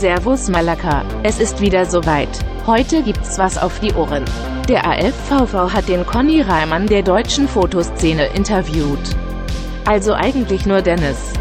[0.00, 2.30] Servus Malaka, es ist wieder soweit.
[2.66, 4.24] Heute gibt's was auf die Ohren.
[4.66, 9.14] Der AFVV hat den Conny Reimann der deutschen Fotoszene interviewt.
[9.84, 11.34] Also eigentlich nur Dennis.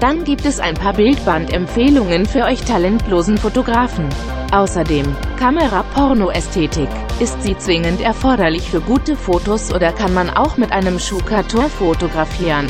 [0.00, 4.08] Dann gibt es ein paar Bildbandempfehlungen für euch talentlosen Fotografen.
[4.52, 6.88] Außerdem, Kamera-Porno-Ästhetik.
[7.20, 12.68] Ist sie zwingend erforderlich für gute Fotos oder kann man auch mit einem Schukator fotografieren?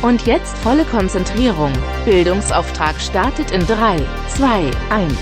[0.00, 1.72] Und jetzt volle Konzentrierung.
[2.04, 5.12] Bildungsauftrag startet in 3, 2, 1.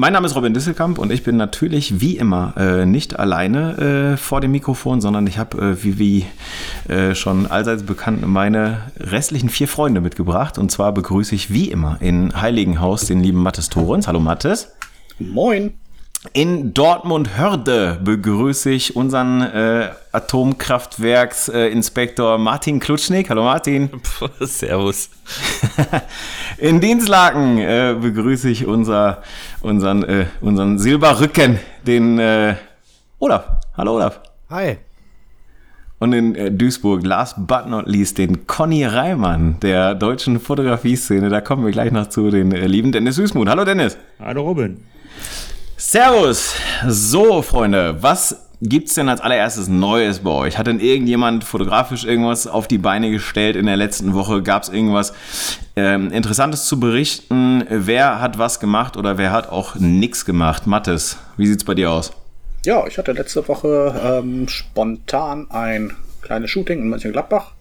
[0.00, 4.16] mein Name ist Robin Disselkamp und ich bin natürlich wie immer äh, nicht alleine äh,
[4.16, 6.26] vor dem Mikrofon, sondern ich habe, äh, wie, wie
[6.88, 10.56] äh, schon allseits bekannt, meine restlichen vier Freunde mitgebracht.
[10.56, 14.06] Und zwar begrüße ich wie immer in Heiligenhaus den lieben Mattes Torens.
[14.06, 14.72] Hallo Mattes.
[15.18, 15.72] Moin.
[16.32, 23.30] In Dortmund-Hörde begrüße ich unseren äh, Atomkraftwerksinspektor äh, Martin Klutschnik.
[23.30, 23.88] Hallo Martin.
[24.40, 25.10] Servus.
[26.58, 29.22] In Dienstlaken äh, begrüße ich unser,
[29.60, 32.56] unseren, äh, unseren Silberrücken, den äh,
[33.20, 33.44] Olaf.
[33.76, 34.20] Hallo Olaf.
[34.50, 34.78] Hi.
[36.00, 41.28] Und in äh, Duisburg, last but not least, den Conny Reimann der deutschen Fotografie-Szene.
[41.28, 43.48] Da kommen wir gleich noch zu, den äh, lieben Dennis Süßmuth.
[43.48, 43.96] Hallo Dennis.
[44.18, 44.78] Hallo Robin.
[45.80, 46.56] Servus.
[46.88, 50.58] So, Freunde, was gibt's denn als allererstes Neues bei euch?
[50.58, 54.42] Hat denn irgendjemand fotografisch irgendwas auf die Beine gestellt in der letzten Woche?
[54.42, 55.14] Gab's irgendwas
[55.76, 57.64] ähm, Interessantes zu berichten?
[57.70, 60.66] Wer hat was gemacht oder wer hat auch nichts gemacht?
[60.66, 62.10] Mattes, wie sieht's bei dir aus?
[62.64, 67.52] Ja, ich hatte letzte Woche ähm, spontan ein kleines Shooting in Mönchengladbach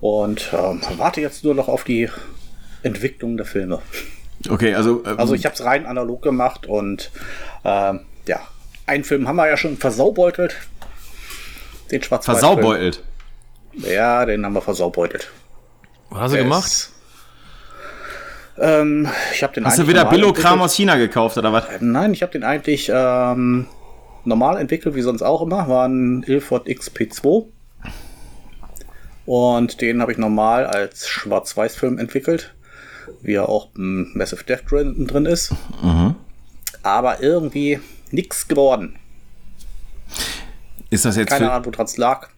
[0.00, 2.08] und ähm, warte jetzt nur noch auf die
[2.82, 3.80] Entwicklung der Filme.
[4.50, 5.02] Okay, also.
[5.04, 7.10] Ähm, also ich habe es rein analog gemacht und
[7.64, 8.40] ähm, ja,
[8.86, 10.56] einen Film haben wir ja schon versaubeutelt.
[11.90, 13.02] Den schwarz Versaubeutelt?
[13.72, 15.30] Ja, den haben wir versaubeutelt.
[16.10, 16.90] Was hast du gemacht?
[18.58, 21.64] Ähm, ich habe den Hast du wieder Billo-Kram aus China gekauft oder was?
[21.80, 23.66] Nein, ich habe den eigentlich ähm,
[24.24, 25.68] normal entwickelt, wie sonst auch immer.
[25.68, 27.46] War ein Ilford XP2.
[29.26, 32.55] Und den habe ich normal als Schwarz-Weiß-Film entwickelt
[33.22, 35.52] wie er auch im Massive Death drin, drin ist.
[35.82, 36.14] Mhm.
[36.82, 37.80] Aber irgendwie
[38.10, 38.96] nichts geworden.
[40.90, 42.28] Ist das jetzt Keine Ahnung, woran es lag.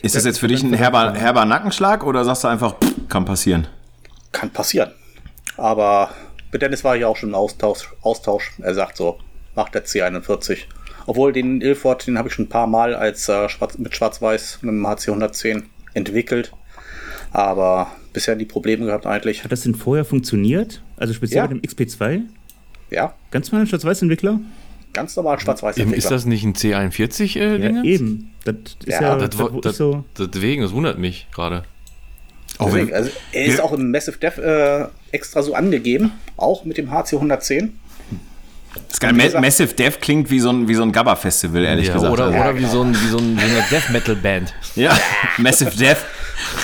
[0.00, 3.24] ist das jetzt für dich ein herber, herber Nackenschlag oder sagst du einfach, pff, kann
[3.24, 3.66] passieren?
[4.32, 4.92] Kann passieren.
[5.56, 6.10] Aber
[6.52, 7.92] mit Dennis war ich auch schon im Austausch.
[8.02, 8.52] Austausch.
[8.62, 9.18] Er sagt so,
[9.54, 10.60] macht der C41.
[11.06, 14.58] Obwohl den Ilford, den habe ich schon ein paar Mal als äh, Schwarz, mit Schwarz-Weiß
[14.62, 16.52] mit dem HC 110 entwickelt.
[17.32, 19.44] Aber bisher die Probleme gehabt eigentlich.
[19.44, 20.82] Hat das denn vorher funktioniert?
[20.96, 21.48] Also speziell ja.
[21.48, 22.22] mit dem XP2?
[22.90, 23.14] Ja.
[23.30, 24.40] Ganz normal Schwarz-Weiß-Entwickler?
[24.92, 25.96] Ganz normal Schwarz-Weiß-Entwickler.
[25.96, 28.30] Ist das nicht ein C41 äh, ja, Eben.
[28.44, 28.54] Das
[28.84, 30.04] ist ja, ja das, das, das, so.
[30.18, 31.64] Deswegen, das wundert mich gerade.
[32.58, 36.90] Deswegen, also er ist auch im Massive Dev äh, extra so angegeben, auch mit dem
[36.90, 37.78] HC 110.
[38.88, 39.12] Das geil.
[39.12, 42.12] Ma Massive Dev klingt wie so ein, wie so ein Gabba-Festival, ehrlich ja, gesagt.
[42.12, 44.54] Oder, oder ja, wie, so ein, wie, so ein, wie eine Death-Metal-Band.
[44.76, 44.98] Ja,
[45.38, 46.04] Massive Dev.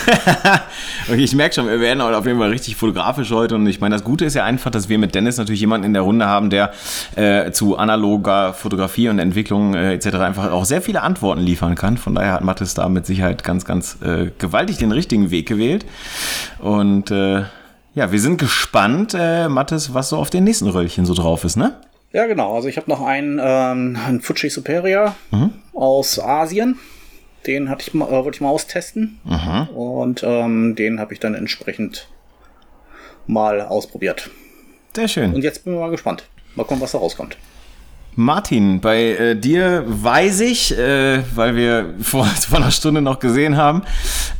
[1.09, 3.55] okay, ich merke schon, wir werden auf jeden Fall richtig fotografisch heute.
[3.55, 5.93] Und ich meine, das Gute ist ja einfach, dass wir mit Dennis natürlich jemanden in
[5.93, 6.73] der Runde haben, der
[7.17, 10.17] äh, zu analoger Fotografie und Entwicklung äh, etc.
[10.17, 11.97] einfach auch sehr viele Antworten liefern kann.
[11.97, 15.87] Von daher hat Mathis da mit Sicherheit ganz, ganz äh, gewaltig den richtigen Weg gewählt.
[16.59, 17.45] Und äh,
[17.95, 21.57] ja, wir sind gespannt, äh, Mathis, was so auf den nächsten Röllchen so drauf ist,
[21.57, 21.75] ne?
[22.13, 22.55] Ja, genau.
[22.55, 25.51] Also ich habe noch einen, ähm, einen Fuji Superior mhm.
[25.75, 26.79] aus Asien.
[27.47, 29.21] Den hatte ich mal, äh, wollte ich mal austesten.
[29.25, 29.69] Mhm.
[29.77, 32.09] Und ähm, den habe ich dann entsprechend
[33.27, 34.31] mal ausprobiert.
[34.95, 35.35] Sehr schön.
[35.35, 36.25] Und jetzt bin ich mal gespannt.
[36.55, 37.37] Mal gucken, was da rauskommt.
[38.15, 43.57] Martin, bei äh, dir weiß ich, äh, weil wir vor, vor einer Stunde noch gesehen
[43.57, 43.83] haben,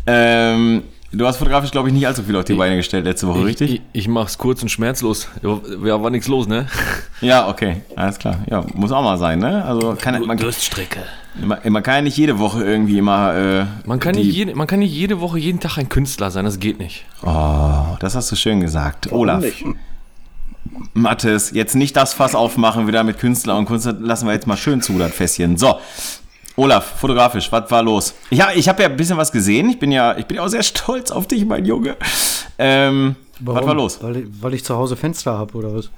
[0.07, 0.83] ähm,
[1.13, 3.47] Du hast fotografisch, glaube ich, nicht allzu viel auf die Beine gestellt letzte Woche, ich,
[3.47, 3.71] richtig?
[3.71, 5.29] Ich, ich mache es kurz und schmerzlos.
[5.43, 6.67] Ja, war nichts los, ne?
[7.21, 8.41] Ja, okay, alles klar.
[8.51, 9.65] Ja, muss auch mal sein, ne?
[9.65, 11.01] Also kann man, Durststrecke.
[11.41, 13.35] Man, man kann ja nicht jede Woche irgendwie immer.
[13.35, 16.45] Äh, man, kann nicht jede, man kann nicht jede Woche jeden Tag ein Künstler sein,
[16.45, 17.05] das geht nicht.
[17.23, 19.07] Oh, das hast du schön gesagt.
[19.07, 19.43] Warum Olaf.
[19.43, 19.65] Nicht?
[20.93, 24.57] Mathis, jetzt nicht das Fass aufmachen wieder mit Künstler und Kunst, lassen wir jetzt mal
[24.57, 25.57] schön zu, das Fässchen.
[25.57, 25.79] So,
[26.57, 28.15] Olaf, fotografisch, was war los?
[28.31, 29.69] Ja, ich habe ja ein bisschen was gesehen.
[29.69, 31.97] Ich bin ja, ich bin ja auch sehr stolz auf dich, mein Junge.
[32.59, 34.03] Ähm, was war los?
[34.03, 35.91] Weil, weil ich zu Hause Fenster habe oder was?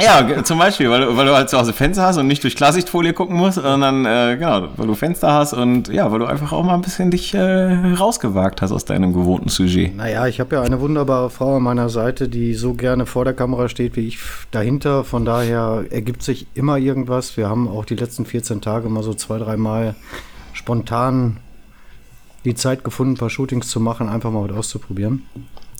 [0.00, 2.56] Ja, zum Beispiel, weil, du- weil du halt zu Hause Fenster hast und nicht durch
[2.56, 6.50] Klarsichtfolie gucken musst, sondern äh, genau, weil du Fenster hast und ja, weil du einfach
[6.52, 7.38] auch mal ein bisschen dich äh,
[7.94, 9.94] rausgewagt hast aus deinem gewohnten Sujet.
[9.96, 13.34] Naja, ich habe ja eine wunderbare Frau an meiner Seite, die so gerne vor der
[13.34, 14.18] Kamera steht wie ich
[14.50, 15.04] dahinter.
[15.04, 17.36] Von daher ergibt sich immer irgendwas.
[17.36, 19.94] Wir haben auch die letzten 14 Tage mal so zwei, dreimal
[20.54, 21.36] spontan
[22.44, 25.22] die Zeit gefunden, ein paar Shootings zu machen, einfach mal was auszuprobieren.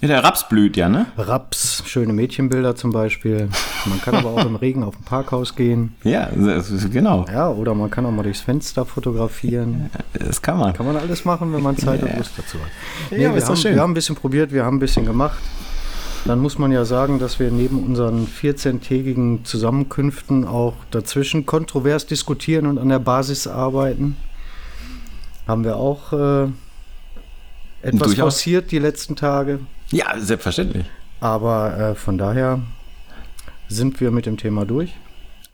[0.04, 1.06] Ja, der Raps blüht ja, ne?
[1.16, 3.48] Raps, schöne Mädchenbilder zum Beispiel.
[3.86, 5.94] Man kann aber auch im Regen auf ein Parkhaus gehen.
[6.04, 9.88] Ja, das ist, genau, Ja, oder man kann auch mal durchs Fenster fotografieren.
[10.12, 10.74] das kann man.
[10.74, 12.66] Kann man alles machen, wenn man Zeit und Lust dazu hat.
[13.10, 13.74] Nee, Ja, wir, haben, schön.
[13.76, 15.38] wir haben ein bisschen probiert, wir haben ein bisschen gemacht.
[16.26, 22.66] Dann muss man ja sagen, dass wir neben unseren 14-tägigen Zusammenkünften auch dazwischen kontrovers diskutieren
[22.66, 24.16] und an der Basis arbeiten.
[25.46, 26.44] Haben wir auch äh,
[27.80, 28.18] etwas Durchaus.
[28.18, 29.60] forciert die letzten Tage.
[29.90, 30.86] Ja, selbstverständlich.
[31.20, 32.60] Aber äh, von daher
[33.68, 34.92] sind wir mit dem Thema durch.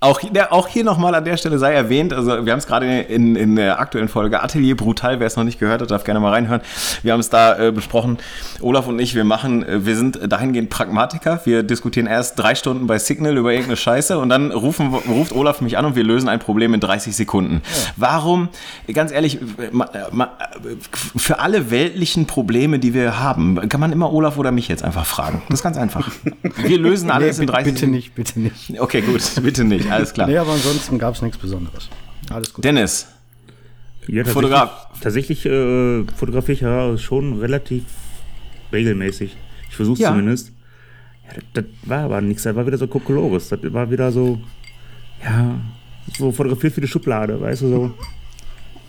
[0.03, 3.01] Auch, der, auch hier nochmal an der Stelle sei erwähnt, also wir haben es gerade
[3.03, 6.21] in, in der aktuellen Folge Atelier Brutal, wer es noch nicht gehört hat, darf gerne
[6.21, 6.63] mal reinhören.
[7.03, 8.17] Wir haben es da äh, besprochen,
[8.63, 11.43] Olaf und ich, wir machen, äh, wir sind dahingehend Pragmatiker.
[11.45, 15.61] Wir diskutieren erst drei Stunden bei Signal über irgendeine Scheiße und dann rufen, ruft Olaf
[15.61, 17.61] mich an und wir lösen ein Problem in 30 Sekunden.
[17.97, 18.49] Warum,
[18.95, 19.39] ganz ehrlich,
[21.15, 25.05] für alle weltlichen Probleme, die wir haben, kann man immer Olaf oder mich jetzt einfach
[25.05, 25.43] fragen.
[25.51, 26.11] Das ist ganz einfach.
[26.57, 28.81] Wir lösen alles Nee, in bitte, 30 bitte nicht, bitte nicht.
[28.81, 30.27] Okay, gut, bitte nicht, alles klar.
[30.29, 31.89] Nee, aber ansonsten gab es nichts Besonderes.
[32.31, 32.65] Alles gut.
[32.65, 33.07] Dennis,
[34.07, 34.87] Ja, tatsächlich, Fotograf.
[35.01, 37.85] Tatsächlich äh, fotografiere ich ja schon relativ
[38.73, 39.37] regelmäßig.
[39.69, 40.11] Ich versuche es Ja.
[40.11, 40.53] zumindest.
[41.27, 42.43] Ja, das, das war aber nichts.
[42.45, 43.49] Das war wieder so Kokolores.
[43.49, 44.41] Das war wieder so,
[45.25, 45.61] ja,
[46.19, 47.95] so fotografiert für die Schublade, weißt du so.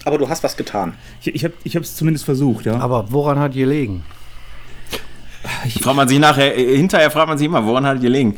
[0.06, 0.94] Aber du hast was getan.
[1.22, 2.78] Ich, ich habe es ich hab's zumindest versucht, ja.
[2.80, 4.04] Aber woran hat gelegen?
[5.82, 8.38] fragt man sich nachher, äh, hinterher fragt man sich immer, woran hat gelegen?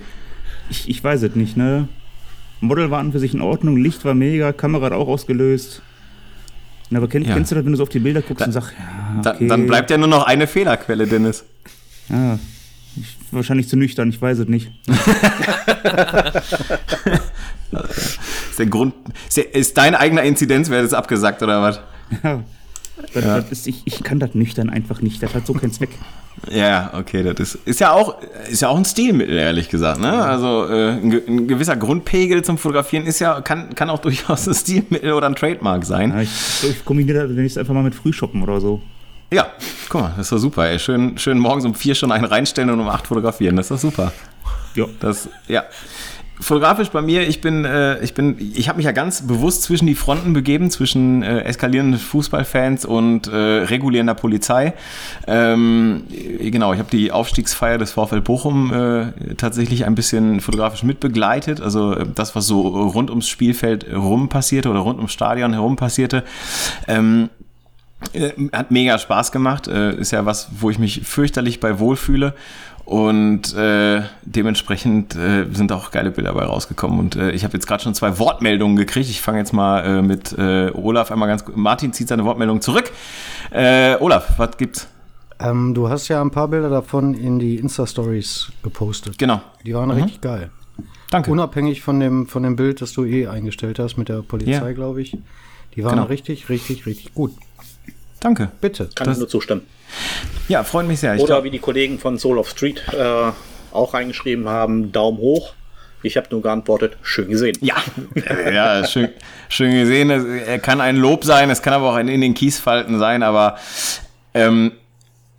[0.70, 1.88] Ich, ich weiß es nicht, ne?
[2.64, 5.82] Model war an für sich in Ordnung, Licht war mega, Kamera hat auch ausgelöst.
[6.90, 7.34] Na, aber kenn, Ja.
[7.36, 9.48] kennst du das, wenn du so auf die Bilder guckst und sagst, ja, Da, okay,
[9.48, 11.44] Dann bleibt ja nur noch eine Fehlerquelle, Dennis.
[12.10, 12.38] Ja,
[12.96, 14.72] ich, wahrscheinlich zu nüchtern, ich weiß es nicht.
[18.52, 18.94] Ist, der Grund,
[19.28, 21.80] ist, der, ist dein eigener Inzidenzwert jetzt abgesagt oder was?
[22.24, 22.44] Ja.
[23.14, 25.22] Das, Das ist, ich, ich kann das nüchtern einfach nicht.
[25.24, 25.90] Das hat so keinen Zweck.
[26.52, 28.18] Ja, okay, das ist, ist ja auch
[28.50, 30.00] ist ja auch ein Stilmittel, ehrlich gesagt.
[30.00, 30.12] Ne?
[30.12, 34.48] Also äh, ein, ge- ein gewisser Grundpegel zum Fotografieren ist ja, kann, kann auch durchaus
[34.48, 36.10] ein Stilmittel oder ein Trademark sein.
[36.12, 36.30] Ja, ich,
[36.70, 38.82] ich kombiniere das, es einfach mal mit Frühshoppen oder so.
[39.32, 39.48] Ja,
[39.90, 40.68] guck mal, das ist doch super.
[40.70, 40.78] Ey.
[40.80, 43.56] Schön, schön morgens um vier schon einen reinstellen und um acht fotografieren.
[43.56, 44.12] Das ist doch super.
[44.76, 44.86] Ja.
[45.00, 45.64] Das, ja.
[46.44, 49.88] Fotografisch bei mir, ich bin, äh, ich bin, ich habe mich ja ganz bewusst zwischen
[49.88, 54.74] die Fronten begeben, zwischen äh, eskalierenden Fußballfans und äh, regulierender Polizei.
[55.26, 60.84] Ähm, äh, genau, ich habe die Aufstiegsfeier des VfL Bochum äh, tatsächlich ein bisschen fotografisch
[60.84, 61.62] mitbegleitet.
[61.62, 65.78] Also äh, das, was so rund ums Spielfeld rum passierte oder rund ums Stadion herum
[65.78, 66.24] passierte.
[66.88, 67.43] Ähm, äh,
[68.52, 69.68] Hat mega Spaß gemacht.
[69.68, 72.34] Äh, Ist ja was, wo ich mich fürchterlich bei wohlfühle.
[72.86, 77.00] Und äh, dementsprechend äh, sind auch geile Bilder dabei rausgekommen.
[77.00, 79.10] Und äh, ich habe jetzt gerade schon zwei Wortmeldungen gekriegt.
[79.10, 81.56] Ich fange jetzt mal äh, mit äh, Olaf einmal ganz gut.
[81.56, 82.92] Martin zieht seine Wortmeldung zurück.
[83.52, 84.88] Äh, Olaf, was gibt's?
[85.40, 89.18] Ähm, du hast ja ein paar Bilder davon in die Insta-Stories gepostet.
[89.18, 89.42] Genau.
[89.66, 90.50] Die waren richtig geil.
[91.10, 91.32] Danke.
[91.32, 94.72] Unabhängig von dem, von dem Bild, das du eh eingestellt hast mit der Polizei, Ja.
[94.74, 95.18] glaube ich.
[95.76, 96.08] Die waren Genau.
[96.08, 97.32] richtig, richtig, richtig gut.
[98.24, 98.50] Danke.
[98.62, 98.90] Bitte.
[98.96, 99.68] Kann Das- ich nur zustimmen.
[100.48, 101.14] Ja, freut mich sehr.
[101.16, 103.32] Ich Oder glaub, wie die Kollegen von Soul of Street äh,
[103.72, 105.54] auch reingeschrieben haben, Daumen hoch.
[106.04, 107.58] Ich habe nur geantwortet, schön gesehen.
[107.62, 107.76] Ja,
[108.52, 109.10] ja schön,
[109.50, 110.10] schön gesehen.
[110.10, 113.24] Es er kann ein Lob sein, es kann aber auch ein in den Kiesfalten sein,
[113.24, 113.58] aber
[114.34, 114.72] ähm,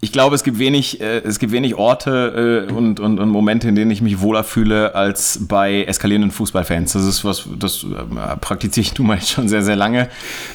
[0.05, 3.69] ich glaube, es gibt wenig, äh, es gibt wenig Orte äh, und, und, und Momente,
[3.69, 6.93] in denen ich mich wohler fühle als bei eskalierenden Fußballfans.
[6.93, 10.11] Das ist was, das äh, praktiziere ich nun mal schon sehr, sehr lange.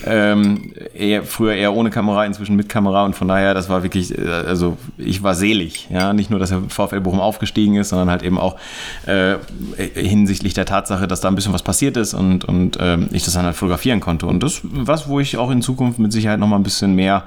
[0.05, 4.15] Ähm, eher, früher eher ohne Kamera, inzwischen mit Kamera und von daher, das war wirklich,
[4.15, 5.87] äh, also ich war selig.
[5.89, 8.55] Ja, nicht nur, dass der VfL Bochum aufgestiegen ist, sondern halt eben auch
[9.07, 9.37] äh,
[9.95, 13.33] hinsichtlich der Tatsache, dass da ein bisschen was passiert ist und, und ähm, ich das
[13.33, 14.27] dann halt fotografieren konnte.
[14.27, 17.23] Und das was, wo ich auch in Zukunft mit Sicherheit noch mal ein bisschen mehr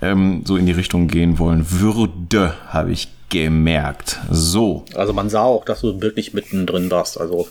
[0.00, 4.18] ähm, so in die Richtung gehen wollen würde, habe ich gemerkt.
[4.30, 7.20] So, Also man sah auch, dass du wirklich mittendrin warst.
[7.20, 7.48] Also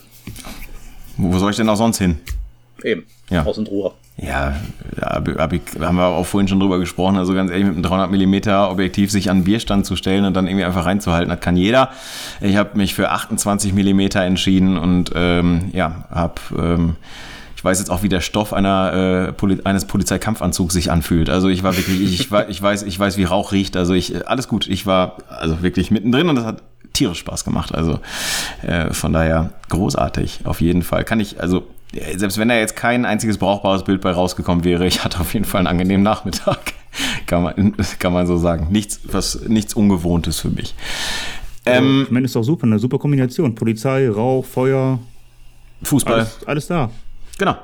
[1.18, 2.18] wo soll ich denn auch sonst hin?
[2.84, 3.44] eben, Ja.
[3.46, 3.92] aus und Ruhe.
[4.18, 4.56] Ja,
[4.96, 7.16] da hab, hab ich, haben wir auch vorhin schon drüber gesprochen.
[7.18, 10.34] Also ganz ehrlich, mit einem 300 mm Objektiv sich an einen Bierstand zu stellen und
[10.34, 11.90] dann irgendwie einfach reinzuhalten, das kann jeder.
[12.40, 16.96] Ich habe mich für 28 mm entschieden und ähm, ja, habe ähm,
[17.62, 21.30] ich weiß jetzt auch, wie der Stoff einer, äh, Poli eines Polizeikampfanzugs sich anfühlt.
[21.30, 23.78] Also ich war wirklich, ich, ich, ich weiß, ich weiß, wie Rauch riecht.
[23.78, 24.68] Also ich, alles gut.
[24.68, 26.64] Ich war also wirklich mittendrin und das hat
[26.94, 27.76] tierisch Spaß gemacht.
[27.76, 28.00] Also
[28.64, 31.04] äh, von daher großartig, auf jeden Fall.
[31.04, 34.88] Kann ich, also äh, selbst wenn da jetzt kein einziges brauchbares Bild bei rausgekommen wäre,
[34.88, 36.74] ich hatte auf jeden Fall einen angenehmen Nachmittag.
[37.28, 38.70] kann, man, kann man so sagen.
[38.72, 40.74] Nichts, was, nichts Ungewohntes für mich.
[41.68, 43.54] Ähm, ich meine, ist doch super, eine super Kombination.
[43.54, 44.98] Polizei, Rauch, Feuer.
[45.84, 46.22] Fußball.
[46.22, 46.90] Alles, alles da.
[47.42, 47.58] Genau.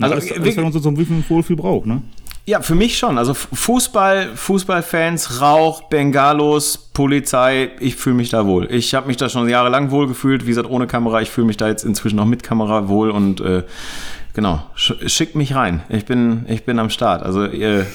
[0.00, 0.96] Also, alles, alles, was man so zum
[1.28, 2.02] Wohlfühl braucht, ne?
[2.44, 3.18] Ja, für mich schon.
[3.18, 8.66] Also Fußball, Fußballfans, Rauch, Bengalos, Polizei, ich fühle mich da wohl.
[8.72, 10.44] Ich habe mich da schon jahrelang wohl gefühlt.
[10.44, 11.22] Wie gesagt, ohne Kamera.
[11.22, 13.62] Ich fühle mich da jetzt inzwischen auch mit Kamera wohl und äh,
[14.34, 15.82] genau, schickt mich rein.
[15.88, 17.22] Ich bin, ich bin am Start.
[17.22, 17.86] Also ihr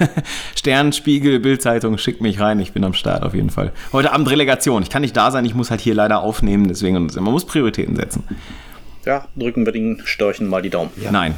[0.56, 2.58] Stern, Spiegel, Bildzeitung, schickt mich rein.
[2.58, 3.70] Ich bin am Start auf jeden Fall.
[3.92, 4.82] Heute Abend Relegation.
[4.82, 5.44] Ich kann nicht da sein.
[5.44, 6.66] Ich muss halt hier leider aufnehmen.
[6.66, 8.24] Deswegen, man muss Prioritäten setzen.
[9.04, 10.90] Ja, drücken wir den Störchen mal die Daumen.
[11.00, 11.10] Ja.
[11.10, 11.34] Nein.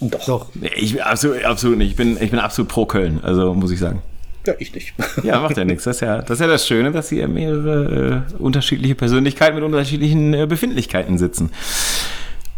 [0.00, 0.24] Doch.
[0.24, 0.46] Doch.
[0.76, 1.90] Ich absolut, absolut nicht.
[1.90, 4.02] Ich bin, ich bin absolut pro Köln, also muss ich sagen.
[4.46, 4.94] Ja, ich nicht.
[5.22, 5.84] Ja, macht ja nichts.
[5.84, 9.64] Das ist ja, das ist ja das Schöne, dass hier mehrere äh, unterschiedliche Persönlichkeiten mit
[9.64, 11.50] unterschiedlichen äh, Befindlichkeiten sitzen.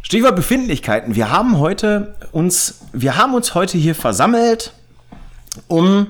[0.02, 1.14] Stichwort Befindlichkeiten.
[1.14, 4.72] Wir haben heute uns, wir haben uns heute hier versammelt,
[5.66, 6.06] um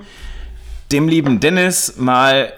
[0.91, 2.53] dem lieben Dennis mal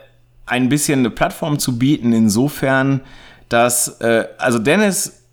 [0.47, 3.01] ein bisschen eine Plattform zu bieten, insofern,
[3.49, 5.24] dass, äh, also Dennis,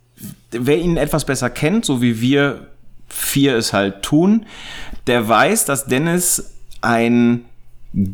[0.52, 2.68] wer ihn etwas besser kennt, so wie wir
[3.08, 4.46] vier es halt tun,
[5.08, 7.46] der weiß, dass Dennis ein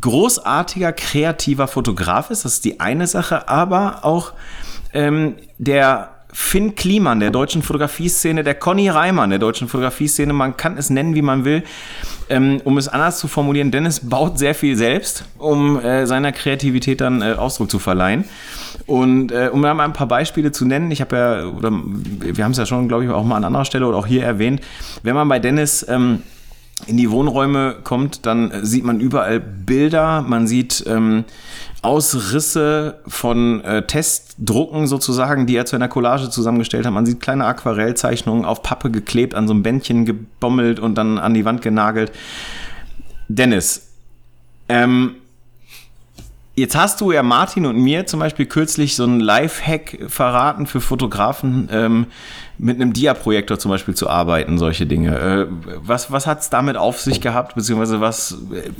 [0.00, 2.44] großartiger, kreativer Fotograf ist.
[2.44, 4.32] Das ist die eine Sache, aber auch
[4.92, 10.76] ähm, der Finn Kliman der deutschen Fotografie-Szene, der Conny Reimann der deutschen Fotografie-Szene, man kann
[10.76, 11.62] es nennen, wie man will.
[12.28, 17.00] Ähm, um es anders zu formulieren, Dennis baut sehr viel selbst, um äh, seiner Kreativität
[17.00, 18.24] dann äh, Ausdruck zu verleihen.
[18.88, 22.42] Und äh, um da mal ein paar Beispiele zu nennen, ich habe ja, oder wir
[22.42, 24.62] haben es ja schon, glaube ich, auch mal an anderer Stelle oder auch hier erwähnt,
[25.02, 26.22] wenn man bei Dennis ähm,
[26.86, 31.24] in die Wohnräume kommt, dann sieht man überall Bilder, man sieht ähm,
[31.82, 36.92] Ausrisse von äh, Testdrucken sozusagen, die er zu einer Collage zusammengestellt hat.
[36.94, 41.34] Man sieht kleine Aquarellzeichnungen auf Pappe geklebt, an so einem Bändchen gebommelt und dann an
[41.34, 42.10] die Wand genagelt.
[43.28, 43.90] Dennis,
[44.70, 45.16] ähm,
[46.58, 50.80] Jetzt hast du ja Martin und mir zum Beispiel kürzlich so einen Live-Hack verraten für
[50.80, 52.06] Fotografen, ähm,
[52.58, 55.16] mit einem Dia-Projektor zum Beispiel zu arbeiten, solche Dinge.
[55.16, 55.46] Äh,
[55.84, 58.70] was was hat es damit auf sich gehabt, beziehungsweise was, äh,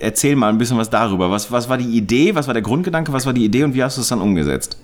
[0.00, 1.30] erzähl mal ein bisschen was darüber.
[1.30, 3.82] Was, was war die Idee, was war der Grundgedanke, was war die Idee und wie
[3.84, 4.80] hast du es dann umgesetzt?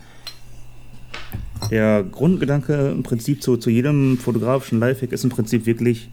[1.70, 6.10] Der Grundgedanke im Prinzip zu, zu jedem fotografischen Lifehack ist im Prinzip wirklich,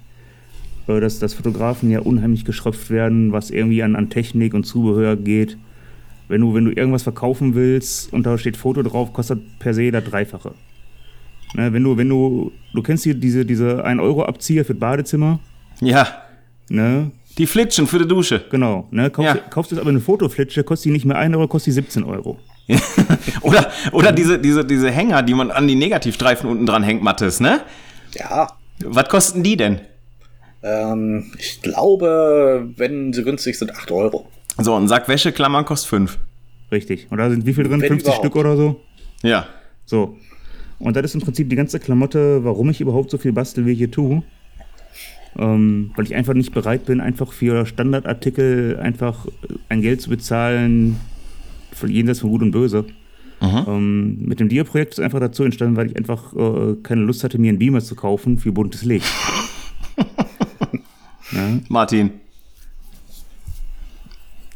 [0.87, 5.17] äh, dass, dass Fotografen ja unheimlich geschröpft werden, was irgendwie an, an Technik und Zubehör
[5.17, 5.57] geht
[6.29, 9.91] wenn du, wenn du irgendwas verkaufen willst und da steht Foto drauf, kostet per se
[9.91, 10.53] das Dreifache.
[11.55, 15.39] Ne, wenn du, wenn du, du kennst hier diese, diese 1-Euro-Abzieher für das Badezimmer?
[15.81, 16.07] Ja.
[16.69, 17.11] Ne?
[17.37, 18.45] Die Flitschen für die Dusche.
[18.51, 18.87] Genau.
[18.91, 19.09] Ne?
[19.09, 19.41] Kaufst, ja.
[19.49, 22.37] kaufst jetzt aber eine Fotoflitsche, kostet die nicht mehr 1 Euro, kostet die 17 Euro.
[23.41, 27.39] oder oder diese, diese, diese Hänger, die man an die Negativstreifen unten dran hängt, Mattes,
[27.39, 27.61] ne?
[28.13, 28.49] Ja.
[28.85, 29.81] Was kosten die denn?
[30.61, 34.27] Ähm, ich glaube, wenn sie günstig sind, 8 Euro.
[34.61, 36.17] So, ein Sack Wäscheklammern kostet 5.
[36.71, 37.07] Richtig.
[37.09, 37.81] Und da sind wie viel drin?
[37.81, 38.25] Wenn 50 überhaupt.
[38.25, 38.79] Stück oder so?
[39.23, 39.47] Ja.
[39.85, 40.17] So.
[40.79, 43.71] Und das ist im Prinzip die ganze Klamotte, warum ich überhaupt so viel bastel, wie
[43.71, 44.23] ich hier tue.
[45.37, 49.27] Ähm, weil ich einfach nicht bereit bin, einfach für Standardartikel einfach
[49.69, 50.99] ein Geld zu bezahlen,
[51.85, 52.85] jenseits von Gut und Böse.
[53.41, 57.37] Ähm, mit dem Dia-Projekt ist einfach dazu entstanden, weil ich einfach äh, keine Lust hatte,
[57.37, 59.07] mir einen Beamer zu kaufen für buntes Licht.
[61.31, 61.59] ja?
[61.69, 62.11] Martin.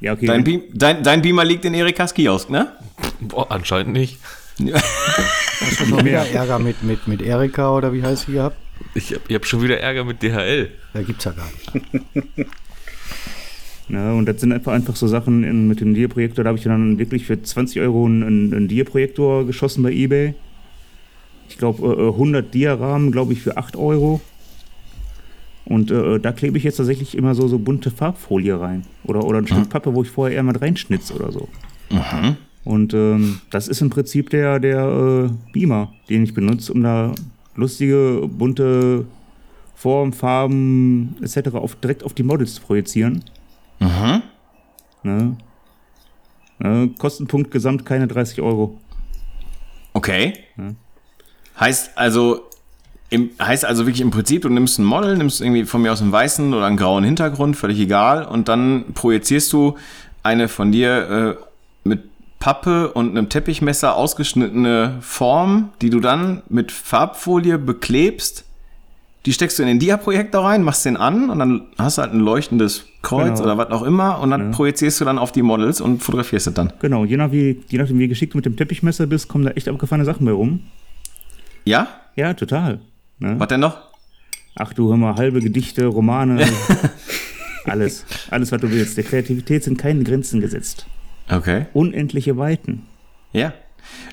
[0.03, 0.25] Ja, okay.
[0.25, 2.73] Dein, Beam, dein, dein Beamer liegt in Erikas Kiosk, ne?
[3.21, 4.19] Boah, anscheinend nicht.
[4.59, 8.57] Hast du schon wieder Ärger mit, mit, mit Erika oder wie heißt sie gehabt?
[8.95, 10.71] Ich habe hab schon wieder Ärger mit DHL.
[10.93, 12.47] Da gibt's ja gar nicht.
[13.89, 16.45] Ja, und das sind einfach, einfach so Sachen in, mit dem Dia-Projektor.
[16.45, 20.35] Da habe ich dann wirklich für 20 Euro einen, einen Dia-Projektor geschossen bei Ebay.
[21.49, 24.21] Ich glaube, 100 Dia-Rahmen, glaube ich, für 8 Euro.
[25.65, 28.83] Und äh, da klebe ich jetzt tatsächlich immer so, so bunte Farbfolie rein.
[29.05, 29.69] Oder, oder ein Stück mhm.
[29.69, 31.47] Pappe, wo ich vorher eher mal reinschnitze oder so.
[31.89, 32.37] Mhm.
[32.65, 37.13] Und ähm, das ist im Prinzip der, der äh, Beamer, den ich benutze, um da
[37.55, 39.05] lustige, bunte
[39.75, 41.55] Formen, Farben etc.
[41.55, 43.23] Auf, direkt auf die Models zu projizieren.
[43.79, 44.21] Mhm.
[45.03, 45.37] Ne?
[46.59, 46.89] Ne?
[46.97, 48.79] Kostenpunkt gesamt keine 30 Euro.
[49.93, 50.33] Okay.
[50.57, 50.71] Ja.
[51.59, 52.49] Heißt also,
[53.13, 56.01] im, heißt also wirklich im Prinzip, du nimmst ein Model, nimmst irgendwie von mir aus
[56.01, 59.77] einen weißen oder einen grauen Hintergrund, völlig egal, und dann projizierst du
[60.23, 62.01] eine von dir äh, mit
[62.39, 68.45] Pappe und einem Teppichmesser ausgeschnittene Form, die du dann mit Farbfolie beklebst
[69.25, 72.11] Die steckst du in den Dia-Projektor rein, machst den an und dann hast du halt
[72.11, 73.43] ein leuchtendes Kreuz Genau.
[73.43, 74.51] oder was auch immer und dann Ja.
[74.51, 76.73] projizierst du dann auf die Models und fotografierst es dann.
[76.81, 79.51] Genau, je, nach wie, je nachdem, wie geschickt du mit dem Teppichmesser bist, kommen da
[79.51, 80.59] echt abgefahrene Sachen bei rum.
[81.63, 81.87] Ja?
[82.17, 82.81] Ja, total.
[83.23, 83.39] Ne?
[83.39, 83.77] Was denn noch?
[84.55, 86.45] Ach du, hör mal, halbe Gedichte, Romane,
[87.65, 88.05] alles.
[88.29, 88.97] Alles, was du willst.
[88.97, 90.85] Der Kreativität sind keine Grenzen gesetzt.
[91.29, 91.67] Okay.
[91.73, 92.85] Unendliche Weiten.
[93.31, 93.53] Ja.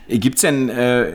[0.09, 1.13] Gibt's denn, äh,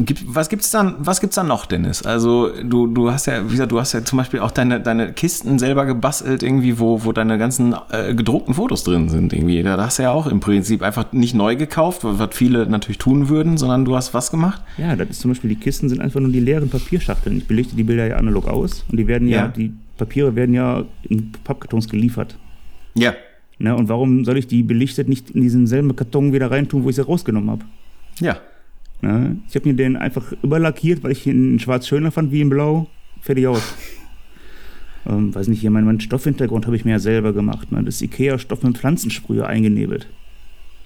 [0.00, 2.02] gibt, was gibt's dann, was gibt's dann noch, Dennis?
[2.04, 5.12] Also, du, du hast ja, wie gesagt, du hast ja zum Beispiel auch deine, deine
[5.12, 9.62] Kisten selber gebastelt, irgendwie, wo, wo deine ganzen äh, gedruckten Fotos drin sind, irgendwie.
[9.62, 13.28] Da hast du ja auch im Prinzip einfach nicht neu gekauft, was viele natürlich tun
[13.28, 14.60] würden, sondern du hast was gemacht?
[14.76, 17.38] Ja, das ist zum Beispiel, die Kisten sind einfach nur die leeren Papierschachteln.
[17.38, 19.48] Ich belichte die Bilder ja analog aus und die werden ja, Ja.
[19.48, 22.36] die Papiere werden ja in Pappkartons geliefert.
[22.94, 23.14] Ja.
[23.58, 23.74] Ne?
[23.74, 26.96] Und warum soll ich die belichtet nicht in diesen selben Karton wieder reintun, wo ich
[26.96, 27.64] sie rausgenommen habe?
[28.20, 28.38] Ja.
[29.00, 29.38] Ne?
[29.48, 32.50] Ich habe mir den einfach überlackiert, weil ich ihn in schwarz schöner fand wie in
[32.50, 32.88] blau.
[33.20, 33.74] Fertig aus.
[35.06, 37.70] ähm, weiß nicht, hier mein, mein Stoffhintergrund habe ich mir ja selber gemacht.
[37.70, 37.82] Ne?
[37.84, 40.08] Das Ikea-Stoff mit Pflanzensprüher eingenebelt.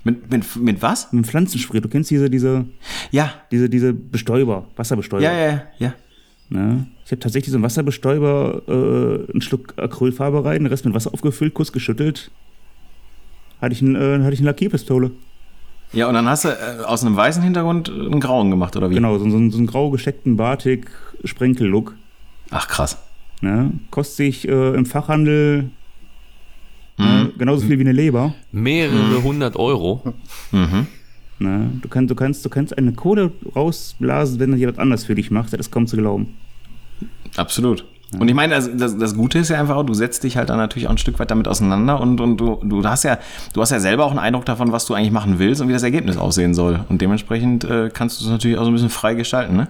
[0.04, 1.12] Mit, mit, mit was?
[1.12, 1.80] Mit Pflanzensprüher.
[1.80, 2.66] Du kennst diese, diese,
[3.10, 3.32] Ja.
[3.50, 5.22] diese, diese Bestäuber, Wasserbestäuber.
[5.22, 5.94] Ja, ja, ja.
[6.50, 6.86] Ne?
[7.04, 11.12] Ich habe tatsächlich so einen Wasserbestäuber, äh, einen Schluck Acrylfarbe rein, den Rest mit Wasser
[11.12, 12.30] aufgefüllt, kurz geschüttelt.
[13.60, 15.10] Hatte ich, ein, äh, hatte ich eine Lackierpistole.
[15.92, 18.94] Ja, und dann hast du äh, aus einem weißen Hintergrund einen grauen gemacht, oder wie?
[18.94, 20.90] Genau, so, so, einen- so einen grau gescheckten Batik
[21.24, 21.94] Sprenkel-Look.
[22.50, 22.98] Ach, krass.
[23.40, 23.72] Ne?
[23.90, 25.70] Kostet sich äh, im Fachhandel
[27.00, 27.04] Mhm.
[27.06, 28.34] ne, genauso viel wie eine Leber.
[28.50, 30.14] Mehrere hundert Euro.
[31.38, 31.70] Ne?
[31.80, 35.52] Du, kannst, du, kannst, du kannst eine Kohle rausblasen, wenn jemand anders für dich macht.
[35.52, 36.34] Das ist kaum zu glauben.
[37.36, 37.84] Absolut.
[38.18, 40.56] Und ich meine, das, das, das Gute ist ja einfach du setzt dich halt dann
[40.56, 43.18] natürlich auch ein Stück weit damit auseinander und, und du, du hast ja,
[43.52, 45.74] du hast ja selber auch einen Eindruck davon, was du eigentlich machen willst und wie
[45.74, 46.80] das Ergebnis aussehen soll.
[46.88, 49.68] Und dementsprechend äh, kannst du es natürlich auch so ein bisschen frei gestalten, ne?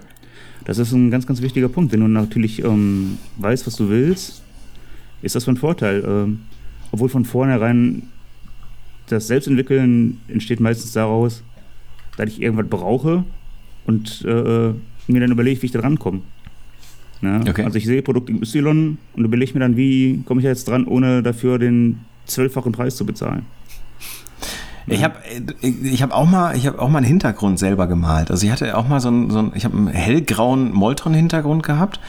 [0.65, 1.91] Das ist ein ganz, ganz wichtiger Punkt.
[1.91, 4.41] Wenn du natürlich ähm, weißt, was du willst,
[5.21, 6.03] ist das von Vorteil.
[6.05, 6.41] Ähm,
[6.91, 8.03] obwohl von vornherein
[9.07, 11.43] das Selbstentwickeln entsteht meistens daraus,
[12.17, 13.23] dass ich irgendwas brauche
[13.85, 14.73] und äh,
[15.07, 16.21] mir dann überlege, wie ich da drankomme.
[17.21, 17.41] Ne?
[17.47, 17.63] Okay.
[17.63, 21.21] Also ich sehe Produkt Y und überlege mir dann, wie komme ich jetzt dran, ohne
[21.21, 23.45] dafür den zwölffachen Preis zu bezahlen.
[24.87, 25.15] Ich habe
[25.61, 28.31] ich hab auch mal ich habe auch mal einen Hintergrund selber gemalt.
[28.31, 31.63] Also ich hatte auch mal so einen, so einen ich habe einen hellgrauen Moltron Hintergrund
[31.63, 31.99] gehabt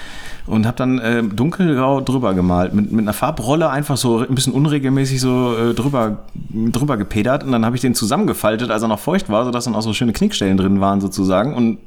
[0.47, 4.55] und habe dann äh, dunkelgrau drüber gemalt mit, mit einer Farbrolle einfach so ein bisschen
[4.55, 9.01] unregelmäßig so äh, drüber drüber gepedert und dann habe ich den zusammengefaltet, als er noch
[9.01, 11.79] feucht war, sodass dann auch so schöne Knickstellen drin waren sozusagen und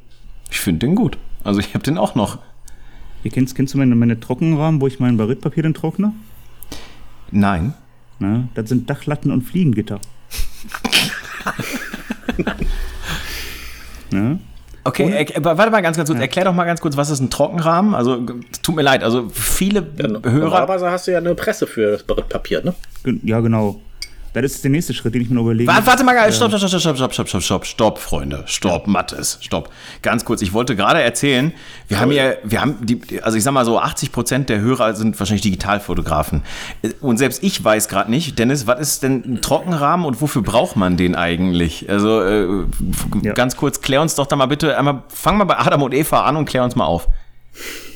[0.52, 1.18] ich finde den gut.
[1.44, 2.38] Also ich habe den auch noch.
[3.24, 6.14] Ihr kennst, kennst du meine, meine Trockenrahmen, wo ich mein Baritpapier dann trockne?
[7.32, 7.74] Nein.
[8.20, 8.50] Ne?
[8.54, 10.00] Das sind Dachlatten und Fliegengitter.
[14.12, 14.40] ne?
[14.86, 16.20] Okay, er, aber warte mal ganz, ganz kurz.
[16.20, 17.96] Erklär doch mal ganz kurz, was ist ein Trockenrahmen?
[17.96, 18.26] Also,
[18.62, 20.20] tut mir leid, also viele Hörer.
[20.20, 22.76] Normalerweise hast du ja eine Presse für das Papier, ne?
[23.24, 23.82] Ja, genau.
[24.34, 25.72] Das ist der nächste Schritt, den ich mir noch überlege.
[25.72, 29.38] Warte, warte mal, stopp, stopp, stopp, stopp, stopp, stopp, stopp, stopp, stopp, Freunde, stopp, Mattes,
[29.42, 29.70] stopp.
[30.02, 31.54] Ganz kurz, ich wollte gerade erzählen,
[31.88, 34.96] wir haben ja, wir haben die, also ich sag mal so, 80 Prozent der Hörer
[34.96, 36.42] sind wahrscheinlich Digitalfotografen.
[37.02, 40.76] Und selbst ich weiß gerade nicht, Dennis, was ist denn ein Trockenrahmen und wofür braucht
[40.76, 41.90] man den eigentlich?
[41.90, 42.66] Also, äh,
[43.22, 43.34] Ja.
[43.34, 46.24] ganz kurz, klär uns doch da mal bitte einmal, fang mal bei Adam und Eva
[46.24, 47.08] an und klär uns mal auf.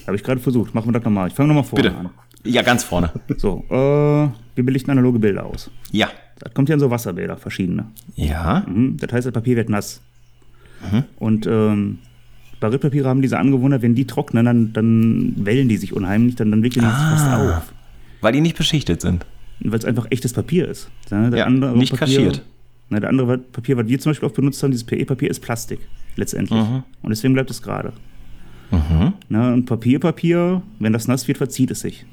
[0.05, 0.73] Habe ich gerade versucht.
[0.73, 1.27] Machen wir das nochmal.
[1.27, 1.95] Ich fange nochmal vorne Bitte.
[1.97, 2.09] an.
[2.45, 3.11] Ja, ganz vorne.
[3.37, 3.73] So, äh,
[4.55, 5.69] wir belichten analoge Bilder aus.
[5.91, 6.07] Ja.
[6.39, 7.87] Das kommt ja in so Wasserbilder, verschiedene.
[8.15, 8.65] Ja.
[8.67, 8.97] Mhm.
[8.97, 10.01] Das heißt, das Papier wird nass.
[11.17, 11.99] Und ähm,
[12.59, 16.63] Baritpapiere haben diese Angewohnheit, wenn die trocknen, dann, dann wellen die sich unheimlich, dann, dann
[16.63, 17.73] wickeln die sich fast auf.
[18.21, 19.25] Weil die nicht beschichtet sind.
[19.59, 20.89] Weil es einfach echtes Papier ist.
[21.09, 22.43] Das Ja, nicht kaschiert.
[22.89, 25.79] Na, der andere Papier, was wir zum Beispiel auch benutzt haben, dieses PE-Papier, ist Plastik
[26.15, 26.59] letztendlich.
[26.59, 26.83] Mhm.
[27.01, 27.91] Und deswegen bleibt es gerade.
[29.29, 32.05] Na, und Papier, Papier, wenn das nass wird, verzieht es sich.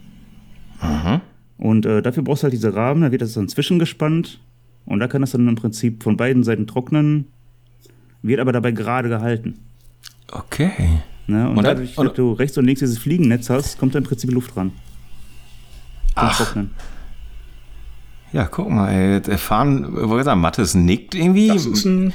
[0.83, 1.21] Mhm.
[1.59, 4.41] Und äh, dafür brauchst du halt diese Rahmen, da wird das dann zwischengespannt
[4.87, 7.27] und da kann das dann im Prinzip von beiden Seiten trocknen,
[8.23, 9.61] wird aber dabei gerade gehalten.
[10.33, 10.73] Okay.
[11.27, 11.49] Ne?
[11.49, 14.31] Und, Und dadurch, dass du rechts und links dieses Fliegennetz hast, kommt da im Prinzip
[14.33, 14.73] Luft dran.
[16.17, 16.37] Zum Ach.
[16.37, 16.71] Trocknen.
[18.33, 21.49] Ja, guck mal, ey, der Fahren, wo gesagt, Mattes nickt irgendwie.
[21.49, 22.13] Das ist ein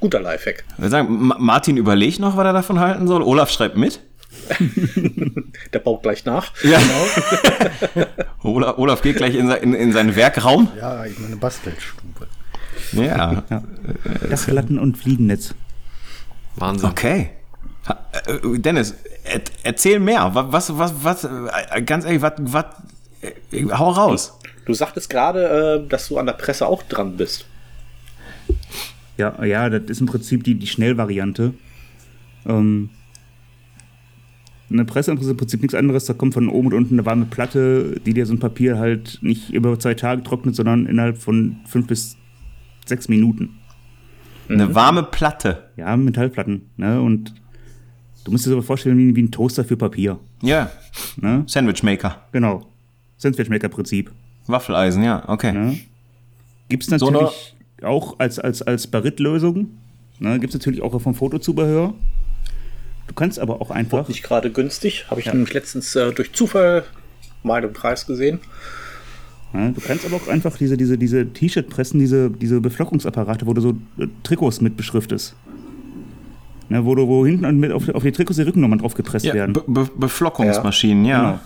[0.00, 0.64] guter Lifehack.
[0.76, 3.22] Wir sagen, Ma- Martin überlegt noch, was er davon halten soll.
[3.22, 4.00] Olaf schreibt mit.
[5.72, 6.52] Der baut gleich nach.
[6.62, 6.78] Ja.
[8.42, 10.68] Olaf, Olaf geht gleich in, in, in seinen Werkraum.
[10.78, 12.26] Ja, ich meine Bastelstube.
[12.92, 13.42] Ja.
[14.28, 15.54] Dachlatten und Fliegennetz.
[16.56, 16.90] Wahnsinn.
[16.90, 17.30] Okay.
[18.26, 18.94] Äh, Dennis,
[19.24, 20.34] er, erzähl mehr.
[20.34, 22.64] Wa- Was, was, was, äh, ganz ehrlich, was, was,
[23.52, 24.38] äh, hau raus.
[24.66, 27.46] Du sagtest gerade, dass du an der Presse auch dran bist.
[29.16, 31.54] Ja, ja, das ist im Prinzip die, die Schnellvariante.
[32.46, 32.90] Ähm,
[34.70, 37.26] Eine Presse ist im Prinzip nichts anderes, da kommt von oben und unten eine warme
[37.26, 41.56] Platte, die dir so ein Papier halt nicht über zwei Tage trocknet, sondern innerhalb von
[41.66, 42.16] fünf bis
[42.86, 43.50] sechs Minuten.
[44.48, 45.70] Eine warme Platte.
[45.76, 46.70] Ja, Metallplatten.
[46.76, 47.00] Ne?
[47.00, 47.34] Und
[48.24, 50.18] du musst dir so vorstellen wie, wie ein Toaster für Papier.
[50.42, 50.70] Ja.
[51.16, 51.44] Ne?
[51.46, 52.22] Sandwichmaker.
[52.32, 52.66] Genau.
[53.18, 54.12] Sandwichmaker-Prinzip.
[54.46, 55.52] Waffeleisen, ja, okay.
[55.52, 55.78] Ne?
[56.68, 59.68] Gibt es So natürlich auch als, als, als Barit-Lösung.
[60.18, 60.38] Ne?
[60.40, 61.94] Gibt es natürlich auch vom Fotozubehör.
[63.06, 64.08] Du kannst aber auch einfach.
[64.08, 65.06] Nicht gerade günstig.
[65.10, 66.84] Habe ich nämlich letztens äh, durch Zufall
[67.42, 68.40] mal den Preis gesehen.
[69.52, 73.60] Ja, du kannst aber auch einfach diese, diese, diese T-Shirt-Pressen, diese, diese Beflockungsapparate, wo du
[73.60, 75.36] so äh, Trikots mit beschriftest.
[76.68, 79.34] Ne, wo, du, wo hinten mit auf, auf die Trikots die Rückennummern drauf gepresst Ja,
[79.34, 79.52] werden.
[79.52, 81.40] Be Be Beflockungsmaschinen, ja.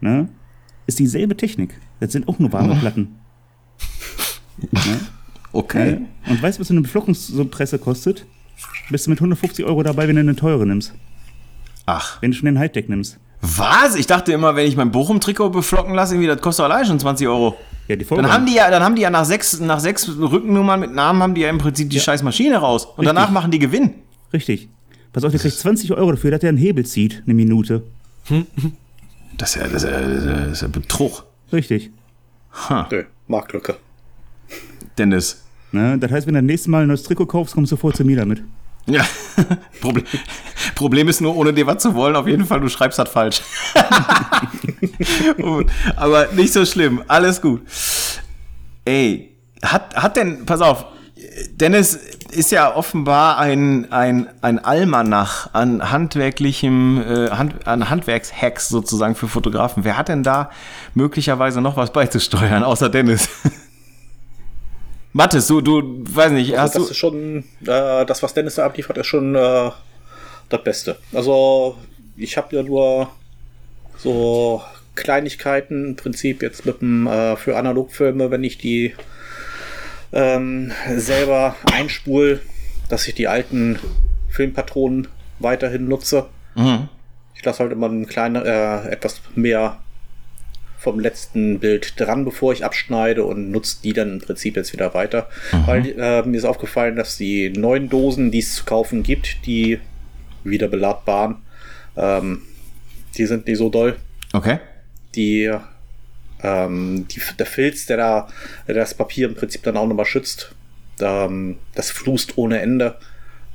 [0.00, 0.12] Genau.
[0.12, 0.28] Ne?
[0.86, 1.78] Ist dieselbe Technik.
[1.98, 3.16] Das sind auch nur warme Platten.
[4.70, 5.00] ne?
[5.52, 5.92] Okay.
[5.92, 6.06] Ne?
[6.28, 8.24] Und weißt du, was so eine Beflockungspresse kostet?
[8.90, 10.92] Bist du mit 150 Euro dabei, wenn du eine teure nimmst.
[11.86, 12.20] Ach.
[12.20, 13.18] Wenn du schon den Hightech nimmst.
[13.40, 13.94] Was?
[13.94, 17.26] Ich dachte immer, wenn ich mein Bochum-Trikot beflocken lasse, irgendwie, das kostet allein schon 20
[17.26, 17.56] Euro.
[17.88, 20.78] Ja, die Dann haben die ja, dann haben die ja nach sechs, nach sechs Rückennummern
[20.78, 22.84] mit Namen haben die ja im Prinzip die scheiß Maschine raus.
[22.84, 23.06] Und Richtig.
[23.06, 23.94] danach machen die Gewinn.
[24.32, 24.68] Richtig.
[25.12, 27.82] Pass auf, der kriegt 20 Euro dafür, dass er einen Hebel zieht, eine Minute.
[29.36, 31.24] Das ist ja, das ist ja, das ist ja Betrug.
[31.52, 31.90] Richtig.
[32.90, 33.76] Nö, Marktlücke.
[34.98, 35.39] Dennis.
[35.72, 35.98] Ne?
[35.98, 38.04] Das heißt, wenn du das nächste Mal ein neues Trikot kaufst, kommst du sofort zu
[38.04, 38.42] mir damit.
[38.86, 39.04] Ja.
[39.80, 40.04] Problem,
[40.74, 43.42] Problem ist nur, ohne dir was zu wollen, auf jeden Fall, du schreibst das falsch.
[45.96, 47.02] Aber nicht so schlimm.
[47.06, 47.62] Alles gut.
[48.84, 50.86] Ey, hat, hat denn, pass auf,
[51.52, 51.94] Dennis
[52.30, 59.28] ist ja offenbar ein, ein, ein Almanach an handwerklichem, äh, Hand, an Handwerkshacks sozusagen für
[59.28, 59.84] Fotografen.
[59.84, 60.50] Wer hat denn da
[60.94, 63.28] möglicherweise noch was beizusteuern, außer Dennis?
[65.12, 66.90] Mathis, du, du, weiß nicht, hast Also das du.
[66.92, 69.70] ist schon, äh, das, was Dennis da abliefert, ist schon äh,
[70.48, 70.98] das Beste.
[71.12, 71.76] Also,
[72.16, 73.10] ich habe ja nur
[73.96, 74.62] so
[74.94, 78.94] Kleinigkeiten im Prinzip jetzt mit dem äh, für Analogfilme, wenn ich die
[80.12, 82.40] ähm, selber einspul,
[82.88, 83.78] dass ich die alten
[84.30, 86.26] Filmpatronen weiterhin nutze.
[86.54, 86.88] Mhm.
[87.34, 89.78] Ich lasse halt immer ein kleiner, äh, etwas mehr
[90.80, 94.94] vom letzten Bild dran, bevor ich abschneide und nutze die dann im Prinzip jetzt wieder
[94.94, 95.28] weiter.
[95.66, 99.78] Weil äh, mir ist aufgefallen, dass die neuen Dosen, die es zu kaufen gibt, die
[100.42, 101.36] wieder beladbaren,
[101.96, 102.42] ähm,
[103.16, 103.96] die sind nicht so doll.
[104.32, 104.58] Okay.
[105.14, 105.52] Die,
[106.42, 108.28] ähm, die, der Filz, der da
[108.66, 110.52] der das Papier im Prinzip dann auch nochmal schützt,
[111.00, 112.96] ähm, das flust ohne Ende.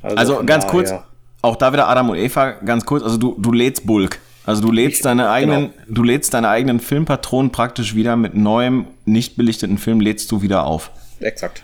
[0.02, 0.94] Also von ganz daher- kurz,
[1.42, 4.20] auch da wieder Adam und Eva, ganz kurz, also du, du lädst Bulk.
[4.46, 5.72] Also du lädst Ich- deine eigenen, genau.
[5.88, 10.64] du lädst deine eigenen Filmpatronen praktisch wieder mit neuem, nicht belichteten Film lädst du wieder
[10.64, 10.90] auf.
[11.20, 11.62] Exakt.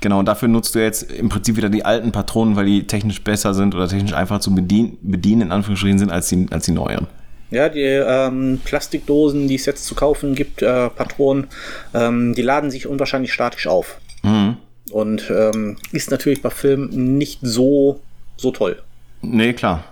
[0.00, 3.22] Genau, und dafür nutzt du jetzt im Prinzip wieder die alten Patronen, weil die technisch
[3.24, 6.72] besser sind oder technisch einfach zu bedienen, bedienen in Anführungsstrichen sind als die, als die
[6.72, 7.08] neueren.
[7.50, 11.46] Ja, die ähm, Plastikdosen, die es jetzt zu kaufen gibt, äh, Patronen,
[11.94, 13.96] ähm, die laden sich unwahrscheinlich statisch auf.
[14.92, 18.00] Und ähm, ist natürlich bei Filmen nicht so,
[18.36, 18.80] so toll.
[19.22, 19.82] Nee, klar.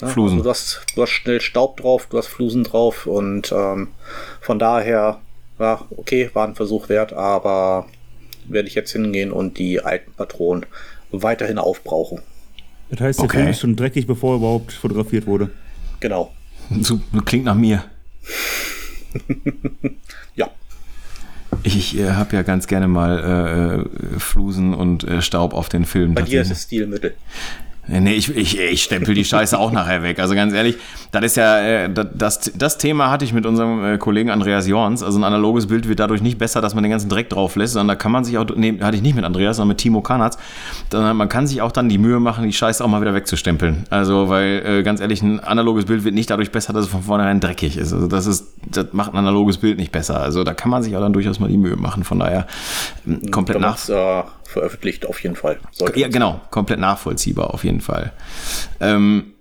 [0.00, 0.38] Ja, Flusen.
[0.38, 3.88] Also du, hast, du hast schnell Staub drauf, du hast Flusen drauf und ähm,
[4.40, 5.20] von daher,
[5.58, 7.86] ja, okay, war ein Versuch wert, aber
[8.46, 10.66] werde ich jetzt hingehen und die alten Patronen
[11.10, 12.22] weiterhin aufbrauchen.
[12.90, 13.36] Das heißt, der Okay.
[13.38, 15.50] Film ist schon dreckig, bevor er überhaupt fotografiert wurde.
[16.00, 16.32] Genau.
[16.80, 17.84] So, klingt nach mir.
[20.36, 20.48] Ja.
[21.64, 23.84] Ich äh, habe ja ganz gerne mal
[24.14, 26.14] äh, Flusen und äh, Staub auf den Filmen.
[26.14, 27.14] Bei dir ist es Stilmittel.
[27.88, 30.20] Nee, ich, ich, ich stempel die Scheiße auch nachher weg.
[30.20, 30.76] Also ganz ehrlich,
[31.10, 35.02] das ist ja, äh, das- das, Thema hatte ich mit unserem äh, Kollegen Andreas Jorns.
[35.02, 37.72] Also ein analoges Bild wird dadurch nicht besser, dass man den ganzen Dreck drauf lässt,
[37.72, 40.02] sondern da kann man sich auch, nee, hatte ich nicht mit Andreas, sondern mit Timo
[40.02, 40.38] Kanatz,
[40.92, 43.84] sondern man kann sich auch dann die Mühe machen, die Scheiße auch mal wieder wegzustempeln.
[43.90, 47.02] Also, weil, äh, ganz ehrlich, ein analoges Bild wird nicht dadurch besser, dass es von
[47.02, 47.92] vornherein dreckig ist.
[47.92, 50.20] Also das ist, das macht ein analoges Bild nicht besser.
[50.20, 52.04] Also da kann man sich auch dann durchaus mal die Mühe machen.
[52.04, 52.46] Von daher
[53.32, 53.76] komplett nach.
[53.88, 55.58] äh, veröffentlicht, auf jeden Fall.
[55.70, 58.12] Sollte Ja, genau, komplett nachvollziehbar auf jeden Fall.
[58.80, 59.32] Ähm,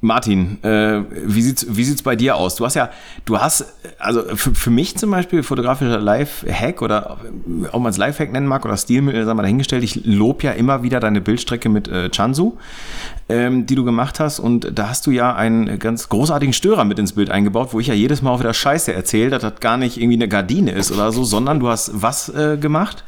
[0.00, 2.54] Martin, äh, wie sieht's wie sieht's bei dir aus?
[2.54, 2.90] Du hast ja,
[3.24, 7.96] du hast, also für, für mich zum Beispiel fotografischer Live-Hack oder äh, ob man es
[7.96, 9.82] Live-Hack nennen mag oder Stilmittel, sagen wir dahingestellt.
[9.82, 12.58] Ich lob ja immer wieder deine Bildstrecke mit äh, Chansu,
[13.28, 17.00] ähm, die du gemacht hast und da hast du ja einen ganz großartigen Störer mit
[17.00, 19.78] ins Bild eingebaut, wo ich ja jedes Mal auch wieder Scheiße erzähle, dass das gar
[19.78, 23.02] nicht irgendwie eine Gardine ist oder so, sondern du hast was äh, gemacht?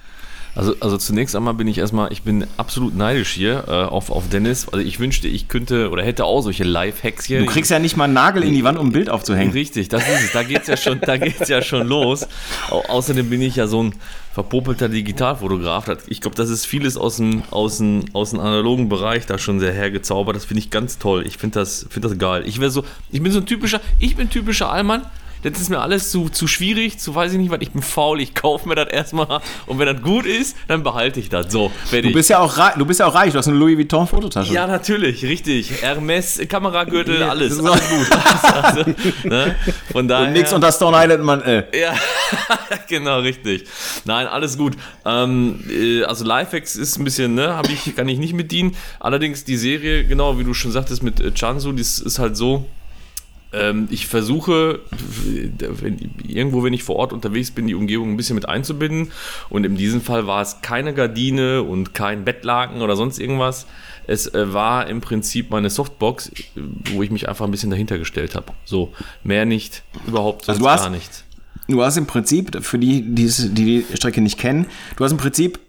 [0.55, 4.29] Also, also zunächst einmal bin ich erstmal, ich bin absolut neidisch hier äh, auf, auf
[4.29, 4.69] Dennis.
[4.69, 7.41] Also ich wünschte, ich könnte oder hätte auch solche Live-Hacks hier.
[7.41, 9.53] Du kriegst ja nicht mal einen Nagel in die Wand, um ein Bild aufzuhängen.
[9.53, 10.33] Richtig, das ist es.
[10.33, 12.27] Da geht's ja schon, da geht's ja schon los.
[12.71, 13.95] Au außerdem bin ich ja so ein
[14.33, 15.87] verpopelter Digitalfotograf.
[16.07, 19.61] Ich glaube, das ist vieles aus dem, aus, dem, aus dem analogen Bereich da schon
[19.61, 20.37] sehr hergezaubert.
[20.37, 21.27] Das finde ich ganz toll.
[21.27, 22.43] Ich finde das, find das geil.
[22.47, 25.03] Ich wäre so, ich bin so ein typischer, ich bin typischer Allmann.
[25.43, 27.59] Das ist mir alles zu, zu schwierig, zu weiß ich nicht was.
[27.61, 31.21] Ich bin faul, ich kaufe mir das erstmal und wenn das gut ist, dann behalte
[31.21, 31.51] ich das.
[31.53, 33.77] So, Du bist ja auch reich, du bist ja auch reich, du hast eine Louis
[33.77, 34.53] Vuitton Fototasche.
[34.53, 35.83] Ja, natürlich, richtig.
[35.83, 37.57] Hermes, Kameragürtel, alles.
[37.57, 37.65] so.
[37.65, 38.07] Alles gut.
[38.63, 38.85] Also,
[39.25, 39.57] ne?
[39.93, 40.29] Von daher.
[40.29, 41.65] Und nix unter Stone Island, man, äh.
[41.79, 41.95] Ja,
[42.89, 43.65] genau, richtig.
[44.05, 44.75] Nein, alles gut.
[45.05, 48.77] Ähm, äh, also Lifehacks ist ein bisschen, ne, hab ich, kann ich nicht mit dienen.
[48.99, 52.67] Allerdings die Serie, genau wie du schon sagtest mit äh, Chansu, das ist halt so.
[53.53, 54.81] Ähm, ich versuche
[55.59, 59.11] wenn, irgendwo, wenn ich vor Ort unterwegs bin, die Umgebung ein bisschen mit einzubinden.
[59.49, 63.67] Und in diesem Fall war es keine Gardine und kein Bettlaken oder sonst irgendwas.
[64.07, 66.31] Es äh, war im Prinzip meine Softbox,
[66.93, 68.53] wo ich mich einfach ein bisschen dahinter gestellt habe.
[68.65, 68.93] So,
[69.25, 71.25] mehr nicht, überhaupt sonst Also du hast- gar nichts.
[71.69, 75.61] Du hast im Prinzip, für die, die die Strecke nicht kennen, du hast im Prinzip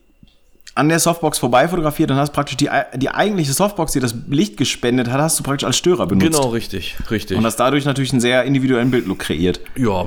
[0.74, 4.56] an der Softbox vorbei fotografiert und hast praktisch die, die eigentliche Softbox, die das Licht
[4.58, 6.32] gespendet hat, hast du praktisch als Störer benutzt.
[6.32, 7.38] Genau, richtig, richtig.
[7.38, 9.60] Und hast dadurch natürlich einen sehr individuellen Bildlook kreiert.
[9.76, 10.06] ja,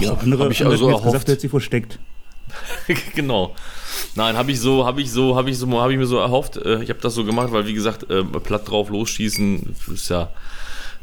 [0.00, 1.04] Ja, andere hab ich also erhofft.
[1.04, 1.98] gesagt, hat sie versteckt.
[3.14, 3.54] genau.
[4.14, 6.56] Nein, habe ich so, habe ich so, habe ich so, habe ich mir so erhofft.
[6.56, 10.30] Äh, Ich habe das so gemacht, weil wie gesagt, äh, platt drauf losschießen ist ja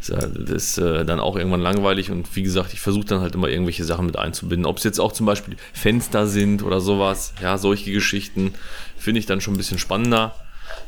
[0.07, 3.47] das ist äh, dann auch irgendwann langweilig und wie gesagt, ich versuche dann halt immer
[3.47, 4.65] irgendwelche Sachen mit einzubinden.
[4.65, 8.53] Ob es jetzt auch zum Beispiel Fenster sind oder sowas, ja, solche Geschichten
[8.97, 10.35] finde ich dann schon ein bisschen spannender.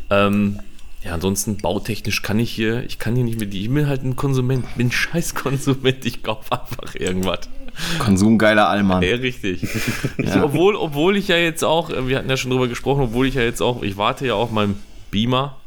[0.10, 0.60] Ähm,
[1.04, 4.16] ja, ansonsten bautechnisch kann ich hier, ich kann hier nicht mit ich bin halt ein
[4.16, 7.42] Konsument, bin ein scheiß Konsument, ich kaufe einfach irgendwas.
[8.00, 9.04] Konsumgeiler Allmann.
[9.04, 9.68] Ja, richtig.
[10.42, 13.42] obwohl, obwohl ich ja jetzt auch, wir hatten ja schon drüber gesprochen, obwohl ich ja
[13.42, 15.58] jetzt auch, ich warte ja auf meinen Beamer,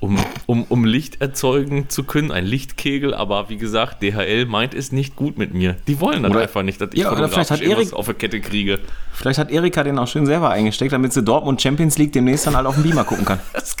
[0.00, 4.92] um, um, um Licht erzeugen zu können, ein Lichtkegel, aber wie gesagt, DHL meint es
[4.92, 5.76] nicht gut mit mir.
[5.86, 8.14] Die wollen das Oder- einfach nicht, dass ich Ja, oder vielleicht hat Erik- auf der
[8.14, 8.78] Kette kriege.
[9.12, 12.54] Vielleicht hat Erika den auch schön selber eingesteckt, damit sie Dortmund Champions League demnächst dann
[12.56, 13.40] halt auf dem Beamer gucken kann.
[13.54, 13.74] Das,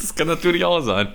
[0.00, 1.08] das kann natürlich auch sein.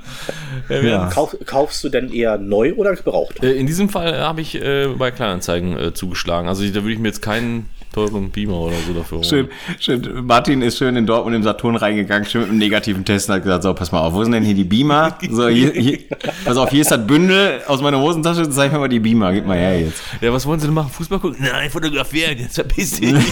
[0.69, 3.43] Ja, Kauf, kaufst du denn eher neu oder gebraucht?
[3.43, 6.47] Äh, In diesem Fall habe ich äh, bei Kleinanzeigen äh, zugeschlagen.
[6.47, 9.23] Also da würde ich mir jetzt keinen teuren Beamer oder so dafür.
[9.23, 9.49] Schön,
[9.79, 10.25] schön.
[10.25, 13.43] Martin ist schön in Dortmund im Saturn reingegangen, schön mit einem negativen Test und hat
[13.43, 15.17] gesagt, so, pass mal auf, wo sind denn hier die Beamer?
[15.29, 15.99] So, hier, hier,
[16.45, 19.45] pass auf, hier ist das Bündel aus meiner Hosentasche, zeig mir mal die Beamer, gib
[19.45, 20.01] mal her jetzt.
[20.21, 20.91] Ja, was wollen Sie denn machen?
[20.91, 21.37] Fußball gucken?
[21.39, 23.13] Nein, fotografieren, jetzt verpiss dich.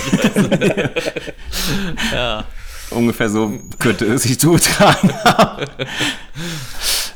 [2.13, 2.43] ja.
[2.89, 5.65] Ungefähr so könnte es sich zugetragen haben.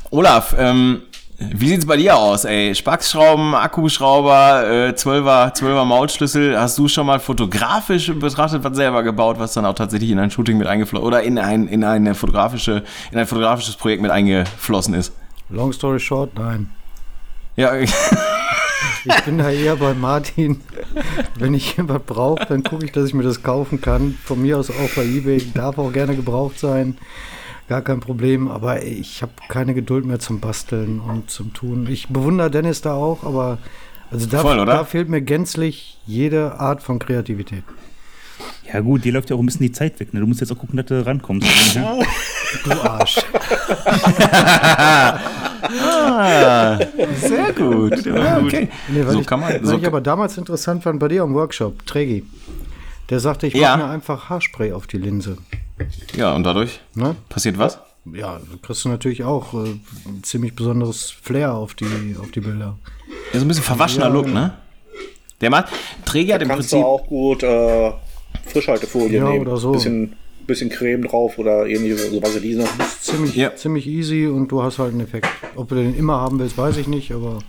[0.09, 1.03] Olaf, ähm,
[1.53, 2.75] wie sieht's bei dir aus, ey?
[2.75, 9.39] Spaxschrauben, Akkuschrauber, äh, 12er, 12er Maulschlüssel, hast du schon mal fotografisch betrachtet, was selber gebaut,
[9.39, 12.83] was dann auch tatsächlich in ein Shooting mit eingeflossen oder in ein, in eine fotografische,
[13.11, 15.13] in ein fotografisches Projekt mit eingeflossen ist?
[15.49, 16.69] Long story short, nein.
[17.55, 17.73] Ja,
[19.03, 20.61] Ich bin da eher bei Martin.
[21.39, 24.17] Wenn ich was brauche, dann gucke ich, dass ich mir das kaufen kann.
[24.23, 25.41] Von mir aus auch bei eBay.
[25.53, 26.97] Darf auch gerne gebraucht sein.
[27.69, 28.47] Gar kein Problem.
[28.49, 31.87] Aber ich habe keine Geduld mehr zum Basteln und zum Tun.
[31.89, 33.57] Ich bewundere Dennis da auch, aber
[34.11, 34.73] also da, Voll, oder?
[34.73, 37.63] da fehlt mir gänzlich jede Art von Kreativität.
[38.71, 40.13] Ja gut, dir läuft ja auch ein bisschen die Zeit weg.
[40.13, 40.19] Ne?
[40.19, 41.75] Du musst jetzt auch gucken, dass du rankommst.
[41.75, 41.99] Ne?
[42.65, 43.17] Du Arsch.
[47.15, 48.05] sehr gut.
[48.05, 48.67] Ja, okay.
[48.89, 51.23] Nee, weil So ich, kann man- weil so ich aber damals interessant fand bei dir
[51.23, 52.25] am Workshop, Tregi.
[53.09, 53.77] Der sagte, ich Ja.
[53.77, 55.37] mache mir einfach Haarspray auf die Linse.
[56.15, 57.15] Ja, und dadurch Ne?
[57.29, 57.79] passiert was?
[58.13, 59.57] Ja, da kriegst du natürlich auch äh,
[60.07, 62.77] ein ziemlich besonderes Flair auf die, auf die Bilder.
[63.33, 64.11] Ja, so ein bisschen verwaschener Ja.
[64.13, 64.53] Look, ne?
[65.39, 65.63] Der Mann,
[66.05, 66.83] Träger hat im Kannst Prinzip.
[66.83, 67.91] du auch gut äh,
[68.47, 69.47] Frischhaltefolie Ja, nehmen.
[69.47, 69.71] oder so.
[69.71, 70.15] Bisschen,
[70.47, 72.65] bisschen Creme drauf oder irgendwie so Vaseline.
[73.01, 73.55] Ziemlich, Ja.
[73.55, 75.27] ziemlich easy und du hast halt einen Effekt.
[75.55, 77.39] Ob du den immer haben willst, weiß ich nicht, aber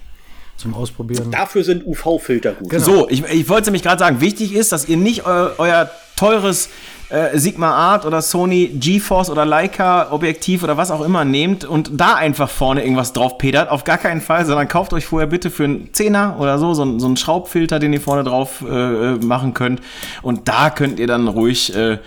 [0.56, 1.30] zum Ausprobieren.
[1.30, 2.70] Dafür sind UV-Filter gut.
[2.70, 2.84] Genau.
[2.84, 6.68] So, ich, ich wollte nämlich gerade sagen, wichtig ist, dass ihr nicht eu, euer teures
[7.12, 11.90] äh, Sigma Art oder Sony GeForce oder Leica Objektiv oder was auch immer nehmt und
[12.00, 13.68] da einfach vorne irgendwas drauf pedert.
[13.70, 16.82] Auf gar keinen Fall, sondern kauft euch vorher bitte für einen Zehner oder so, so,
[16.82, 19.80] einen- so einen Schraubfilter, den ihr vorne drauf äh, machen könnt.
[20.22, 21.98] Und da könnt ihr dann ruhig äh,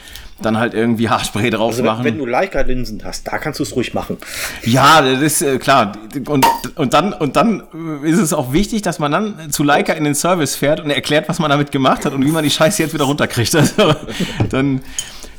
[0.41, 2.03] dann halt irgendwie Haarspray drauf Also machen.
[2.03, 4.17] wenn du Leica-Linsen hast, da kannst du es ruhig machen.
[4.63, 5.93] Ja, das ist äh, klar.
[6.27, 6.45] Und,
[6.75, 7.63] und, dann, und dann
[8.03, 10.89] äh, ist es auch wichtig, dass man dann zu Leica in den Service fährt und
[10.89, 13.55] erklärt, was man damit gemacht hat und wie man die Scheiße jetzt wieder runterkriegt.
[13.65, 13.95] Also,
[14.49, 14.81] dann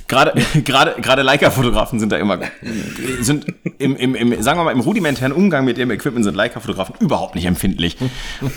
[0.09, 2.39] Gerade, gerade, gerade Leica-Fotografen sind da immer,
[3.21, 3.47] sind
[3.79, 7.35] im, im, im, sagen wir mal, im rudimentären Umgang mit ihrem Equipment sind Leica-Fotografen überhaupt
[7.35, 7.97] nicht empfindlich.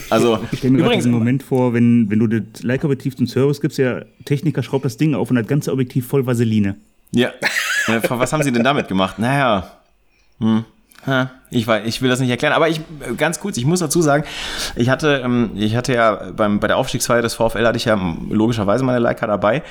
[0.09, 3.61] Also, Ich stelle mir übrigens, diesen Moment vor, wenn, wenn du das Leica-Objektiv zum Service
[3.61, 6.75] gibst, der Techniker schraubt das Ding auf und hat das ganze Objektiv voll Vaseline.
[7.11, 7.31] ja,
[8.09, 9.17] was haben sie denn damit gemacht?
[9.17, 9.79] Naja,
[10.39, 10.65] hm.
[11.49, 12.81] Ich, weiß, ich will das nicht erklären, aber ich
[13.17, 14.25] ganz kurz, ich muss dazu sagen,
[14.75, 17.93] ich hatte, ähm, ich hatte ja beim, bei der Aufstiegsfeier des VfL hatte ich ja
[17.93, 19.63] ähm, logischerweise meine Leica dabei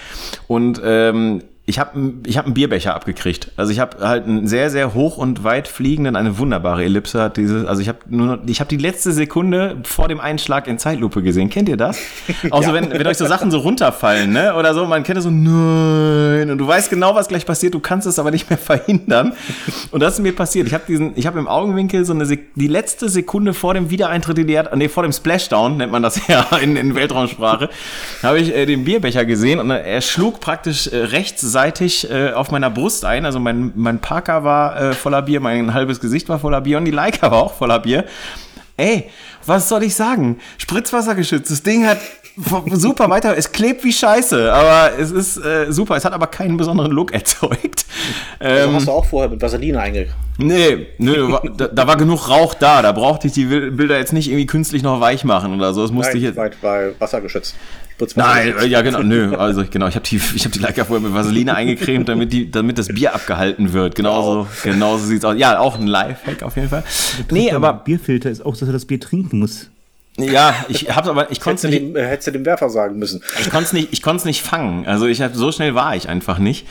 [0.48, 3.52] und ähm, ich habe ich hab einen Bierbecher abgekriegt.
[3.56, 7.36] Also ich habe halt einen sehr, sehr hoch und weit fliegenden, eine wunderbare Ellipse hat
[7.36, 10.78] dieses, also ich habe nur noch, ich habe die letzte Sekunde vor dem Einschlag in
[10.78, 11.50] Zeitlupe gesehen.
[11.50, 11.98] Kennt ihr das?
[12.50, 14.54] Auch so, wenn, wenn euch so Sachen so runterfallen, ne?
[14.54, 17.80] Oder so, man kennt es so, nein, und du weißt genau, was gleich passiert, du
[17.80, 19.34] kannst es aber nicht mehr verhindern.
[19.90, 20.66] Und das ist mir passiert.
[20.68, 23.90] Ich habe diesen, ich habe im Augenwinkel so eine Sek die letzte Sekunde vor dem
[23.90, 27.68] Wiedereintritt in die Erd, nee, vor dem Splashdown, nennt man das ja in, in Weltraumsprache,
[28.22, 31.04] habe ich äh, den Bierbecher gesehen und äh, er schlug praktisch äh,
[31.62, 33.24] rechtsseitig äh, auf meiner Brust ein.
[33.24, 36.84] Also mein, mein Parker war äh, voller Bier, mein halbes Gesicht war voller Bier und
[36.84, 38.04] die Leica war auch voller Bier.
[38.76, 39.10] Ey,
[39.44, 40.38] was soll ich sagen?
[40.58, 41.50] Spritzwasser geschützt.
[41.50, 41.98] Das Ding hat
[42.72, 43.36] super weiter.
[43.36, 45.96] Es klebt wie Scheiße, aber es ist äh, super.
[45.96, 47.84] Es hat aber keinen besonderen Look erzeugt.
[48.38, 50.08] Also Ähm, hast du auch vorher mit Vaseline einge...
[50.38, 52.80] nee, wa- da, da war genug Rauch da.
[52.82, 55.82] Da brauchte ich die Bil- Bilder jetzt nicht irgendwie künstlich noch weich machen oder so.
[55.82, 56.36] Das musste ich Nein, jetzt.
[56.36, 57.56] weit bei Wasser geschützt.
[58.14, 60.84] Nein, äh, ja genau, nö, also ich, genau, ich habe die, ich habe die Leica
[60.84, 63.94] vorher mit Vaseline eingecremt, damit die, damit das Bier abgehalten wird.
[63.94, 65.36] Genauso, genauso sieht's aus.
[65.36, 66.84] Ja, auch ein Lifehack auf jeden Fall.
[67.30, 69.68] Nee, aber Bierfilter ist auch, dass er das Bier trinken muss.
[70.16, 72.70] ja, ich hab's aber, ich konnte Hättest du, nicht, dem, äh, hättest du dem Werfer
[72.70, 73.22] sagen müssen.
[73.40, 74.86] ich konnte es nicht, ich konnte es nicht fangen.
[74.86, 76.66] Also ich hab, so schnell war ich einfach nicht.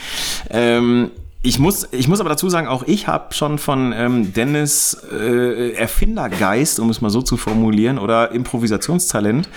[0.49, 1.11] Ähm,
[1.43, 5.73] ich muss, ich muss aber dazu sagen, auch ich habe schon von ähm, Dennis äh,
[5.73, 9.47] Erfindergeist, um es mal so zu formulieren, oder Improvisationstalent,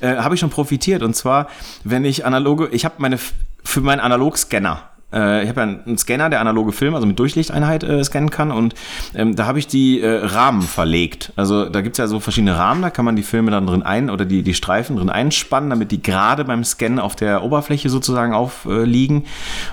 [0.00, 1.02] äh, habe ich schon profitiert.
[1.02, 1.48] Und zwar,
[1.84, 3.18] wenn ich analoge, ich habe meine
[3.62, 4.95] für meinen Analogscanner.
[5.12, 8.50] Äh, ich habe ja einen Scanner, der analoge Film, also mit Durchlichteinheit äh, scannen kann
[8.50, 8.74] und
[9.14, 11.32] ähm, da habe ich die äh, Rahmen verlegt.
[11.36, 14.10] Also da gibt's ja so verschiedene Rahmen, da kann man die Filme dann drin ein
[14.10, 18.34] oder die, die Streifen drin einspannen, damit die gerade beim Scannen auf der Oberfläche sozusagen
[18.34, 19.24] aufliegen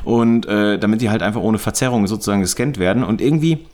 [0.04, 3.04] und äh, damit die halt einfach ohne Verzerrung sozusagen gescannt werden.
[3.04, 3.66] Und irgendwie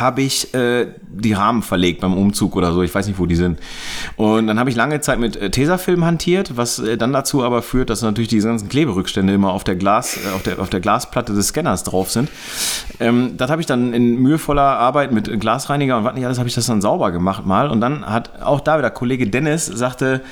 [0.00, 2.82] habe ich äh, die Rahmen verlegt beim Umzug oder so.
[2.82, 3.58] Ich weiß nicht, wo die sind.
[4.16, 7.62] Und dann habe ich lange Zeit mit äh, Tesafilm hantiert, was äh, dann dazu aber
[7.62, 10.80] führt, dass natürlich diese ganzen Kleberückstände immer auf der Glas, äh, auf der, auf der
[10.80, 12.30] Glasplatte des Scanners drauf sind.
[13.00, 16.48] Ähm, das habe ich dann in mühevoller Arbeit mit Glasreiniger und was nicht alles, habe
[16.48, 17.68] ich das dann sauber gemacht mal.
[17.70, 20.22] Und dann hat auch da wieder Kollege Dennis sagte,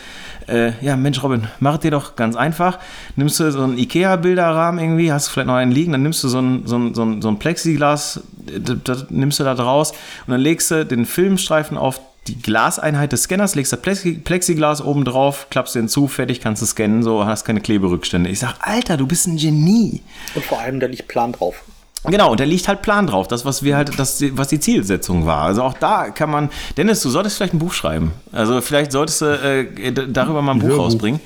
[0.48, 2.78] äh, ja, Mensch, Robin, mach dir doch ganz einfach.
[3.16, 6.28] Nimmst du so einen Ikea-Bilderrahmen irgendwie, hast du vielleicht noch einen liegen, dann nimmst du
[6.28, 8.20] so ein, so ein, so ein, so ein Plexiglas,
[8.58, 9.92] das, das nimmst du da draus
[10.26, 14.80] und dann legst du den Filmstreifen auf die Glaseinheit des Scanners, legst das Plexi- Plexiglas
[14.80, 18.30] oben drauf, klappst den zu, fertig, kannst du scannen, so hast keine Kleberückstände.
[18.30, 20.02] Ich sag, Alter, du bist ein Genie.
[20.34, 21.64] Und vor allem, da liegt Plan drauf.
[22.04, 25.24] Genau, und da liegt halt Plan drauf, das, was wir halt, das, was die Zielsetzung
[25.24, 25.42] war.
[25.42, 28.12] Also auch da kann man, Dennis, du solltest vielleicht ein Buch schreiben.
[28.32, 30.84] Also vielleicht solltest du äh, darüber mal ein Buch Hörbuch.
[30.86, 31.20] rausbringen.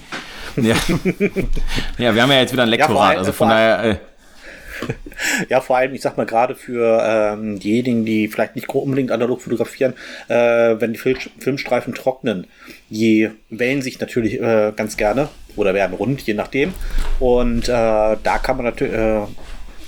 [0.56, 0.74] Ja.
[1.98, 3.96] ja, wir haben ja jetzt wieder ein Ja, Lektorat, allem- also von vor daher, äh,
[5.48, 9.40] Ja, vor allem, ich sag mal, gerade für ähm, diejenigen, die vielleicht nicht unbedingt analog
[9.40, 9.94] fotografieren,
[10.28, 10.34] äh,
[10.78, 12.46] wenn die Fil Filmstreifen trocknen,
[12.90, 16.74] die wellen sich natürlich äh, ganz gerne oder werden rund, je nachdem.
[17.18, 19.22] Und äh, da kann man natürlich, äh,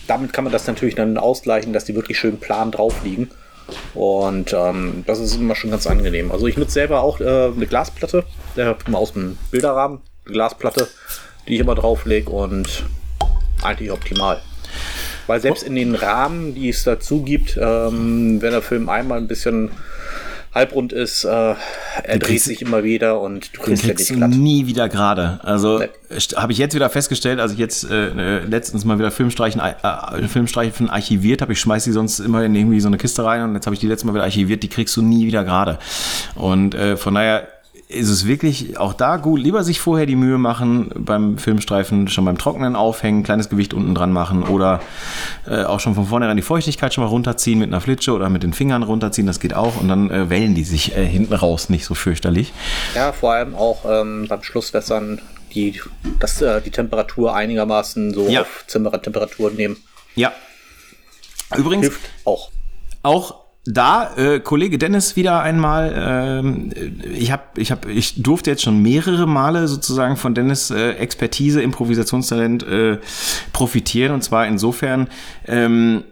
[0.09, 3.31] damit kann man das natürlich dann ausgleichen, dass die wirklich schön plan drauf liegen.
[3.95, 6.33] Und ähm, das ist immer schon ganz angenehm.
[6.33, 8.25] Also ich nutze selber auch äh, eine Glasplatte,
[8.57, 10.89] äh, aus dem Bilderrahmen, eine Glasplatte,
[11.47, 12.85] die ich immer drauflege und
[13.63, 14.41] eigentlich optimal.
[15.27, 19.29] Weil selbst in den Rahmen, die es dazu gibt, ähm, wenn der Film einmal ein
[19.29, 19.71] bisschen
[20.55, 21.57] halbrund ist, äh, er
[22.05, 24.31] dreht kriegst- sich immer wieder und du den kriegst ja kriegst nicht du glatt.
[24.31, 25.41] nie wieder gerade.
[25.43, 25.89] Also Nee.
[26.37, 30.29] habe ich jetzt wieder festgestellt, als ich jetzt äh, äh, letztens mal wieder Filmstreichen, äh,
[30.29, 31.53] Filmstreichen archiviert habe.
[31.53, 33.81] Ich schmeiß die sonst immer in irgendwie so eine Kiste rein und jetzt habe ich
[33.81, 34.63] die letzte Mal wieder archiviert.
[34.63, 35.79] Die kriegst du nie wieder gerade.
[36.35, 37.47] Und äh, von daher
[37.91, 42.27] ist es wirklich auch da gut, lieber sich vorher die Mühe machen beim Filmstreifen, schon
[42.27, 44.81] beim Trocknen aufhängen, kleines Gewicht unten dran machen oder
[45.47, 48.43] äh, auch schon von vornherein die Feuchtigkeit schon mal runterziehen mit einer Flitsche oder mit
[48.43, 51.71] den Fingern runterziehen, das geht auch und dann äh, wellen die sich äh, hinten raus
[51.71, 52.53] nicht so fürchterlich.
[52.95, 55.23] Ja, vor allem auch ähm, beim Schlusswässern
[55.55, 55.81] die,
[56.21, 58.43] dass, äh, die Temperatur einigermaßen so Ja.
[58.43, 59.79] auf Zimmertemperatur nehmen.
[60.15, 60.33] Ja.
[61.57, 62.51] Übrigens, Hilft auch.
[63.03, 63.35] auch
[63.71, 66.71] da, äh, Kollege Dennis wieder einmal, ähm,
[67.13, 71.61] ich, hab, ich, hab, ich durfte jetzt schon mehrere Male sozusagen von Dennis äh, Expertise,
[71.61, 72.99] Improvisationstalent äh,
[73.53, 74.15] profitieren.
[74.15, 75.09] Und zwar insofern,
[75.47, 76.05] ähm,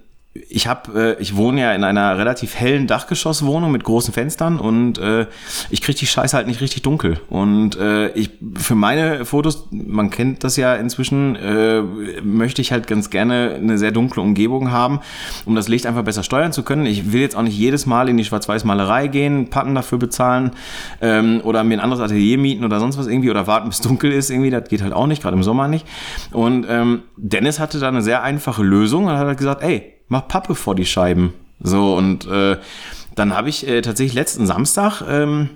[0.48, 4.98] ich habe, äh, ich wohne ja in einer relativ hellen Dachgeschosswohnung mit großen Fenstern und
[4.98, 5.26] äh,
[5.70, 7.20] ich kriege die Scheiße halt nicht richtig dunkel.
[7.28, 11.82] Und äh, ich für meine Fotos, man kennt das ja inzwischen, äh,
[12.22, 15.00] möchte ich halt ganz gerne eine sehr dunkle Umgebung haben,
[15.44, 16.86] um das Licht einfach besser steuern zu können.
[16.86, 20.52] Ich will jetzt auch nicht jedes Mal in die Schwarz-Weiß-Malerei gehen, Patten dafür bezahlen
[21.00, 24.12] ähm, oder mir ein anderes Atelier mieten oder sonst was irgendwie oder warten, bis dunkel
[24.12, 24.50] ist irgendwie.
[24.50, 25.86] Das geht halt auch nicht, gerade im Sommer nicht.
[26.32, 30.28] Und ähm, Dennis hatte da eine sehr einfache Lösung und hat halt gesagt, ey, mach
[30.28, 31.32] Pappe vor die Scheiben.
[31.60, 32.58] So, und äh,
[33.14, 35.50] dann habe ich äh, tatsächlich letzten Samstag, ähm,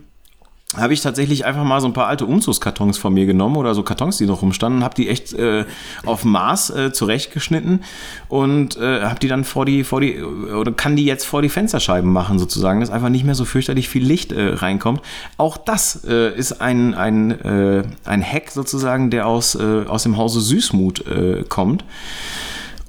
[0.77, 3.83] habe ich tatsächlich einfach mal so ein paar alte Umzugskartons von mir genommen oder so
[3.83, 5.65] Kartons, die noch rumstanden, habe die echt äh,
[6.07, 7.83] auf Maß äh, zurechtgeschnitten
[8.29, 11.49] und äh, habe die dann vor die vor die oder kann die jetzt vor die
[11.49, 15.01] Fensterscheiben machen sozusagen, dass einfach nicht mehr so fürchterlich viel Licht äh, reinkommt.
[15.39, 20.17] Auch das äh, ist ein ein äh, ein Hack sozusagen, der aus äh, aus dem
[20.17, 21.85] Hause Süßmut äh, kommt.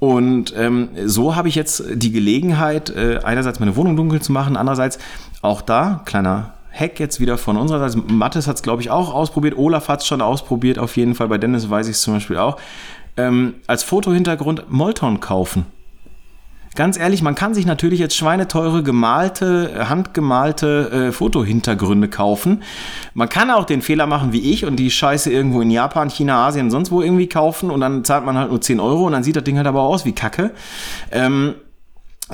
[0.02, 4.58] Und ähm, so habe ich jetzt die Gelegenheit, äh, einerseits meine Wohnung dunkel zu machen,
[4.58, 4.98] andererseits
[5.44, 8.12] auch da, kleiner Hack jetzt wieder von unserer Seite.
[8.12, 9.56] Mattes hat es, glaube ich, auch ausprobiert.
[9.56, 11.28] Olaf hat es schon ausprobiert, auf jeden Fall.
[11.28, 12.58] Bei Dennis weiß ich es zum Beispiel auch.
[13.16, 15.68] Ähm, als Fotohintergrund Molton kaufen.
[16.74, 22.64] Ganz ehrlich, man kann sich natürlich jetzt schweineteure gemalte, handgemalte äh, Fotohintergründe kaufen.
[23.14, 26.48] Man kann auch den Fehler machen wie ich und die Scheiße irgendwo in Japan, China,
[26.48, 29.24] Asien, sonst wo irgendwie kaufen und dann zahlt man halt nur 10 Euro und dann
[29.24, 30.52] sieht das Ding halt aber aus wie Kacke.
[31.12, 31.56] Ähm,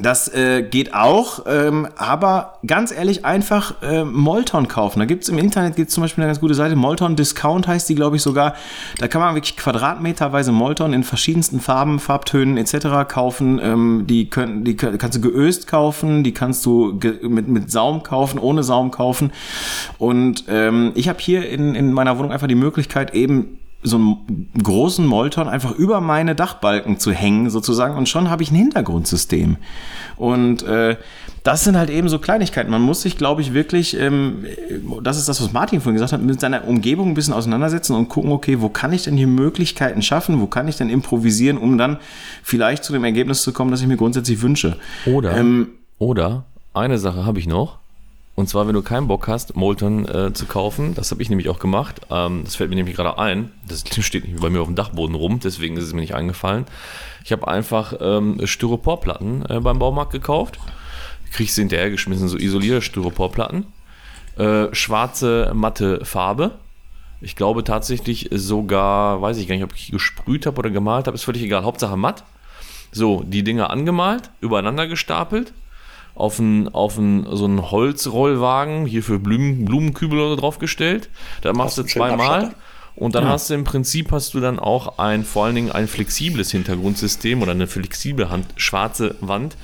[0.02, 5.00] das äh, geht auch, ähm, aber ganz ehrlich, einfach äh, Molton kaufen.
[5.00, 7.96] Da gibt's im Internet gibt's zum Beispiel eine ganz gute Seite, Molton Discount heißt die,
[7.96, 8.56] glaube ich, sogar.
[9.00, 13.08] Da kann man wirklich quadratmeterweise Molton in verschiedensten Farben, Farbtönen etc.
[13.08, 13.60] kaufen.
[13.62, 18.40] Ähm, die, können, die kannst du geöst kaufen, die kannst du mit, mit Saum kaufen,
[18.40, 19.32] ohne Saum kaufen.
[19.98, 24.50] Und ähm, ich habe hier in, in meiner Wohnung einfach die Möglichkeit, eben so einen
[24.62, 29.58] großen Molton einfach über meine Dachbalken zu hängen, sozusagen, und schon habe ich ein Hintergrundsystem.
[30.16, 30.98] Und äh,
[31.44, 32.72] das sind halt eben so Kleinigkeiten.
[32.72, 34.46] Man muss sich, glaube ich, wirklich, ähm,
[35.04, 38.10] das ist das, was Martin vorhin gesagt hat, mit seiner Umgebung ein bisschen auseinandersetzen und
[38.10, 41.78] gucken, okay, wo kann ich denn hier Möglichkeiten schaffen, wo kann ich denn improvisieren, um
[41.78, 41.98] dann
[42.44, 44.78] vielleicht zu dem Ergebnis zu kommen, das ich mir grundsätzlich wünsche.
[45.06, 45.70] Oder, ähm,
[46.00, 47.80] oder eine Sache habe ich noch.
[48.38, 51.50] Und zwar, wenn du keinen Bock hast, Molton äh, zu kaufen, das habe ich nämlich
[51.50, 52.02] auch gemacht.
[52.12, 53.52] Ähm, das fällt mir nämlich gerade ein.
[53.68, 56.66] Das steht nicht bei mir auf dem Dachboden rum, deswegen ist es mir nicht eingefallen.
[57.26, 60.60] Ich habe einfach ähm, Styroporplatten äh, beim Baumarkt gekauft.
[61.32, 63.66] Kriegst du hinterher geschmissen, so isolierte Styroporplatten.
[64.38, 66.60] Äh, schwarze, matte Farbe.
[67.22, 71.16] Ich glaube tatsächlich sogar, weiß ich gar nicht, ob ich gesprüht habe oder gemalt habe,
[71.16, 71.64] ist völlig egal.
[71.64, 72.24] Hauptsache matt.
[72.92, 75.54] So, die Dinge angemalt, übereinander gestapelt
[76.18, 81.10] auf einen, auf einen, so einen Holzrollwagen, hier für Blumen, Blumenkübel oder draufgestellt.
[81.42, 82.56] Da machst du zweimal.
[82.96, 83.30] Und dann ja.
[83.30, 87.44] hast du im Prinzip hast du dann auch ein, vor allen Dingen ein flexibles Hintergrundsystem
[87.44, 89.56] oder eine flexible Hand, schwarze Wand,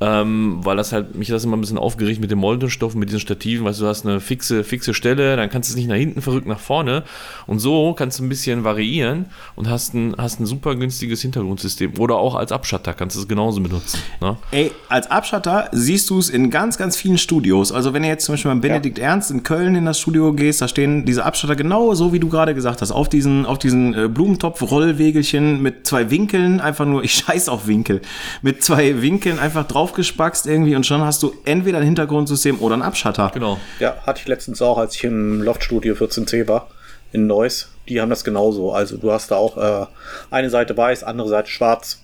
[0.00, 3.20] ähm, weil das halt, mich das immer ein bisschen aufgeregt mit dem Moldenstoff, mit diesen
[3.20, 5.96] Stativen, weißt du, du hast eine fixe, fixe Stelle, dann kannst du es nicht nach
[5.96, 7.02] hinten verrückt nach vorne
[7.46, 9.26] und so kannst du ein bisschen variieren
[9.56, 13.28] und hast ein, hast ein super günstiges Hintergrundsystem oder auch als Abschatter kannst du es
[13.28, 13.98] genauso benutzen.
[14.20, 14.36] Ne?
[14.52, 18.24] Ey, als Abschatter siehst du es in ganz, ganz vielen Studios, also wenn du jetzt
[18.24, 19.06] zum Beispiel beim Benedikt ja.
[19.06, 22.28] Ernst in Köln in das Studio gehst, da stehen diese Abschatter genau so, wie du
[22.28, 27.14] gerade gesagt hast, auf diesen, auf diesen äh, Blumentopf-Rollwegelchen mit zwei Winkeln, einfach nur, ich
[27.14, 28.00] scheiß auf Winkel,
[28.42, 32.74] mit zwei Winkeln einfach drauf draufgespackst irgendwie und schon hast du entweder ein Hintergrundsystem oder
[32.74, 33.30] einen Abschatter.
[33.34, 33.58] Genau.
[33.80, 36.68] Ja, hatte ich letztens auch, als ich im Loftstudio 14C war,
[37.12, 37.70] in Neuss.
[37.88, 38.72] Die haben das genauso.
[38.72, 39.86] Also du hast da auch äh,
[40.30, 42.02] eine Seite weiß, andere Seite schwarz.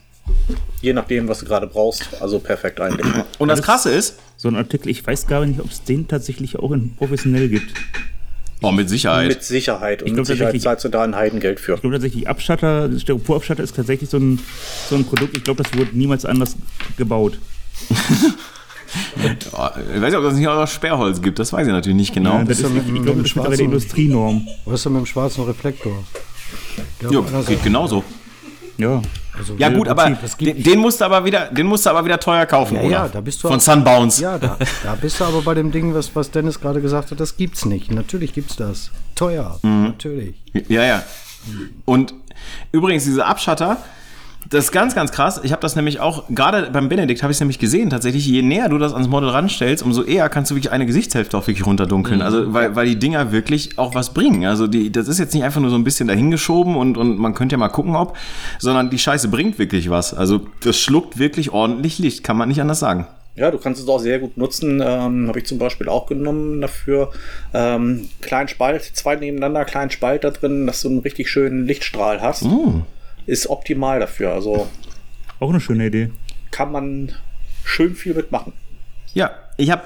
[0.80, 2.08] Je nachdem, was du gerade brauchst.
[2.20, 3.06] Also perfekt eigentlich.
[3.38, 4.18] Und das Krasse ist.
[4.36, 7.72] So ein Artikel, ich weiß gar nicht, ob es den tatsächlich auch in professionell gibt.
[8.62, 9.28] Oh, mit Sicherheit.
[9.28, 10.02] Mit Sicherheit.
[10.02, 11.74] Und ich mit Sicherheit zahlst du da ein Heidengeld für.
[11.74, 14.40] Ich glaube tatsächlich, Abschatter, Styroporabschatter ist tatsächlich so ein,
[14.88, 15.36] so ein Produkt.
[15.36, 16.56] Ich glaube, das wurde niemals anders
[16.96, 17.38] gebaut
[19.94, 22.14] ich weiß nicht, ob es nicht auch noch Sperrholz gibt, das weiß ich natürlich nicht
[22.14, 22.38] genau.
[22.38, 24.46] Ja, das ist, mit, ich glaube, das ist mittlerweile Industrienorm.
[24.64, 26.04] Was ist denn mit dem schwarzen Reflektor?
[27.00, 28.04] Ja, geht genauso.
[28.76, 29.02] Ja.
[29.36, 32.20] Also ja gut, aber den, den, musst du aber wieder, den musst du aber wieder
[32.20, 32.90] teuer kaufen, ja, oder?
[32.90, 34.20] Ja, da bist du von Sunbounce.
[34.20, 37.18] Ja, da, da bist du aber bei dem Ding, was, was Dennis gerade gesagt hat,
[37.18, 37.90] das gibt's nicht.
[37.90, 38.90] Natürlich gibt's das.
[39.16, 39.84] Teuer, mhm.
[39.84, 40.36] natürlich.
[40.68, 41.02] Ja, ja.
[41.84, 42.14] Und
[42.70, 43.78] übrigens diese Abschatter,
[44.50, 45.40] das ist ganz, ganz krass.
[45.42, 48.42] Ich habe das nämlich auch, gerade beim Benedikt habe ich es nämlich gesehen, tatsächlich, je
[48.42, 51.66] näher du das ans Model ranstellst, umso eher kannst du wirklich eine Gesichtshälfte auch wirklich
[51.66, 52.18] runterdunkeln.
[52.18, 52.24] Mhm.
[52.24, 54.44] Also, weil, weil die Dinger wirklich auch was bringen.
[54.44, 57.34] Also, die, das ist jetzt nicht einfach nur so ein bisschen dahingeschoben und, und man
[57.34, 58.16] könnte ja mal gucken, ob,
[58.58, 60.14] sondern die Scheiße bringt wirklich was.
[60.14, 63.06] Also, das schluckt wirklich ordentlich Licht, kann man nicht anders sagen.
[63.36, 64.80] Ja, du kannst es auch sehr gut nutzen.
[64.84, 67.10] Ähm, Habe ich zum Beispiel auch genommen dafür.
[67.52, 72.22] Ähm, kleinen Spalt, zwei nebeneinander, kleinen Spalt da drin, dass du einen richtig schönen Lichtstrahl
[72.22, 72.44] hast.
[72.44, 72.82] Mm
[73.26, 74.32] ist optimal dafür.
[74.32, 74.68] Also
[75.40, 76.10] auch eine schöne Idee.
[76.50, 77.12] kann man
[77.64, 78.52] schön viel mitmachen.
[79.14, 79.82] Ja, ich habe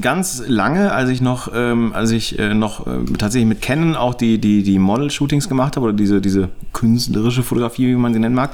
[0.00, 4.14] ganz lange, als ich noch, ähm, als ich äh, noch äh, tatsächlich mit Canon auch
[4.14, 8.34] die, die, die Model-Shootings gemacht habe oder diese, diese künstlerische Fotografie, wie man sie nennen
[8.34, 8.50] mag,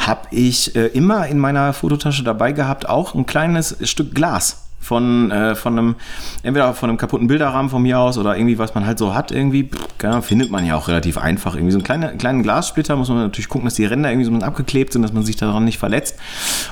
[0.00, 5.30] habe ich äh, immer in meiner Fototasche dabei gehabt auch ein kleines Stück Glas von,
[5.30, 5.94] äh, von einem,
[6.42, 9.32] entweder von einem kaputten Bilderrahmen von mir aus oder irgendwie, was man halt so hat,
[9.32, 11.54] irgendwie, pff, findet man ja auch relativ einfach.
[11.54, 14.44] Irgendwie so einen kleinen, kleinen Glassplitter muss man natürlich gucken, dass die Ränder irgendwie so
[14.44, 16.18] abgeklebt sind, dass man sich daran nicht verletzt.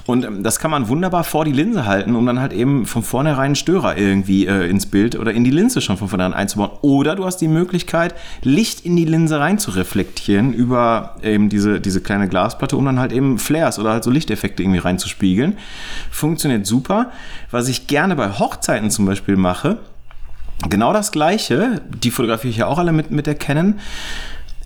[0.07, 3.03] Und ähm, das kann man wunderbar vor die Linse halten, um dann halt eben von
[3.03, 6.73] vornherein Störer irgendwie äh, ins Bild oder in die Linse schon von vornherein einzubauen.
[6.83, 11.81] Oder du hast die Möglichkeit, Licht in die Linse rein zu reflektieren über eben diese,
[11.81, 15.57] diese kleine Glasplatte, um dann halt eben Flares oder halt so Lichteffekte irgendwie reinzuspiegeln.
[16.11, 17.13] Funktioniert super.
[17.51, 19.79] Was ich gerne bei Hochzeiten zum Beispiel mache,
[20.69, 23.79] genau das gleiche, die fotografiere ich ja auch alle mit, mit der Canon.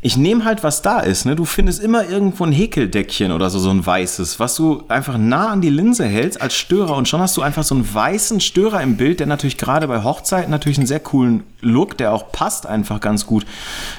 [0.03, 1.24] Ich nehme halt, was da ist.
[1.24, 1.36] Ne?
[1.36, 5.49] Du findest immer irgendwo ein Häkeldeckchen oder so, so ein weißes, was du einfach nah
[5.49, 8.82] an die Linse hältst als Störer und schon hast du einfach so einen weißen Störer
[8.82, 12.66] im Bild, der natürlich gerade bei Hochzeiten natürlich einen sehr coolen Look, der auch passt
[12.66, 13.44] einfach ganz gut,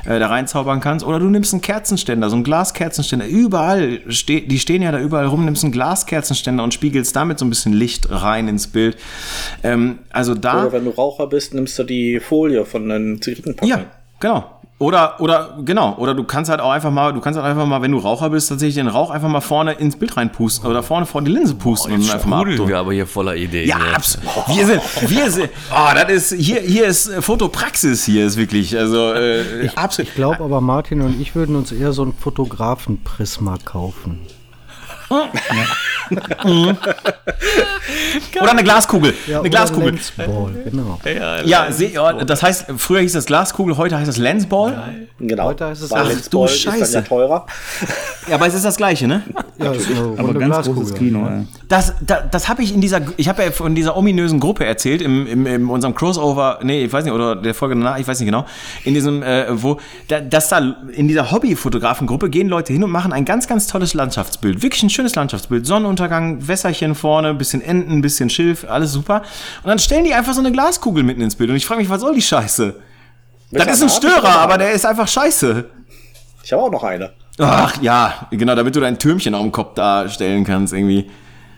[0.05, 1.05] äh, da reinzaubern kannst.
[1.05, 3.27] Oder du nimmst einen Kerzenständer, so einen Glaskerzenständer.
[3.27, 7.45] Überall, ste die stehen ja da überall rum, nimmst einen Glaskerzenständer und spiegelst damit so
[7.45, 8.97] ein bisschen Licht rein ins Bild.
[9.63, 10.61] Ähm, also da.
[10.61, 13.77] Oder wenn du Raucher bist, nimmst du die Folie von den Zigarettenpackungen.
[13.77, 13.85] Ja,
[14.19, 14.56] genau.
[14.79, 17.81] Oder, oder, genau, oder du kannst halt auch einfach mal, du kannst halt einfach mal,
[17.81, 21.07] wenn du Raucher bist, tatsächlich den Rauch einfach mal vorne ins Bild reinpusten oder vorne
[21.07, 22.67] vor die Linse pusten und Jetzt einfach mal abtun.
[22.67, 23.67] wir aber hier voller Ideen.
[23.67, 24.27] Ja, absolut.
[24.49, 28.77] Wir sind, wir sind, oh, das ist, hier, hier ist äh, Fotopraxis, hier ist wirklich,
[28.77, 30.09] also, äh, absolut.
[30.09, 34.19] Ich glaube aber, Martin und ich würden uns eher so ein Fotografenprisma kaufen.
[38.41, 39.89] Oder eine Glaskugel, eine oder Glaskugel.
[39.91, 40.99] Lensball, genau.
[41.45, 45.07] Ja, seh, ja, das heißt, früher hieß das Glaskugel, heute heißt das Lensball.
[45.19, 45.45] Genau.
[45.45, 46.93] Heute heißt es- Ach, Lensball du ist dann Scheiße.
[46.95, 47.45] ja teurer.
[48.27, 49.23] Ja, aber es ist das Gleiche, ne?
[49.57, 50.83] Ja, ist eine Aber ganz Glaskugel.
[50.83, 51.19] großes Kino.
[51.25, 51.43] Ja.
[51.67, 55.01] Das, das, das habe ich in dieser, ich habe ja von dieser ominösen Gruppe erzählt,
[55.01, 58.19] im, im, in unserem Crossover, nee, ich weiß nicht, oder der Folge danach, ich weiß
[58.19, 58.45] nicht genau,
[58.83, 60.59] in diesem, äh, wo, da, dass da
[60.91, 64.61] in dieser Hobbyfotografengruppe gehen Leute hin und machen ein ganz, ganz tolles Landschaftsbild.
[64.61, 65.65] Wirklich ein schönes Landschaftsbild.
[65.65, 69.21] Sonnenuntergang, Wässerchen vorne, bisschen Enten, bisschen Schilf, alles super.
[69.63, 71.49] Und dann stellen die einfach so eine Glaskugel mitten ins Bild.
[71.49, 72.75] Und ich frage mich, was soll die Scheiße?
[73.51, 75.65] Das ist ein Störer, aber der ist einfach scheiße.
[76.43, 77.11] Ich habe auch noch eine.
[77.39, 81.09] Ach ja, genau, damit du dein Türmchen auf dem Kopf darstellen kannst, irgendwie.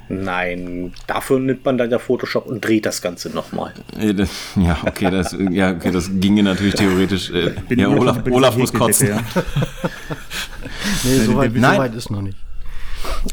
[0.09, 3.73] Nein, dafür nimmt man dann ja Photoshop und dreht das Ganze nochmal.
[3.97, 4.13] Äh,
[4.55, 7.29] Ja, okay, das, ja, okay, das ginge natürlich theoretisch.
[7.29, 9.09] Äh, Bin ja, Olaf, Olaf muss kotzen.
[9.09, 9.19] ja.
[11.03, 12.37] Nee, so weit, so weit ist noch nicht.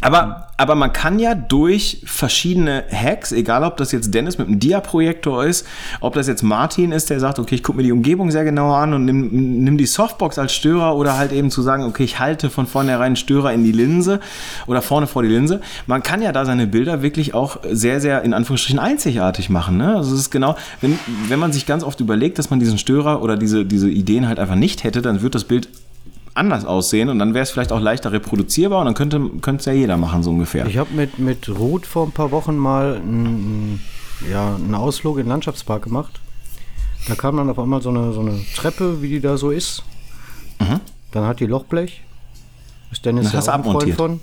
[0.00, 4.58] Aber, aber man kann ja durch verschiedene Hacks, egal ob das jetzt Dennis mit einem
[4.58, 5.66] Dia-Projektor ist,
[6.00, 8.72] ob das jetzt Martin ist, der sagt, okay, ich gucke mir die Umgebung sehr genau
[8.74, 12.18] an und nimm, nimm die Softbox als Störer oder halt eben zu sagen, okay, ich
[12.18, 14.20] halte von vornherein einen Störer in die Linse
[14.66, 15.60] oder vorne vor die Linse.
[15.86, 19.76] Man kann ja da seine Bilder wirklich auch sehr, sehr in Anführungsstrichen einzigartig machen.
[19.76, 19.96] Ne?
[19.96, 20.98] Also es ist genau, wenn,
[21.28, 24.38] wenn man sich ganz oft überlegt, dass man diesen Störer oder diese, diese Ideen halt
[24.38, 25.68] einfach nicht hätte, dann wird das Bild
[26.36, 29.72] anders aussehen und dann wäre es vielleicht auch leichter reproduzierbar und dann könnte es ja
[29.72, 30.66] jeder machen, so ungefähr.
[30.66, 33.80] Ich habe mit, mit Ruth vor ein paar Wochen mal einen,
[34.30, 36.20] ja, einen Ausflug in den Landschaftspark gemacht.
[37.08, 39.82] Da kam dann auf einmal so eine, so eine Treppe, wie die da so ist.
[41.12, 42.02] Dann hat die Lochblech.
[42.90, 43.32] Ist Dennis Mhm.
[43.32, 43.96] ja auch ein Freund abmontiert.
[43.96, 44.20] von.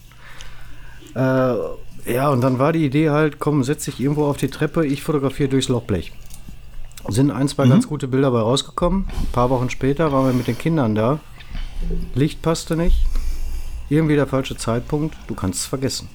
[1.15, 4.85] Äh, ja, und dann war die Idee halt, komm, setz dich irgendwo auf die Treppe,
[4.85, 6.11] ich fotografiere durchs Lochblech.
[7.07, 7.47] Sind ein, Mhm.
[7.49, 9.05] zwei ganz gute Bilder bei rausgekommen.
[9.07, 11.19] Ein paar Wochen später waren wir mit den Kindern da.
[12.15, 12.97] Licht passte nicht.
[13.89, 15.15] Irgendwie der falsche Zeitpunkt.
[15.27, 16.09] Du kannst es vergessen.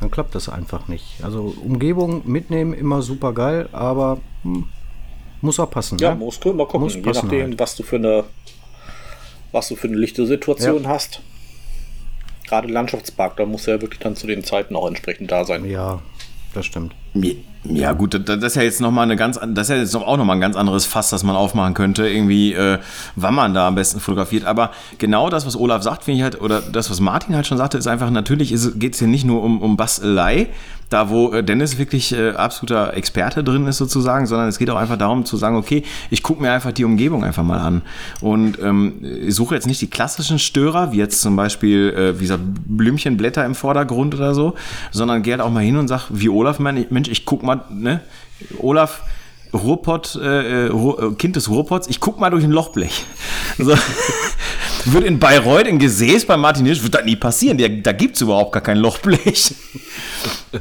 [0.00, 1.22] Dann klappt das einfach nicht.
[1.22, 4.66] Also Umgebung mitnehmen immer super geil, aber hm,
[5.40, 5.98] muss auch passen.
[5.98, 6.16] Ja, ne?
[6.16, 7.58] musst du mal gucken, Muss je passen nachdem, halt.
[7.58, 8.24] was du für eine,
[9.52, 11.20] was du für eine lichte Situation hast.
[12.46, 15.64] Gerade Landschaftspark, da muss ja wirklich dann zu den Zeiten auch entsprechend da sein.
[15.66, 16.00] Ja,
[16.54, 16.94] das stimmt.
[17.64, 19.94] Ja gut, das ist ja jetzt noch mal eine ganz, an- das ist ja jetzt
[19.94, 22.78] auch noch ein ganz anderes Fass, das man aufmachen könnte, irgendwie, äh,
[23.16, 24.46] wann man da am besten fotografiert.
[24.46, 27.58] Aber genau das, was Olaf sagt, finde ich halt, oder das, was Martin halt schon
[27.58, 30.48] sagte, ist einfach, natürlich geht es hier nicht nur um, um Bastelei,
[30.88, 34.76] da wo äh, Dennis wirklich äh, absoluter Experte drin ist sozusagen, sondern es geht auch
[34.76, 37.82] einfach darum zu sagen, okay, ich gucke mir einfach die Umgebung einfach mal an
[38.20, 38.94] und ähm,
[39.28, 43.54] suche jetzt nicht die klassischen Störer, wie jetzt zum Beispiel, äh, wie gesagt, Blümchenblätter im
[43.54, 44.54] Vordergrund oder so,
[44.90, 47.62] sondern gehe halt auch mal hin und sag, wie Olaf, mein, Mensch, ich guck mal,
[47.70, 48.00] ne,
[48.58, 49.02] Olaf,
[49.54, 53.04] Ruhrpott, äh, Ruhr, äh, Kind des Ruhrpots, ich guck mal durch ein Lochblech.
[53.58, 53.74] So.
[54.86, 57.58] Wird in Bayreuth, in Gesäß bei Martin Hirsch, wird das nie passieren.
[57.58, 59.54] Da, da gibt es überhaupt gar kein Lochblech.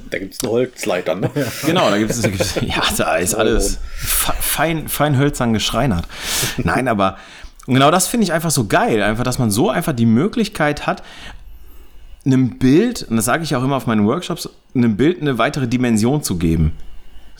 [0.09, 1.29] Da gibt es eine Holzleiter, ne?
[1.65, 2.21] Genau, da gibt es,
[2.61, 6.05] ja, da ist alles fe- fein, fein hölzern geschreinert.
[6.57, 7.17] Nein, aber
[7.67, 11.01] genau das finde ich einfach so geil, einfach, dass man so einfach die Möglichkeit hat,
[12.31, 15.67] einem Bild, und das sage ich auch immer auf meinen Workshops, einem Bild eine weitere
[15.67, 16.73] Dimension zu geben.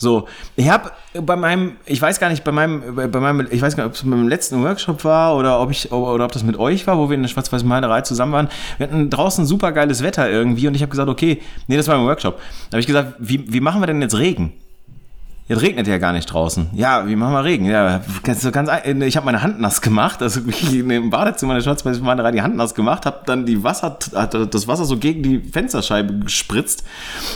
[0.00, 0.26] So,
[0.56, 3.84] ich habe bei meinem, ich weiß gar nicht, bei meinem, bei meinem, ich weiß gar
[3.84, 6.86] nicht, ob es beim letzten Workshop war oder ob ich, oder ob das mit euch
[6.86, 8.48] war, wo wir in der schwarz-weiß Malerei zusammen waren.
[8.78, 11.96] Wir hatten draußen super geiles Wetter irgendwie und ich habe gesagt, okay, nee, das war
[11.96, 12.38] im Workshop.
[12.70, 14.54] Da habe ich gesagt, wie, wie machen wir denn jetzt Regen?
[15.50, 16.68] Jetzt regnet ja gar nicht draußen.
[16.74, 17.64] Ja, wie machen wir Regen?
[17.64, 18.70] Ja, ganz, ganz,
[19.02, 22.54] ich habe meine Hand nass gemacht, also ich im Badezimmer der schwarz-weiß Malerei die Hand
[22.54, 26.84] nass gemacht, habe dann die Wasser, das Wasser so gegen die Fensterscheibe gespritzt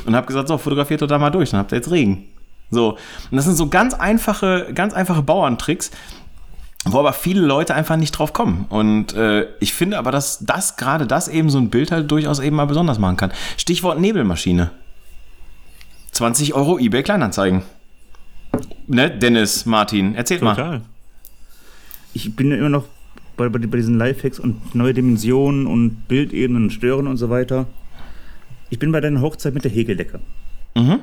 [0.07, 2.27] und habe gesagt, so, fotografiert doch da mal durch, dann habt ihr jetzt Regen.
[2.71, 5.91] So, und das sind so ganz einfache, ganz einfache Bauerntricks,
[6.85, 8.67] wo aber viele Leute einfach nicht drauf kommen.
[8.69, 12.39] Und äh, ich finde aber, dass das gerade das eben so ein Bild halt durchaus
[12.39, 13.33] eben mal besonders machen kann.
[13.57, 14.71] Stichwort Nebelmaschine.
[16.13, 17.63] 20 Euro eBay Kleinanzeigen.
[18.87, 20.71] Ne, Dennis, Martin, erzählt Total.
[20.79, 20.81] mal.
[22.13, 22.85] Ich bin ja immer noch
[23.37, 27.67] bei, bei, bei diesen Lifehacks und neue Dimensionen und Bildebenen stören und so weiter.
[28.71, 30.21] Ich bin bei deiner Hochzeit mit der Häkeldecke.
[30.77, 31.01] Mhm.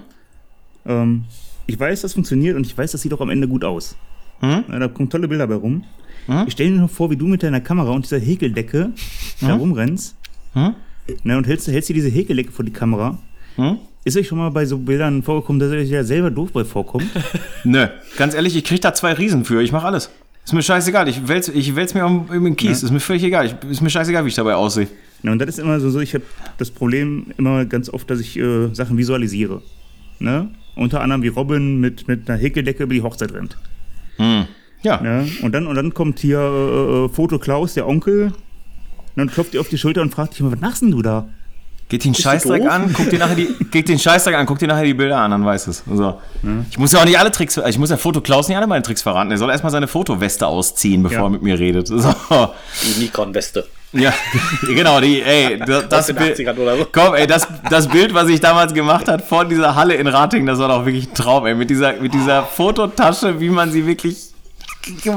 [0.86, 1.24] Ähm,
[1.68, 3.96] ich weiß, das funktioniert und ich weiß, das sieht auch am Ende gut aus.
[4.40, 4.66] Hm?
[4.68, 5.84] Da kommen tolle Bilder bei rum.
[6.26, 6.44] Hm?
[6.48, 8.92] Ich stelle mir nur vor, wie du mit deiner Kamera und dieser Häkeldecke
[9.40, 9.48] hm?
[9.48, 10.16] herumrennst.
[10.54, 10.76] Hm?
[11.24, 13.18] Na, und hältst, hältst dir diese Häkeldecke vor die Kamera.
[13.56, 13.78] Hm?
[14.04, 16.64] Ist euch schon mal bei so Bildern vorgekommen, dass ihr euch ja selber doof bei
[16.64, 17.06] vorkommt?
[17.64, 17.88] Nö,
[18.18, 19.62] ganz ehrlich, ich krieg da zwei Riesen für.
[19.62, 20.10] Ich mache alles.
[20.44, 21.08] Ist mir scheißegal.
[21.08, 22.82] Ich wälz, ich wälz mir um, um den Kies.
[22.82, 22.88] Ja.
[22.88, 23.46] Ist mir völlig egal.
[23.46, 24.88] Ich, ist mir scheißegal, wie ich dabei aussehe.
[25.22, 26.24] Ja, und das ist immer so, ich habe
[26.58, 29.62] das Problem immer ganz oft, dass ich äh, Sachen visualisiere.
[30.18, 30.50] Ne?
[30.76, 33.58] unter anderem wie Robin mit, mit einer Häkeldecke über die Hochzeit rennt.
[34.18, 34.46] Hm.
[34.84, 35.04] Ja.
[35.04, 35.26] ja.
[35.42, 39.54] Und, dann, und dann kommt hier äh, äh Foto Klaus, der Onkel, und dann klopft
[39.54, 41.30] ihr auf die Schulter und fragt dich was machst denn du da?
[41.92, 44.86] Geht den Scheißdreck an, guck dir nachher die, geht den Scheißdreck an, guck dir nachher
[44.86, 45.84] die Bilder an, dann weißt es.
[45.94, 46.04] So.
[46.04, 46.18] Ja.
[46.70, 48.82] Ich muss ja auch nicht alle Tricks, ich muss ja Foto Klaus nicht alle meine
[48.82, 49.30] Tricks verraten.
[49.30, 51.24] Er soll erstmal seine Fotoweste ausziehen, bevor ja.
[51.26, 51.90] er mit mir redet.
[51.90, 52.00] So.
[52.00, 53.68] Die Nikon-Weste.
[53.92, 54.14] Ja,
[54.62, 56.88] genau, die, ey, das, das Bild, so.
[56.94, 60.46] komm, ey, das, das Bild, was ich damals gemacht hat von dieser Halle in Rating,
[60.46, 63.86] das war doch wirklich ein Traum, ey, mit dieser, mit dieser Fototasche, wie man sie
[63.86, 64.31] wirklich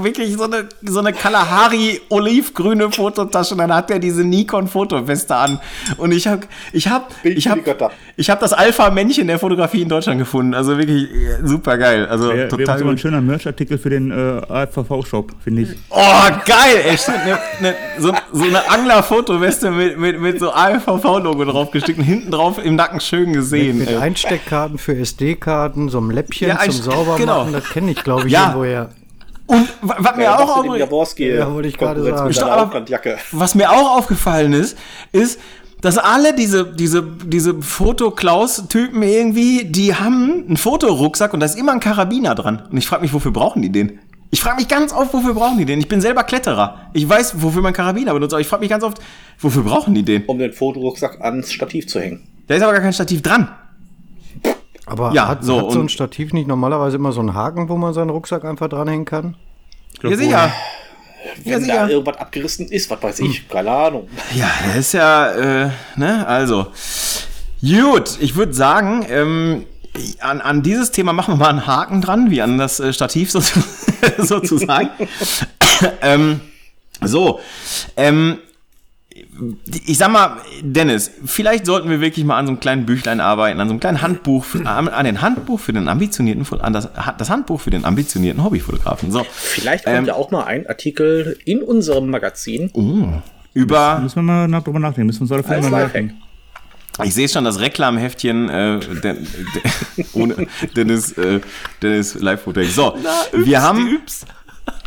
[0.02, 5.34] wirklich so eine, so eine Kalahari olivgrüne Fototasche und dann hat er diese Nikon Fotoweste
[5.34, 5.60] an.
[5.96, 6.42] Und ich habe
[6.72, 7.62] ich habe ich habe
[8.16, 10.54] ich habe das Alpha Männchen der Fotografie in Deutschland gefunden.
[10.54, 12.06] Also wirklich äh, super geil.
[12.06, 15.70] Also wär, total wär so ein schöner Merchartikel für den äh, AFV Shop finde ich.
[15.90, 21.18] Oh geil ey, ne, ne, so, so eine Angler Fotoweste mit, mit, mit so AFV
[21.22, 26.00] Logo draufgestickt und hinten drauf im Nacken schön gesehen mit, mit Einsteckkarten für SD-Karten so
[26.00, 27.48] ein Läppchen ja, zum sauber genau.
[27.50, 28.46] das kenne ich glaube ich ja.
[28.46, 28.90] irgendwoher
[29.46, 33.18] und was mir ja, auch auf, ja, wollte ich gerade sagen.
[33.32, 34.78] Was mir auch aufgefallen ist,
[35.12, 35.38] ist,
[35.82, 41.72] dass alle diese, diese, diese Foto-Klaus-Typen irgendwie, die haben einen Fotorucksack und da ist immer
[41.72, 42.62] ein Karabiner dran.
[42.70, 43.98] Und ich frage mich, wofür brauchen die den?
[44.30, 45.78] Ich frage mich ganz oft, wofür brauchen die den?
[45.78, 46.90] Ich bin selber Kletterer.
[46.94, 48.98] Ich weiß, wofür man Karabiner benutzt, aber ich frage mich ganz oft,
[49.38, 50.24] wofür brauchen die den?
[50.24, 52.26] Um den Fotorucksack ans Stativ zu hängen.
[52.46, 53.50] Da ist aber gar kein Stativ dran.
[54.86, 57.76] Aber ja, hat, so, hat so ein Stativ nicht normalerweise immer so einen Haken, wo
[57.76, 59.36] man seinen Rucksack einfach dranhängen kann?
[60.02, 60.52] Ja, sicher.
[61.42, 61.74] Wenn ja, sicher.
[61.74, 63.48] da irgendwas abgerissen ist, was weiß ich, hm.
[63.48, 64.08] keine Ahnung.
[64.34, 66.66] Ja, das ist ja, äh, ne, also.
[67.62, 69.64] Gut, ich würde sagen, ähm,
[70.20, 73.30] an, an dieses Thema machen wir mal einen Haken dran, wie an das äh, Stativ
[74.18, 74.90] sozusagen.
[76.02, 76.40] ähm,
[77.00, 77.40] so,
[77.96, 78.38] ähm,
[79.86, 83.60] ich sag mal, Dennis, vielleicht sollten wir wirklich mal an so einem kleinen Büchlein arbeiten,
[83.60, 86.88] an so einem kleinen Handbuch, an, den Handbuch für den ambitionierten, an das,
[87.18, 89.12] das Handbuch für den ambitionierten Hobbyfotografen.
[89.12, 92.70] So, vielleicht kommt ähm, ja auch mal ein Artikel in unserem Magazin.
[92.74, 93.20] Oh,
[93.52, 94.00] über.
[94.00, 96.20] Müssen wir mal nach, drüber nachdenken, müssen wir uns alle mal nachdenken.
[97.02, 100.46] Ich sehe schon das Reklamheftchen äh, de, de, ohne
[100.76, 101.40] Dennis, äh,
[101.82, 102.62] Dennis Live-Foto.
[102.64, 104.00] So, Na, wir haben.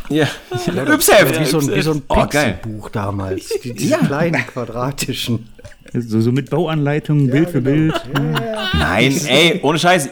[0.08, 0.26] Ja,
[0.74, 1.40] ja Yps-Heft.
[1.40, 3.48] Wie so ein, wie so ein oh, Pixelbuch damals.
[3.62, 3.98] Die, diese ja.
[3.98, 5.48] kleinen quadratischen.
[5.92, 7.94] So, so mit Bauanleitungen, ja, Bild für genau.
[7.94, 8.02] Bild.
[8.74, 10.10] Nein, ey, ohne Scheiß.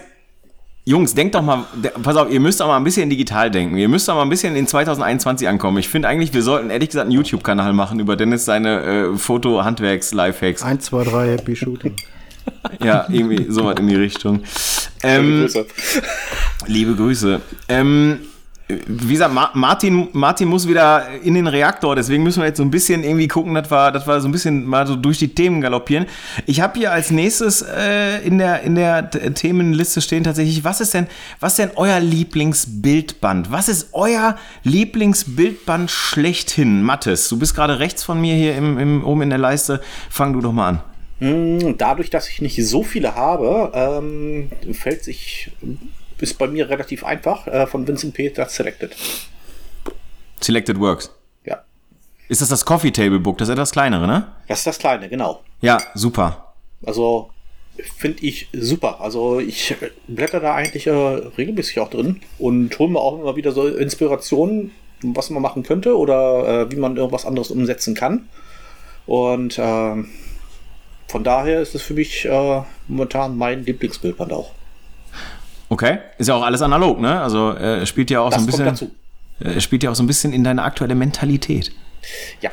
[0.89, 1.65] Jungs, denkt doch mal,
[2.05, 3.77] pass auf, ihr müsst auch mal ein bisschen digital denken.
[3.77, 5.79] Ihr müsst auch mal ein bisschen in 2021 ankommen.
[5.79, 10.63] Ich finde eigentlich, wir sollten ehrlich gesagt einen YouTube-Kanal machen über Dennis seine äh, Foto-Handwerks-Lifehacks.
[10.63, 11.97] 1, 2, 3, Happy Shooting.
[12.85, 14.45] ja, irgendwie sowas in die Richtung.
[15.03, 15.67] Ähm, liebe Grüße.
[16.69, 17.41] Liebe Grüße.
[17.69, 18.21] Ähm,
[18.69, 22.71] wie gesagt, Martin, Martin muss wieder in den Reaktor, deswegen müssen wir jetzt so ein
[22.71, 25.61] bisschen irgendwie gucken, dass wir, dass wir so ein bisschen mal so durch die Themen
[25.61, 26.07] galoppieren.
[26.47, 30.95] Ich habe hier als nächstes äh, in der, in der Themenliste stehen tatsächlich, was ist
[30.95, 31.07] denn,
[31.39, 33.53] was denn euer Lieblingsbildband?
[33.53, 36.83] Was ist euer Lieblingsbildband schlechthin?
[36.83, 39.81] Mattes, du bist gerade rechts von mir hier im, im, oben in der Leiste.
[40.11, 40.81] Fang du doch mal an.
[41.21, 45.53] Hm, dadurch, dass ich nicht so viele habe, ähm, fällt sich
[46.21, 47.47] ist bei mir relativ einfach.
[47.47, 48.95] Äh, von Vincent Peter Selected.
[50.41, 51.11] Selected Works.
[51.45, 51.63] Ja.
[52.29, 53.39] Ist das das Coffee Table Book?
[53.39, 54.33] Das ist etwas kleinere, ne?
[54.49, 55.43] Das ist das Kleine, genau.
[55.61, 56.55] Ja, super.
[56.85, 57.31] Also
[57.97, 59.01] finde ich super.
[59.01, 59.75] Also ich
[60.07, 64.73] blätter da eigentlich äh, regelmäßig auch drin und hole mir auch immer wieder so Inspirationen,
[65.03, 68.29] was man machen könnte oder äh, wie man irgendwas anderes umsetzen kann.
[69.07, 70.09] Und ähm,
[71.09, 74.53] von daher ist es für mich äh, momentan mein Lieblingsbildband auch.
[75.69, 75.99] Okay.
[76.19, 77.21] Ist ja auch alles analog, ne?
[77.21, 78.91] Also äh, spielt ja auch Das so ein kommt bisschen.
[79.41, 79.57] dazu.
[79.57, 81.73] Äh, spielt ja auch so ein bisschen in deine aktuelle Mentalität.
[82.41, 82.51] Ja.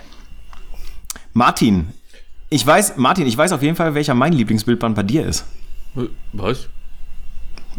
[1.34, 1.90] Martin,
[2.50, 5.46] ich weiß, Martin, ich weiß auf jeden Fall, welcher mein Lieblingsbildband bei dir ist.
[6.34, 6.68] Was?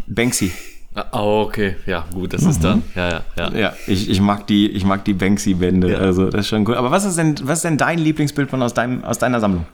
[0.07, 0.51] Banksy.
[0.93, 2.81] Ah, okay, ja, gut, das ist dann.
[2.95, 3.51] Ja, ja, ja.
[3.53, 5.91] Ja, ich, ich mag die, ich mag die Banksy-Bände.
[5.91, 5.97] Ja.
[5.97, 6.75] Also das ist schon gut.
[6.75, 9.65] Aber was ist denn, was ist denn dein Lieblingsbildband aus deinem, aus deiner Sammlung?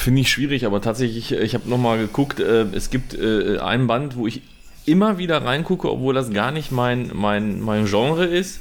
[0.00, 4.16] Finde ich schwierig, aber tatsächlich, ich habe nochmal geguckt, äh, es gibt äh, ein Band,
[4.16, 4.42] wo ich
[4.86, 8.60] immer wieder reingucke, obwohl das gar nicht mein, mein, mein Genre ist.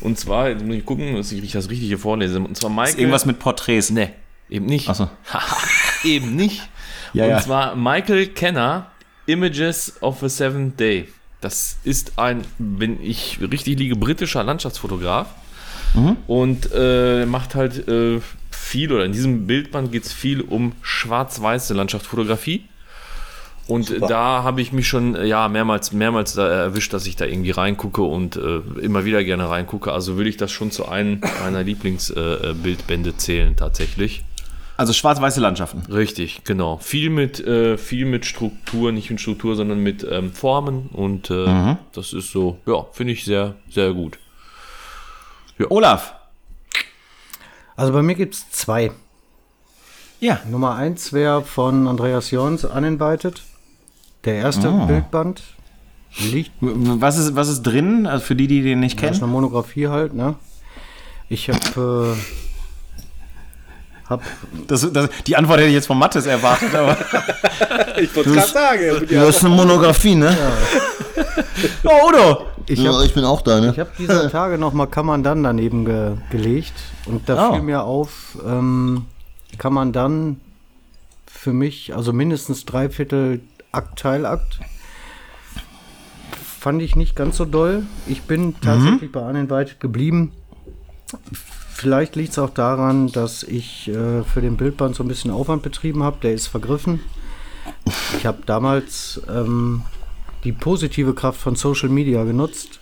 [0.00, 2.38] Und zwar, jetzt muss ich gucken, dass ich das Richtige vorlese.
[2.38, 2.90] Und zwar Michael.
[2.90, 3.90] Ist irgendwas mit Porträts?
[3.90, 4.10] Nee,
[4.50, 4.88] eben nicht.
[4.88, 5.08] Achso.
[6.04, 6.62] eben nicht.
[7.12, 7.40] Ja, und ja.
[7.40, 8.90] zwar Michael Kenner,
[9.26, 11.08] Images of a Seventh Day.
[11.40, 15.28] Das ist ein, wenn ich richtig liege, britischer Landschaftsfotograf.
[15.94, 16.16] Mhm.
[16.26, 21.74] Und äh, macht halt äh, viel, oder in diesem Bildband geht es viel um schwarz-weiße
[21.74, 22.64] Landschaftsfotografie.
[23.66, 24.06] Und Super.
[24.06, 27.50] da habe ich mich schon äh, ja mehrmals mehrmals da erwischt, dass ich da irgendwie
[27.50, 29.92] reingucke und äh, immer wieder gerne reingucke.
[29.92, 34.24] Also würde ich das schon zu einem meiner Lieblingsbildbände äh, Bildbände zählen tatsächlich.
[34.76, 35.82] Also schwarz-weiße Landschaften.
[35.90, 36.78] Richtig, genau.
[36.78, 41.76] Viel mit, äh, viel mit Struktur, nicht mit Struktur, sondern mit ähm, Formen und äh,
[41.92, 44.18] das ist so, ja, finde ich sehr, sehr gut.
[45.68, 46.14] Olaf.
[47.76, 48.90] Also bei mir gibt es zwei.
[50.20, 50.40] Ja.
[50.50, 53.42] Nummer eins wäre von Andreas Jorns Uninvited.
[54.24, 55.42] Der erste Bildband.
[56.30, 58.06] Liegt Was ist, was ist drin?
[58.06, 59.22] Also für die, die den nicht Das ist kennen.
[59.24, 60.36] eine Monografie halt, ne?
[61.28, 64.22] Ich habe äh, hab,
[64.68, 66.96] Das, das, die Antwort hätte ich jetzt von Mattes erwartet, aber.
[68.00, 69.06] Ich wollte gerade sagen.
[69.08, 70.36] Du hast eine Monografie, ne?
[71.84, 72.46] oh, Udo!
[72.66, 73.70] ich ja, hab, ich bin auch da, ne?
[73.72, 76.72] ich hab dieser Tage noch mal Kann man dann daneben ge, gelegt
[77.06, 77.52] und da Oh.
[77.54, 79.04] fiel mir auf, ähm,
[79.58, 80.40] Kann man dann
[81.26, 83.40] für mich, also mindestens drei Viertel
[83.74, 84.60] Akt, Teilakt,
[86.58, 87.84] fand ich nicht ganz so doll.
[88.06, 90.32] Ich bin tatsächlich bei Uninvited geblieben.
[91.32, 95.62] Vielleicht liegt es auch daran, dass ich äh, für den Bildband so ein bisschen Aufwand
[95.62, 96.16] betrieben habe.
[96.22, 97.00] Der ist vergriffen.
[98.16, 99.82] Ich habe damals ähm,
[100.44, 102.80] die positive Kraft von Social Media genutzt.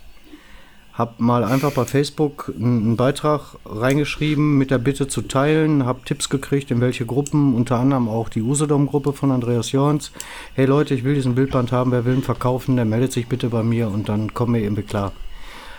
[0.93, 6.29] Hab mal einfach bei Facebook einen Beitrag reingeschrieben mit der Bitte zu teilen, hab Tipps
[6.29, 10.13] gekriegt, in welche Gruppen, unter anderem auch die Usedom-Gruppe von Andreas Jorns.
[10.55, 13.49] Hey Leute, ich will diesen Bildband haben, wer will ihn verkaufen, der meldet sich bitte
[13.49, 15.13] bei mir und dann kommen wir irgendwie klar.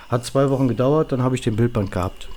[0.10, 2.28] Hat zwei Wochen gedauert, dann habe ich den Bildband gehabt.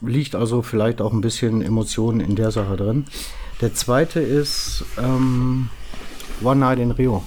[0.00, 3.04] Liegt also vielleicht auch ein bisschen Emotionen in der Sache drin.
[3.60, 5.68] Der zweite ist ähm,
[6.42, 7.22] One Night in Rio.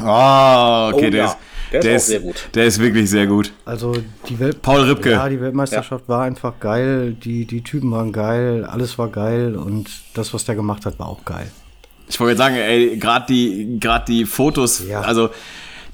[0.00, 1.24] Oh, okay, Oh, der, ja.
[1.26, 1.36] ist,
[1.72, 2.48] Der ist der auch ist sehr gut.
[2.54, 3.52] Der ist wirklich sehr gut.
[3.64, 3.94] Also
[4.28, 5.10] die Welt Paul Ripke.
[5.12, 7.12] Ja, die Weltmeisterschaft war einfach geil.
[7.22, 11.08] Die, die Typen waren geil, alles war geil und das, was der gemacht hat, war
[11.08, 11.50] auch geil.
[12.08, 15.02] Ich wollte jetzt sagen, ey, gerade die, gerade die Fotos, Ja.
[15.02, 15.28] also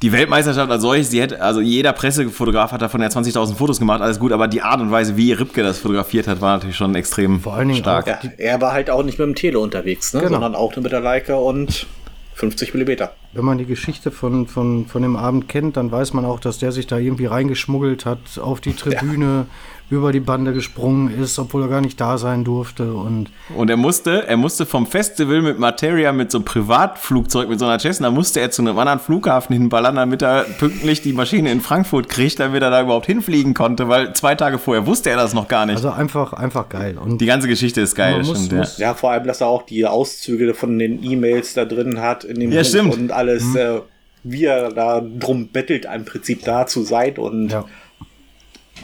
[0.03, 4.01] die Weltmeisterschaft als solches, die hätte, also jeder Pressefotograf hat davon ja 20.000 Fotos gemacht,
[4.03, 6.95] alles gut, aber die Art und Weise, wie Ripke das fotografiert hat, war natürlich schon
[6.95, 8.05] extrem Vor allen Dingen stark.
[8.09, 10.21] auch- Ja, er war halt auch nicht mit dem Tele unterwegs, ne?
[10.21, 10.33] Genau.
[10.35, 11.87] sondern auch nur mit der Leica und
[12.35, 13.15] 50 Millimeter.
[13.33, 16.59] Wenn man die Geschichte von, von, von dem Abend kennt, dann weiß man auch, dass
[16.59, 19.47] der sich da irgendwie reingeschmuggelt hat, auf die Tribüne,
[19.91, 22.95] über die Bande gesprungen ist, obwohl er gar nicht da sein durfte.
[22.95, 27.59] Und Und er musste, er musste vom Festival mit Materia, mit so einem Privatflugzeug, mit
[27.59, 31.53] so einer Cessna, musste er zu einem anderen Flughafen hinballern, damit er pünktlich die Maschine
[31.53, 35.17] in Frankfurt kriegt, damit er da überhaupt hinfliegen konnte, weil zwei Tage vorher wusste er
[35.17, 35.77] das noch gar nicht.
[35.77, 36.97] also einfach, einfach geil.
[36.99, 38.89] Und die ganze Geschichte ist geil, muss- stimmt, muss- ja.
[38.89, 42.41] Ja, vor allem, dass er auch die Auszüge von den E-Mails da drin hat, in
[42.41, 42.95] dem Ja, stimmt.
[42.95, 43.81] und alles, äh,
[44.23, 47.65] wie er da drum bettelt, im Prinzip da zu sein und ja,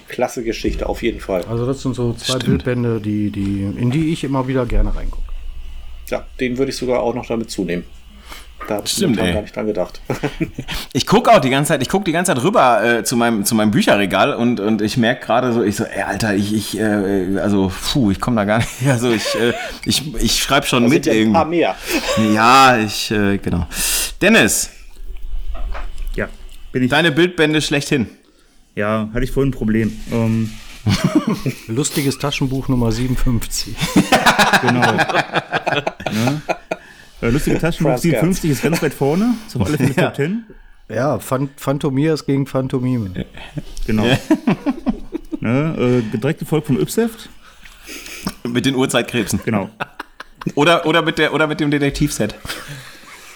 [0.09, 1.45] klasse Geschichte auf jeden Fall.
[1.45, 2.45] also das sind so zwei Stimmt.
[2.64, 5.22] Bildbände, die, die, in die ich immer wieder gerne reingucke.
[6.09, 7.84] Ja, den würde ich sogar auch noch damit zunehmen.
[8.68, 10.01] Da habe ich gar nicht dran gedacht.
[10.93, 13.45] Ich gucke auch die ganze Zeit, ich gucke die ganze Zeit rüber äh, zu, meinem,
[13.45, 16.78] zu meinem Bücherregal und, und ich merke gerade so, ich so, ey, Alter, ich, ich
[16.78, 19.55] äh, also, puh, ich komme da gar nicht, also ich, äh,
[19.86, 21.59] ich, ich schreibe schon Da mit sind ja ein paar irgendwie.
[21.61, 21.76] mehr.
[22.34, 23.66] Ja, ich, äh, genau.
[24.20, 24.70] Dennis,
[26.14, 26.28] Ja,
[26.72, 26.91] bin ich.
[26.91, 28.09] deine Bildbände schlechthin.
[28.74, 29.92] Ja, hatte ich vorhin ein Problem.
[30.12, 30.50] Ähm,
[31.66, 33.74] Lustiges Taschenbuch Nummer 57.
[34.62, 34.80] genau.
[36.12, 36.42] ne?
[37.20, 39.34] äh, lustige Taschenbuch Franz 57 ist ganz weit vorne.
[39.54, 40.04] Auf alle Fälle Ja.
[40.04, 40.44] Top 10.
[40.88, 43.26] Ja, Phan Phantomias gegen Phantomime.
[43.86, 44.02] Genau.
[44.04, 44.18] ne,
[45.40, 46.02] Ne?
[46.12, 47.28] Äh, direkt gefolgt vom Ypseft.
[48.46, 49.40] Mit den Uhrzeitkrebsen.
[49.44, 49.70] Genau.
[50.54, 52.34] Oder, oder, mit der, oder mit dem Detektivset.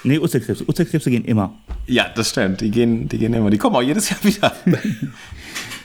[0.04, 0.64] Nee, Uhrzeitkrebse.
[0.68, 1.54] Uhrzeitkrebse gehen immer.
[1.86, 2.60] Ja, das stimmt.
[2.60, 3.50] Die gehen, die gehen immer.
[3.50, 4.52] Die kommen auch jedes Jahr wieder.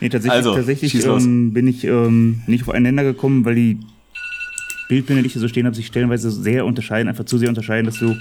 [0.01, 3.79] Nee, tatsächlich, Also, tatsächlich ähm, bin ich ähm, nicht auf einen Nenner gekommen, weil die
[4.87, 7.85] Bildbilder, die ich hier so stehen habe, sich stellenweise sehr unterscheiden, einfach zu sehr unterscheiden,
[7.85, 8.15] dass du,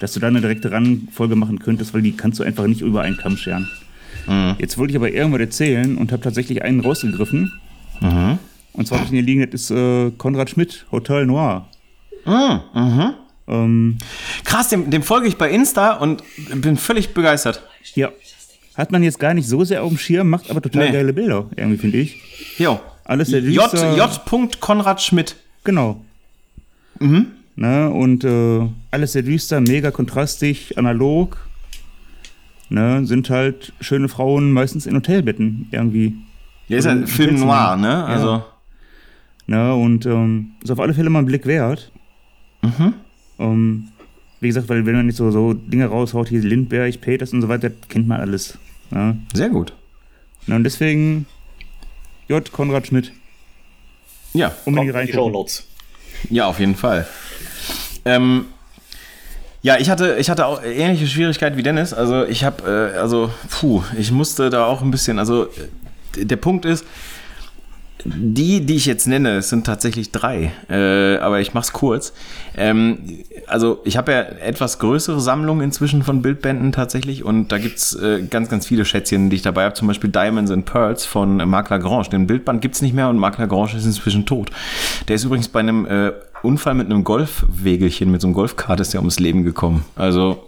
[0.00, 3.02] dass du da eine direkte Rangfolge machen könntest, weil die kannst du einfach nicht über
[3.02, 3.68] einen Kamm scheren.
[4.26, 4.54] Mhm.
[4.58, 7.52] Jetzt wollte ich aber irgendwas erzählen und habe tatsächlich einen rausgegriffen.
[8.00, 8.38] Mhm.
[8.72, 11.68] Und zwar habe ich ihn hier liegen, das ist äh, Konrad Schmidt, Hotel Noir.
[12.24, 13.14] Mhm.
[13.48, 13.98] Ähm,
[14.44, 16.22] Krass, dem, dem folge ich bei Insta und
[16.54, 17.62] bin völlig begeistert.
[17.94, 18.10] ja.
[18.76, 20.92] Hat man jetzt gar nicht so sehr auf dem Schirm, macht aber total Nee.
[20.92, 22.22] geile Bilder, irgendwie, finde ich.
[22.58, 22.78] Jo.
[23.04, 23.64] Alles sehr J.
[23.72, 23.96] düster.
[23.96, 24.60] J.
[24.60, 25.34] Konrad Schmidt.
[25.64, 26.00] Genau.
[27.00, 27.26] Mhm.
[27.56, 31.38] Ne, und äh, alles sehr düster, mega kontrastig, analog.
[32.68, 36.14] Ne, sind halt schöne Frauen meistens in Hotelbetten irgendwie.
[36.68, 38.04] Der ist ja ein Film noir, ne?
[38.04, 38.44] Also.
[39.48, 41.90] Ne, und ähm, ist auf alle Fälle mal ein Blick wert.
[42.62, 42.94] Mhm.
[43.38, 43.88] Ähm,
[44.40, 47.48] wie gesagt, weil wenn man nicht so, so Dinge raushaut, hier Lindbergh, Peters und so
[47.48, 48.56] weiter, kennt man alles.
[48.90, 49.18] Ne?
[49.34, 49.72] Sehr gut.
[50.46, 51.26] Ne, und deswegen
[52.28, 52.50] J.
[52.52, 53.12] Konrad Schmidt.
[54.34, 55.14] Ja, Unbedingt Kommt in die reingucken.
[55.32, 55.66] Shownotes.
[56.30, 57.06] ja, auf jeden Fall.
[58.04, 58.46] Ähm,
[59.62, 61.92] ja, ich hatte, ich hatte auch ähnliche Schwierigkeiten wie Dennis.
[61.92, 65.48] Also ich habe, äh, also, puh, ich musste da auch ein bisschen, also
[66.16, 66.84] der Punkt ist,
[68.04, 72.12] die, die ich jetzt nenne, es sind tatsächlich drei, äh, aber ich mach's kurz.
[72.56, 72.98] Ähm,
[73.46, 78.22] also ich habe ja etwas größere Sammlung inzwischen von Bildbänden tatsächlich und da gibt's äh,
[78.22, 79.74] ganz, ganz viele Schätzchen, die ich dabei habe.
[79.74, 82.08] Zum Beispiel Diamonds and Pearls von Marc Lagrange.
[82.10, 84.50] Den Bildband gibt's nicht mehr und Marc Lagrange ist inzwischen tot.
[85.08, 88.94] Der ist übrigens bei einem äh, Unfall mit einem Golfwegelchen, mit so einem Golfkart ist
[88.94, 89.84] der ums Leben gekommen.
[89.96, 90.44] Also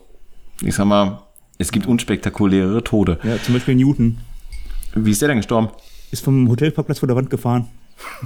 [0.62, 1.22] ich sag mal,
[1.58, 3.18] es gibt unspektakulärere Tode.
[3.24, 4.18] Ja, zum Beispiel Newton.
[4.94, 5.70] Wie ist der denn gestorben?
[6.10, 7.68] Ist vom Hotelparkplatz vor der Wand gefahren.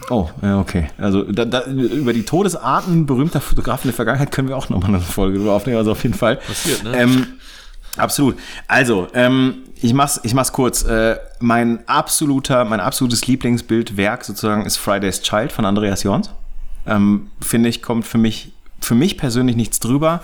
[0.09, 0.89] Oh, ja, okay.
[0.99, 5.01] Also da, da, über die Todesarten berühmter Fotografen der Vergangenheit können wir auch nochmal eine
[5.01, 6.37] Folge drüber aufnehmen, also auf jeden Fall.
[6.37, 6.97] Passiert, ne?
[6.97, 7.26] Ähm,
[7.97, 8.37] absolut.
[8.68, 10.85] Also, ähm, ich mach's, ich mach's kurz.
[10.85, 16.30] Äh, mein absoluter, mein absolutes Lieblingsbildwerk sozusagen ist Friday's Child von Andreas Jorns.
[16.87, 20.22] Ähm, Finde ich, kommt für mich, für mich persönlich nichts drüber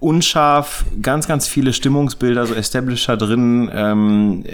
[0.00, 4.44] unscharf, ganz, ganz viele Stimmungsbilder, so Establisher drin, ähm,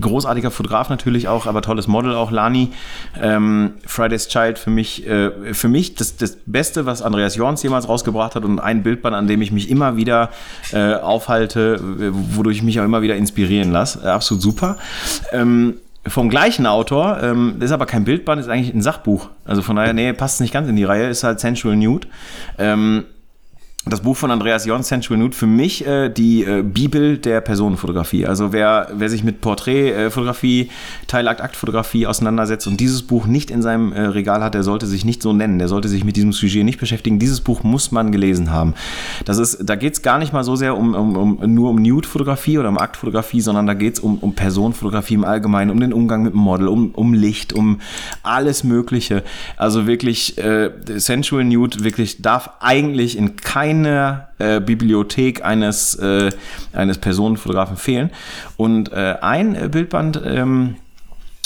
[0.00, 2.70] großartiger Fotograf natürlich auch, aber tolles Model auch, Lani.
[3.20, 7.88] Ähm, Friday's Child für mich, äh, für mich das, das Beste, was Andreas Jorns jemals
[7.88, 10.30] rausgebracht hat und ein Bildband, an dem ich mich immer wieder
[10.72, 11.78] äh, aufhalte,
[12.12, 14.00] wodurch ich mich auch immer wieder inspirieren lasse.
[14.02, 14.78] Äh, absolut super.
[15.30, 15.74] Ähm,
[16.06, 19.28] vom gleichen Autor, ähm, ist aber kein Bildband, ist eigentlich ein Sachbuch.
[19.44, 22.08] Also von daher, nee, passt nicht ganz in die Reihe, ist halt Sensual Nude.
[22.56, 23.04] Ähm,
[23.86, 28.26] das Buch von Andreas Jons, Sensual Nude, für mich äh, die äh, Bibel der Personenfotografie.
[28.26, 30.68] Also wer, wer sich mit Porträtfotografie,
[31.06, 35.22] Teilakt-Aktfotografie auseinandersetzt und dieses Buch nicht in seinem äh, Regal hat, der sollte sich nicht
[35.22, 35.58] so nennen.
[35.58, 37.18] Der sollte sich mit diesem Sujet nicht beschäftigen.
[37.18, 38.74] Dieses Buch muss man gelesen haben.
[39.24, 41.76] Das ist, da geht es gar nicht mal so sehr um, um, um nur um
[41.76, 45.94] Nude-Fotografie oder um Aktfotografie, sondern da geht es um, um Personenfotografie im Allgemeinen, um den
[45.94, 47.80] Umgang mit dem Model, um, um Licht, um
[48.22, 49.24] alles Mögliche.
[49.56, 53.36] Also wirklich äh, Sensual Nude wirklich darf eigentlich in
[53.70, 56.30] keiner äh, Bibliothek eines, äh,
[56.72, 58.10] eines Personenfotografen fehlen.
[58.56, 60.76] Und äh, ein äh, Bildband, ähm,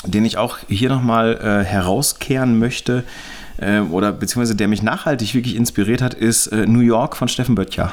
[0.05, 3.05] den ich auch hier nochmal äh, herauskehren möchte,
[3.59, 7.55] äh, oder beziehungsweise der mich nachhaltig wirklich inspiriert hat, ist äh, New York von Steffen
[7.55, 7.93] Böttcher.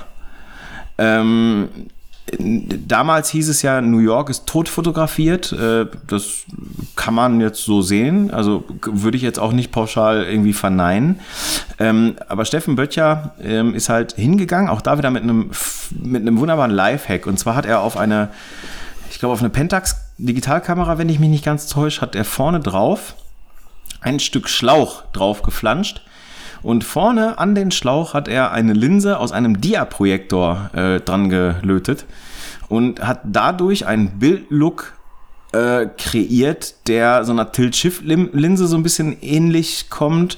[0.97, 1.67] Ähm,
[2.39, 5.51] damals hieß es ja, New York ist tot fotografiert.
[5.51, 6.43] Äh, das
[6.95, 8.31] kann man jetzt so sehen.
[8.31, 11.19] Also würde ich jetzt auch nicht pauschal irgendwie verneinen.
[11.79, 15.51] Ähm, aber Steffen Böttcher ähm, ist halt hingegangen, auch da wieder mit einem,
[16.01, 17.27] mit einem wunderbaren Lifehack.
[17.27, 18.29] Und zwar hat er auf eine,
[19.09, 22.59] ich glaube, auf eine Pentax Digitalkamera, wenn ich mich nicht ganz täusche, hat er vorne
[22.59, 23.15] drauf
[24.01, 26.01] ein Stück Schlauch drauf geflanscht.
[26.63, 32.05] Und vorne an den Schlauch hat er eine Linse aus einem Dia-Projektor äh, dran gelötet
[32.69, 34.93] und hat dadurch einen Bildlook
[35.53, 40.37] äh, kreiert, der so einer Tilt-Shift-Linse so ein bisschen ähnlich kommt,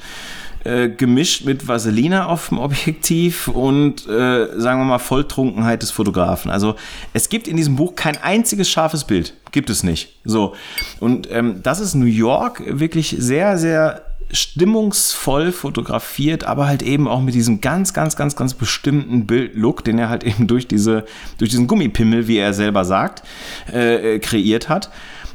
[0.63, 6.49] äh, gemischt mit Vaseline auf dem Objektiv und äh, sagen wir mal Volltrunkenheit des Fotografen.
[6.49, 6.75] Also
[7.11, 10.15] es gibt in diesem Buch kein einziges scharfes Bild, gibt es nicht.
[10.23, 10.55] So
[11.01, 17.21] und ähm, das ist New York wirklich sehr sehr stimmungsvoll fotografiert, aber halt eben auch
[17.21, 21.05] mit diesem ganz, ganz, ganz, ganz bestimmten Bildlook, den er halt eben durch diese,
[21.37, 23.23] durch diesen Gummipimmel, wie er selber sagt,
[23.71, 24.89] äh, äh, kreiert hat.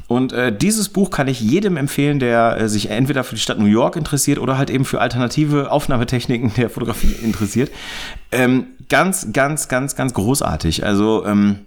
[0.08, 3.58] Und äh, dieses Buch kann ich jedem empfehlen, der äh, sich entweder für die Stadt
[3.58, 7.70] New York interessiert oder halt eben für alternative Aufnahmetechniken der Fotografie interessiert.
[8.32, 10.84] Ähm, ganz, ganz, ganz, ganz großartig.
[10.84, 11.60] Also ähm,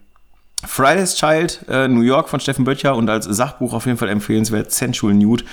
[0.66, 4.72] Friday's Child, äh, New York von Steffen Böttcher und als Sachbuch auf jeden Fall empfehlenswert
[4.72, 5.44] Sensual Nude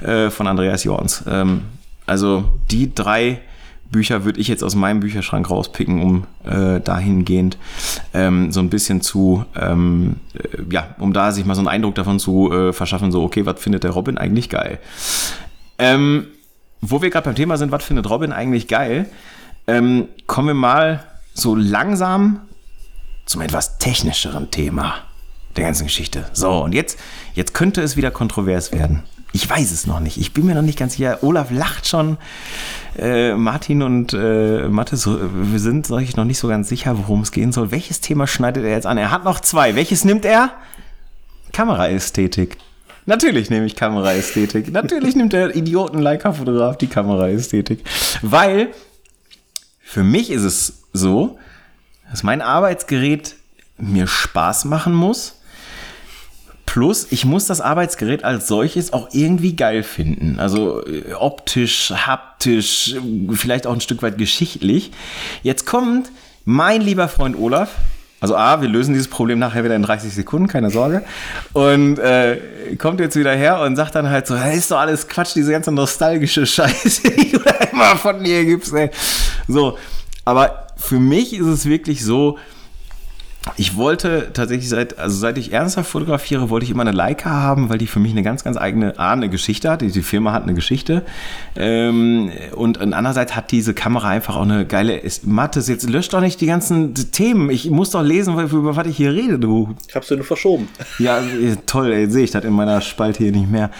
[0.00, 1.24] äh, von Andreas Jorns.
[1.28, 1.62] Ähm,
[2.06, 3.40] also die drei
[3.90, 7.58] Bücher würde ich jetzt aus meinem Bücherschrank rauspicken, um äh, dahingehend
[8.12, 11.94] ähm, so ein bisschen zu, ähm, äh, ja, um da sich mal so einen Eindruck
[11.94, 14.78] davon zu äh, verschaffen, so, okay, was findet der Robin eigentlich geil?
[15.78, 16.26] Ähm,
[16.80, 19.06] wo wir gerade beim Thema sind, was findet Robin eigentlich geil,
[19.66, 22.40] ähm, kommen wir mal so langsam
[23.26, 24.96] zum etwas technischeren Thema
[25.56, 26.24] der ganzen Geschichte.
[26.32, 26.98] So, und jetzt,
[27.34, 29.02] jetzt könnte es wieder kontrovers werden.
[29.32, 30.16] Ich weiß es noch nicht.
[30.16, 31.18] Ich bin mir noch nicht ganz sicher.
[31.22, 32.18] Olaf lacht schon.
[32.96, 37.32] Äh, Martin und äh, Mathis, wir sind euch noch nicht so ganz sicher, worum es
[37.32, 37.72] gehen soll.
[37.72, 38.96] Welches Thema schneidet er jetzt an?
[38.96, 39.74] Er hat noch zwei.
[39.74, 40.52] Welches nimmt er?
[41.52, 42.58] Kameraästhetik.
[43.06, 44.72] Natürlich nehme ich Kameraästhetik.
[44.72, 47.84] Natürlich nimmt der Idioten-Leica-Fotograf die Kameraästhetik.
[48.22, 48.68] Weil
[49.82, 51.38] für mich ist es so,
[52.10, 53.36] dass mein Arbeitsgerät
[53.78, 55.40] mir Spaß machen muss.
[56.66, 60.40] Plus, ich muss das Arbeitsgerät als solches auch irgendwie geil finden.
[60.40, 62.96] Also äh, optisch, haptisch,
[63.32, 64.90] vielleicht auch ein Stück weit geschichtlich.
[65.42, 66.10] Jetzt kommt
[66.44, 67.70] mein lieber Freund Olaf.
[68.20, 71.04] Also A, wir lösen dieses Problem nachher wieder in 30 Sekunden, keine Sorge.
[71.52, 72.38] Und äh,
[72.78, 75.52] kommt jetzt wieder her und sagt dann halt so, hey, ist doch alles Quatsch, diese
[75.52, 78.90] ganze nostalgische Scheiße, die du da immer von mir gibst, ey.
[79.46, 79.76] So,
[80.24, 82.38] aber für mich ist es wirklich so,
[83.56, 87.68] ich wollte tatsächlich seit, also seit ich ernsthaft fotografiere, wollte ich immer eine Leica haben,
[87.68, 89.82] weil die für mich eine ganz, ganz eigene, A, eine Geschichte hat.
[89.82, 91.02] Die, die Firma hat eine Geschichte.
[91.54, 96.14] Ähm, und, und andererseits hat diese Kamera einfach auch eine geile, ist, Mathis, jetzt löscht
[96.14, 97.50] doch nicht die ganzen Themen.
[97.50, 99.74] Ich muss doch lesen, über, über was ich hier rede, du.
[99.88, 100.68] Ich hab's dir nur verschoben.
[100.98, 101.22] Ja,
[101.66, 103.70] toll, ey, sehe ich das in meiner Spalte hier nicht mehr.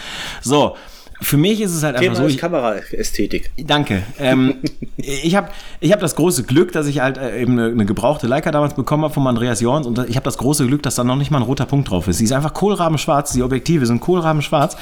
[0.41, 0.75] So,
[1.21, 2.27] für mich ist es halt Thema einfach so.
[2.27, 3.51] ist Ich, Kameraästhetik.
[3.65, 4.03] Danke.
[4.19, 4.55] Ähm,
[4.97, 5.49] ich habe
[5.79, 8.73] ich hab das große Glück, dass ich halt äh, eben eine, eine gebrauchte Leica damals
[8.73, 11.31] bekommen habe von Andreas Jorns und ich habe das große Glück, dass da noch nicht
[11.31, 12.17] mal ein roter Punkt drauf ist.
[12.17, 14.75] Sie ist einfach kohlrabenschwarz, die Objektive sind kohlrabenschwarz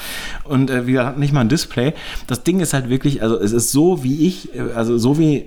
[0.44, 1.94] und äh, wie gesagt, nicht mal ein Display.
[2.26, 5.36] Das Ding ist halt wirklich, also es ist so, wie ich, äh, also so wie
[5.36, 5.44] äh,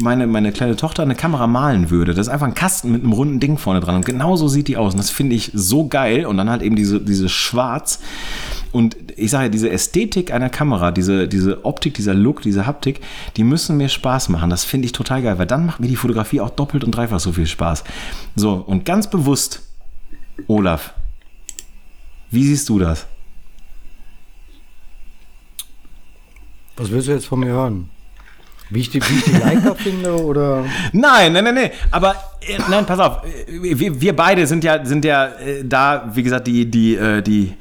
[0.00, 2.12] meine, meine kleine Tochter eine Kamera malen würde.
[2.12, 4.68] Das ist einfach ein Kasten mit einem runden Ding vorne dran und genau so sieht
[4.68, 8.00] die aus und das finde ich so geil und dann halt eben diese, diese Schwarz
[8.72, 13.00] und ich sage ja, diese Ästhetik einer Kamera, diese, diese Optik, dieser Look, diese Haptik,
[13.36, 14.50] die müssen mir Spaß machen.
[14.50, 17.20] Das finde ich total geil, weil dann macht mir die Fotografie auch doppelt und dreifach
[17.20, 17.84] so viel Spaß.
[18.34, 19.62] So, und ganz bewusst,
[20.46, 20.94] Olaf,
[22.30, 23.06] wie siehst du das?
[26.76, 27.88] Was willst du jetzt von mir hören?
[28.68, 30.64] Wie ich die, wie ich die Leica finde oder?
[30.92, 31.70] Nein, nein, nein, nein.
[31.90, 33.22] Aber äh, nein, pass auf.
[33.24, 37.22] Äh, Wir, wir beide sind ja, sind ja äh, da, wie gesagt, die, die, äh,
[37.22, 37.54] die,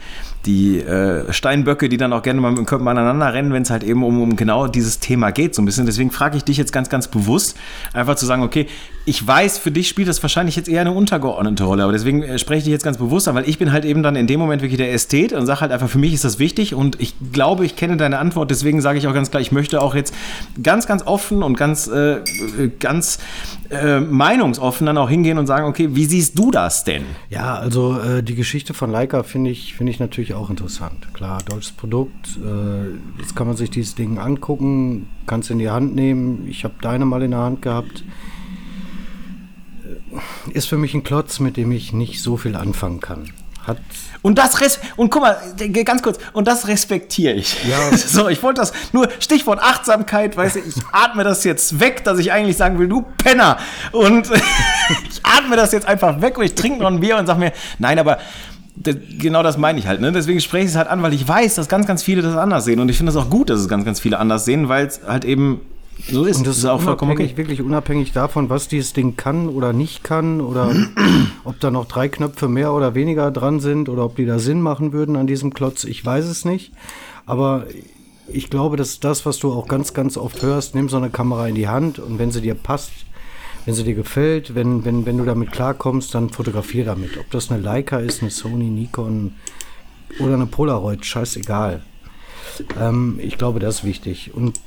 [0.46, 3.70] die äh, Steinböcke, die dann auch gerne mal mit dem Körper aneinander rennen, wenn es
[3.70, 5.86] halt eben um, um genau dieses Thema geht, so ein bisschen.
[5.86, 7.58] Deswegen frage ich dich jetzt ganz, ganz bewusst,
[7.94, 8.68] einfach zu sagen, okay,
[9.06, 12.40] ich weiß, für dich spielt das wahrscheinlich jetzt eher eine untergeordnete Rolle, aber deswegen äh,
[12.40, 14.40] spreche ich dich jetzt ganz bewusst an, weil ich bin halt eben dann in dem
[14.40, 17.14] Moment wirklich der Ästhet und sage halt einfach, für mich ist das wichtig und ich
[17.32, 20.14] glaube, ich kenne deine Antwort, deswegen sage ich auch ganz klar, ich möchte auch jetzt
[20.62, 22.22] ganz, ganz offen und ganz, äh,
[22.80, 23.20] ganz
[23.70, 27.04] äh, meinungsoffen dann auch hingehen und sagen, okay, wie siehst du das denn?
[27.30, 31.14] Ja, also äh, die Geschichte von Leica finde ich, finde ich natürlich auch interessant.
[31.14, 32.38] Klar, deutsches Produkt.
[32.38, 36.48] Äh, jetzt kann man sich dieses Ding angucken, kann es in die Hand nehmen.
[36.50, 38.04] Ich habe deine mal in der Hand gehabt.
[40.52, 43.32] Ist für mich ein Klotz, mit dem ich nicht so viel anfangen kann.
[43.66, 43.78] Hat
[44.22, 47.58] Und das res und guck mal, äh, ganz kurz, und das respektiere ich.
[47.68, 47.96] Ja.
[47.98, 52.20] So, ich wollte das nur Stichwort Achtsamkeit, weißt du, ich atme das jetzt weg, dass
[52.20, 53.58] ich eigentlich sagen will, du Penner.
[53.92, 54.30] Und
[55.10, 57.54] ich atme das jetzt einfach weg und ich trinke noch ein Bier und sag mir,
[57.80, 58.20] nein, aber
[58.78, 60.12] genau das meine ich halt, ne?
[60.12, 62.66] Deswegen spreche ich es halt an, weil ich weiß, dass ganz, ganz viele das anders
[62.66, 62.80] sehen.
[62.80, 65.02] Und ich finde es auch gut, dass es ganz, ganz viele anders sehen, weil es
[65.08, 65.62] halt eben
[66.10, 66.38] so ist.
[66.38, 70.42] Und das ist auch unabhängig, wirklich unabhängig davon, was dieses Ding kann oder nicht kann
[70.42, 70.74] oder
[71.44, 74.62] ob da noch drei Knöpfe mehr oder weniger dran sind oder ob die da Sinn
[74.62, 75.84] machen würden an diesem Klotz.
[75.84, 76.74] Ich weiß es nicht.
[77.26, 77.66] Aber
[78.28, 80.76] ich glaube, das ist das, was du auch ganz, ganz oft hörst.
[80.76, 82.92] Nimm so eine Kamera in die Hand und wenn sie dir passt,
[83.66, 87.18] wenn sie dir gefällt, wenn, wenn, wenn du damit klarkommst, dann fotografier damit.
[87.18, 89.34] Ob das eine Leica ist, eine Sony, Nikon
[90.20, 91.82] oder eine Polaroid, scheißegal.
[92.80, 94.34] Ähm, ich glaube, das ist wichtig.
[94.34, 94.60] Und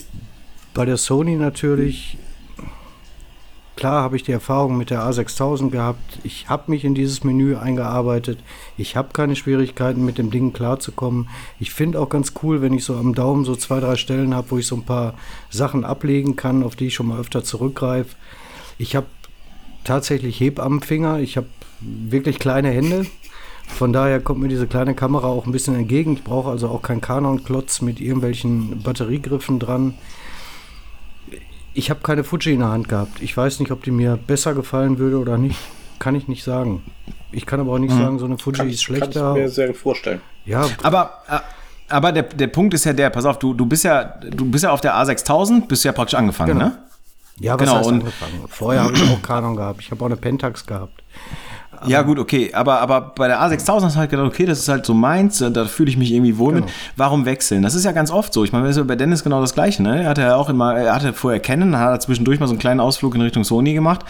[0.78, 2.18] bei der Sony natürlich,
[3.74, 6.20] klar habe ich die Erfahrung mit der A6000 gehabt.
[6.22, 8.38] Ich habe mich in dieses Menü eingearbeitet.
[8.76, 11.28] Ich habe keine Schwierigkeiten mit dem Ding klarzukommen.
[11.58, 14.52] Ich finde auch ganz cool, wenn ich so am Daumen so zwei, drei Stellen habe,
[14.52, 15.14] wo ich so ein paar
[15.50, 18.14] Sachen ablegen kann, auf die ich schon mal öfter zurückgreife.
[18.78, 19.06] Ich habe
[19.82, 21.18] tatsächlich Hebammenfinger.
[21.18, 21.48] Ich habe
[21.80, 23.04] wirklich kleine Hände.
[23.66, 26.12] Von daher kommt mir diese kleine Kamera auch ein bisschen entgegen.
[26.12, 29.94] Ich brauche also auch keinen Canon-Klotz mit irgendwelchen Batteriegriffen dran.
[31.74, 33.20] Ich habe keine Fuji in der Hand gehabt.
[33.22, 35.58] Ich weiß nicht, ob die mir besser gefallen würde oder nicht.
[35.98, 36.82] Kann ich nicht sagen.
[37.32, 39.34] Ich kann aber auch nicht sagen, so eine Fuji Kann ist ich, kann ich schlechter.
[39.34, 40.20] mir sehr gut vorstellen.
[40.44, 41.38] Ja, Aber, äh,
[41.88, 44.64] aber der, der Punkt ist ja der, pass auf, du, du bist ja, du bist
[44.64, 46.66] ja auf der A6000, bist ja praktisch angefangen, Genau.
[46.66, 46.78] ne?
[47.40, 48.44] ja, was genau, heißt und- angefangen?
[48.48, 49.80] Vorher habe ich auch Canon gehabt.
[49.82, 51.02] Ich habe auch eine Pentax gehabt.
[51.86, 52.50] Ja, gut, okay.
[52.52, 55.40] Aber, aber bei der A6000 hast du halt gedacht, okay, das ist halt so meins,
[55.40, 56.66] äh, da fühle ich mich irgendwie wohl Genau.
[56.66, 56.74] mit.
[56.96, 57.62] Warum wechseln?
[57.62, 58.44] Das ist ja ganz oft so.
[58.44, 60.02] Ich meine, das ist ja bei Dennis genau das Gleiche, ne?
[60.02, 62.58] Er hatte ja auch immer, er hatte vorher Canon, hat er zwischendurch mal so einen
[62.58, 64.00] kleinen Ausflug in Richtung Sony gemacht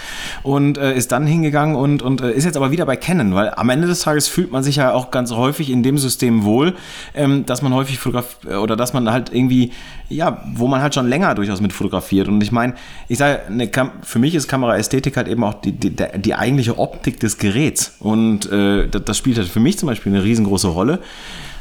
[0.43, 3.53] und äh, ist dann hingegangen und, und äh, ist jetzt aber wieder bei Canon, weil
[3.55, 6.75] am Ende des Tages fühlt man sich ja auch ganz häufig in dem System wohl,
[7.15, 9.73] ähm, dass man häufig fotograf oder dass man halt irgendwie,
[10.09, 12.29] ja, wo man halt schon länger durchaus mit fotografiert.
[12.29, 12.75] Und ich meine,
[13.09, 13.41] ich sage,
[13.73, 17.58] Kam für mich ist Kameraästhetik halt eben auch die, die, die eigentliche Optik des Geräts.
[18.01, 21.01] Und äh, das, das spielt halt für mich zum Beispiel eine riesengroße Rolle.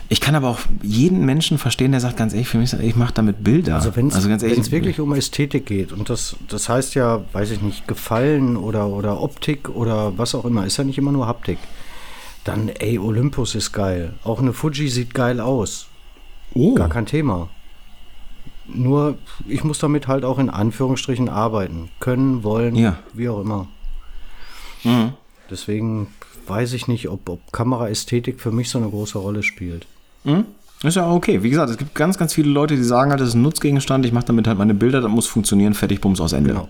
[0.10, 3.14] Ich kann aber auch jeden Menschen verstehen, der sagt ganz ehrlich, für mich, ich mache
[3.14, 3.76] damit Bilder.
[3.76, 4.30] Also wenn es also
[4.72, 9.22] wirklich um Ästhetik geht und das, das heißt ja, weiß ich nicht, Gefallen oder, oder
[9.22, 11.58] Optik oder was auch immer, ist ja nicht immer nur Haptik.
[12.46, 14.14] Dann, ey, Olympus ist geil.
[14.24, 15.88] Auch eine Fuji sieht geil aus.
[16.54, 17.50] oh, Gar kein Thema.
[18.66, 21.90] Nur, ich muss damit halt auch in Anführungsstrichen arbeiten.
[22.00, 22.98] Können, wollen, Ja.
[23.14, 23.68] wie auch immer.
[25.50, 26.08] Deswegen
[26.48, 29.86] weiß ich nicht, ob, ob Kameraästhetik für mich so eine große Rolle spielt.
[30.84, 31.44] ist ja okay.
[31.44, 34.06] Wie gesagt, es gibt ganz, ganz viele Leute, die sagen halt, das ist ein Nutzgegenstand,
[34.06, 36.52] ich mache damit halt meine Bilder, das muss funktionieren, fertig, bums, aus Ende.
[36.52, 36.68] Genau.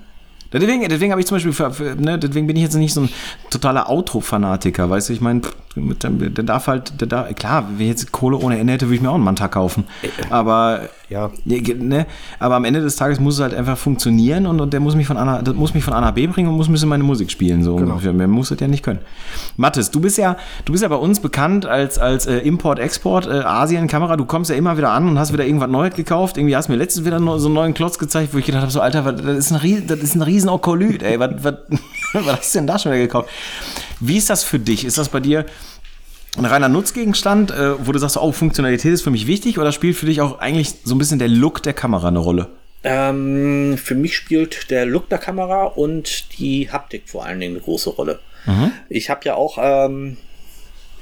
[0.53, 3.01] Deswegen, deswegen habe ich zum Beispiel, für, für, ne, deswegen bin ich jetzt nicht so
[3.01, 3.09] ein
[3.49, 5.41] totaler Outro-Fanatiker, weißt du, ich meine,
[5.77, 8.95] der, der darf halt, der darf, klar, wenn ich jetzt Kohle ohne Ende hätte, würde
[8.95, 9.85] ich mir auch einen Manta kaufen.
[10.29, 11.31] Aber, Ja.
[11.45, 12.05] ne,
[12.39, 15.07] aber am Ende des Tages muss es halt einfach funktionieren und, und der muss mich
[15.07, 16.89] von A, nach- das muss mich von A nach B bringen und muss ein bisschen
[16.89, 17.97] meine Musik spielen, so Genau.
[18.13, 18.99] Mehr muss das ja nicht können.
[19.55, 23.39] Mathis, du bist ja, du bist ja bei uns bekannt als, als äh, Import-Export, äh,
[23.39, 26.67] Asien-Kamera, du kommst ja immer wieder an und hast wieder irgendwas Neues gekauft, irgendwie hast
[26.67, 29.13] du mir letztens wieder so einen neuen Klotz gezeigt, wo ich gedacht habe, so, Alter,
[29.13, 31.53] das ist ein, Ries- das ist ein riesen Okolyt, ey, was, was,
[32.13, 33.29] was hast du denn da schon wieder gekauft?
[33.99, 34.85] Wie ist das für dich?
[34.85, 35.45] Ist das bei dir
[36.37, 39.95] ein reiner Nutzgegenstand, äh, wo du sagst, oh, Funktionalität ist für mich wichtig oder spielt
[39.95, 42.49] für dich auch eigentlich so ein bisschen der Look der Kamera eine Rolle?
[42.83, 47.63] Ähm, für mich spielt der Look der Kamera und die Haptik vor allen Dingen eine
[47.63, 48.19] große Rolle.
[48.87, 50.15] Ich habe ja auch ähm,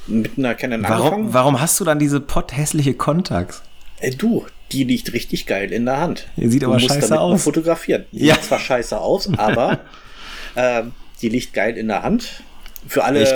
[0.07, 1.33] mit einer Canon Warum, angefangen.
[1.33, 3.61] warum hast du dann diese potthässliche Contax?
[3.99, 6.27] Äh, du, die liegt richtig geil in der Hand.
[6.37, 7.43] Die sieht du aber musst scheiße aus.
[7.43, 8.05] fotografieren.
[8.11, 8.33] Die Ja.
[8.35, 9.81] sieht zwar scheiße aus, aber
[10.55, 12.41] ähm, die liegt geil in der Hand.
[12.87, 13.23] Für alle.
[13.23, 13.33] Ich,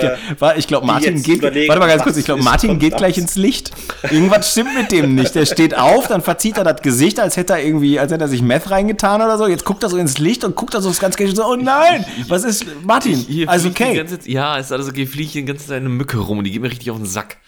[0.56, 1.42] ich glaube, Martin geht.
[1.42, 2.16] Warte mal ganz kurz.
[2.16, 3.72] Ich glaube, Martin geht gleich ins Licht.
[4.10, 5.34] Irgendwas stimmt mit dem nicht.
[5.34, 8.28] Der steht auf, dann verzieht er das Gesicht, als hätte er irgendwie, als hätte er
[8.28, 9.46] sich Meth reingetan oder so.
[9.46, 11.44] Jetzt guckt er so ins Licht und guckt da so das ganze Gesicht so.
[11.44, 13.16] Oh nein, was ist Martin?
[13.16, 15.06] Hier Also okay, ganze, ja, ist alles okay.
[15.06, 17.06] Fliegt hier die ganze Zeit eine Mücke rum und die geht mir richtig auf den
[17.06, 17.38] Sack.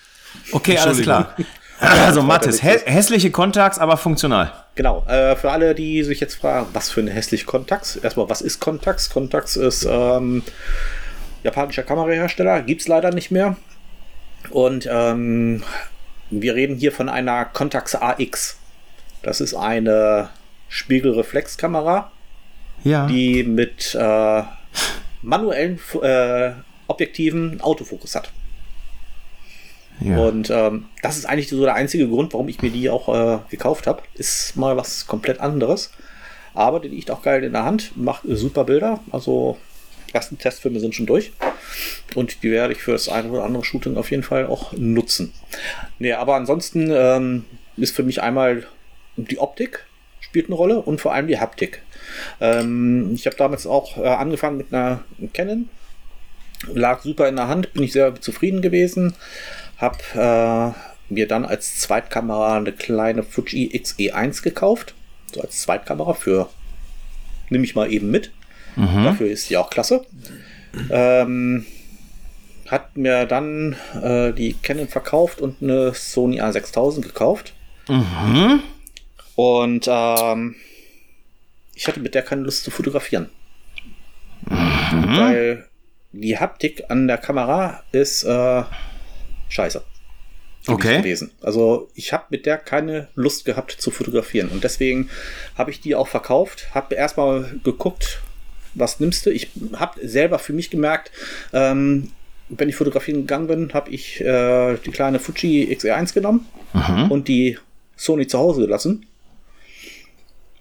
[0.53, 1.35] okay, alles klar.
[1.83, 4.53] Also Mathis, hä hässliche Kontax, aber funktional.
[4.77, 7.97] Genau, äh, für alle, die sich jetzt fragen, was für eine hässliche Contax.
[7.97, 9.11] Erstmal, was ist Contax?
[9.11, 10.43] Contax ist ähm,
[11.43, 13.57] japanischer Kamerahersteller, gibt es leider nicht mehr.
[14.51, 15.63] Und ähm,
[16.31, 18.59] wir reden hier von einer Contax AX.
[19.23, 20.31] Das ist eine
[20.69, 22.11] Spiegelreflexkamera,
[22.85, 23.07] Ja.
[23.07, 24.43] die mit äh,
[25.23, 26.51] manuellen äh,
[26.89, 28.31] Objektiven Autofokus hat.
[30.01, 30.19] ja.
[30.19, 33.39] Und ähm, das ist eigentlich so der einzige Grund, warum ich mir die auch äh,
[33.51, 34.03] gekauft habe.
[34.15, 35.93] Ist mal was komplett anderes.
[36.55, 39.01] Aber die liegt auch geil in der Hand, macht super Bilder.
[39.11, 39.57] Also
[40.13, 41.33] ersten Testfilme sind schon durch.
[42.15, 45.33] Und die werde ich für das eine oder andere Shooting auf jeden Fall auch nutzen.
[45.99, 47.45] Nee, aber ansonsten ähm,
[47.77, 48.67] ist für mich einmal
[49.17, 49.87] die Optik
[50.33, 51.83] spielt eine Rolle und vor allem die Haptik.
[52.41, 55.05] Ähm, ich habe damals auch äh, angefangen mit einer
[55.35, 55.69] Canon.
[56.73, 59.15] Lag super in der Hand, bin ich sehr zufrieden gewesen.
[59.77, 60.73] Hab äh,
[61.13, 64.95] mir dann als Zweitkamera eine kleine Fuji XE1 gekauft.
[65.35, 66.49] So als Zweitkamera für,
[67.51, 68.31] nehme ich mal eben mit.
[69.05, 70.05] Dafür ist die auch klasse.
[70.91, 71.67] Ähm,
[72.69, 77.53] hat mir dann äh, die Canon verkauft und eine Sony A6000 gekauft.
[79.35, 80.55] Und ähm,
[81.75, 83.29] ich hatte mit der keine Lust zu fotografieren.
[84.47, 85.69] Weil
[86.13, 88.63] die Haptik an der Kamera ist äh,
[89.49, 89.83] scheiße.
[90.67, 90.99] Okay.
[90.99, 91.33] Gewesen.
[91.41, 94.49] Also ich habe mit der keine Lust gehabt zu fotografieren.
[94.49, 95.11] Und deswegen
[95.57, 96.69] habe ich die auch verkauft.
[96.73, 98.23] Habe erstmal geguckt,
[98.75, 99.31] was nimmst du.
[99.31, 101.11] Ich habe selber für mich gemerkt,
[101.53, 102.11] ähm,
[102.49, 106.47] wenn ich fotografieren gegangen bin, habe ich äh, die kleine Fuji XR1 genommen
[107.09, 107.59] und die
[107.97, 109.07] Sony zu Hause gelassen.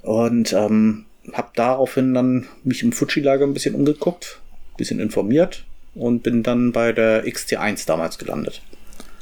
[0.01, 4.39] Und ähm, habe daraufhin dann mich im Fuji-Lager ein bisschen umgeguckt,
[4.73, 8.61] ein bisschen informiert und bin dann bei der XT1 damals gelandet.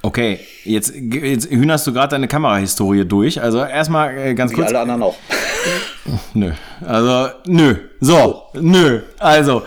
[0.02, 3.42] Okay, jetzt, jetzt hühnerst du gerade deine Kamerahistorie durch.
[3.42, 4.70] Also erstmal äh, ganz Wie kurz.
[4.70, 5.18] alle anderen auch.
[6.34, 6.52] Nö.
[6.86, 7.76] Also, nö.
[8.00, 9.02] So, nö.
[9.20, 9.64] Also,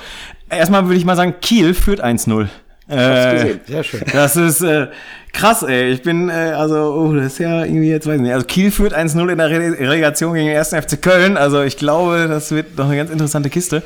[0.49, 2.49] erstmal würde ich mal sagen, Kiel führt 1-0.
[2.89, 3.59] Äh.
[3.67, 4.03] Sehr schön.
[4.13, 4.89] das ist äh,
[5.33, 5.91] krass, ey.
[5.91, 8.33] Ich bin, äh, also, oh, das ist ja irgendwie jetzt, weiß ich nicht.
[8.33, 10.71] Also Kiel führt 1-0 in der Re Relegation gegen den 1.
[10.71, 11.37] FC Köln.
[11.37, 13.83] Also ich glaube, das wird noch eine ganz interessante Kiste.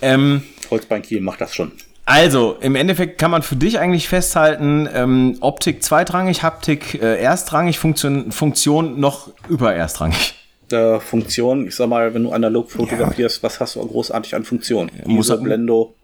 [0.00, 1.72] Ähm, Holzbein Kiel macht das schon.
[2.04, 7.78] Also, im Endeffekt kann man für dich eigentlich festhalten, ähm, Optik zweitrangig, Haptik äh, erstrangig,
[7.78, 10.37] Funktion, Funktion noch über erstrangig.
[10.72, 14.90] Äh, Funktion, ich sag mal, wenn du analog fotografierst, was hast du großartig an Funktion?
[15.06, 15.94] muss ISO, er- Blendo.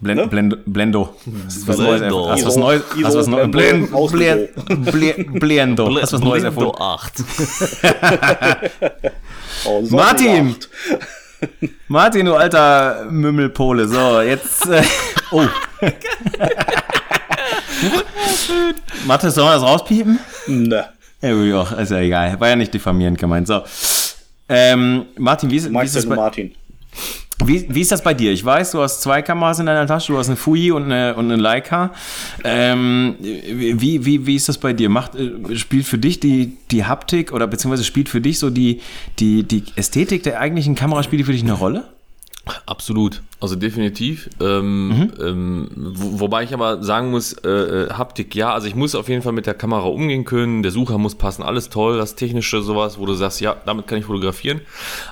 [0.00, 0.26] Blend, Ne?
[0.28, 1.14] Blend, Blendo.
[1.46, 2.00] Das ist was Neues.
[2.00, 2.28] Blendo.
[2.28, 2.82] Hast was ISO, Neues.
[3.04, 3.50] Hast was Neues.
[3.50, 4.48] Blendo, Blend, Ausbildung.
[4.92, 6.00] Blend, Blendo.
[6.02, 6.82] Hast was Neues Blindo erfunden.
[6.82, 7.24] 8.
[9.66, 10.50] Oh, Martin!
[10.50, 10.68] acht.
[11.88, 13.88] Martin, du alter Mümmelpole.
[13.88, 14.66] So, jetzt.
[14.68, 14.82] Äh,
[15.30, 15.46] oh.
[19.06, 20.18] Mathe, sollen wir das rauspiepen?
[20.46, 20.86] Ne.
[21.24, 22.38] Ja, gut, ja, ist ja egal.
[22.38, 23.46] War ja nicht diffamierend gemeint.
[23.46, 23.62] So.
[24.46, 26.52] Ähm, Martin, wie ist, wie, ist das bei, Martin?
[27.42, 28.30] wie, wie ist das bei dir?
[28.30, 31.14] Ich weiß, du hast zwei Kameras in deiner Tasche, du hast eine Fuji und eine,
[31.14, 31.94] und eine Leica.
[32.44, 34.90] Ähm, wie, wie, wie ist das bei dir?
[34.90, 38.82] Macht, äh, spielt für dich die, die Haptik oder beziehungsweise spielt für dich so die,
[39.18, 41.88] die, die Ästhetik der eigentlichen Kamera spielt die für dich eine Rolle?
[42.66, 44.30] Absolut, also definitiv.
[44.40, 48.94] Ähm, ähm, wo, wobei ich aber sagen muss, äh, äh, Haptik, ja, also ich muss
[48.94, 52.14] auf jeden Fall mit der Kamera umgehen können, der Sucher muss passen, alles toll, das
[52.14, 54.60] Technische, sowas, wo du sagst, ja, damit kann ich fotografieren.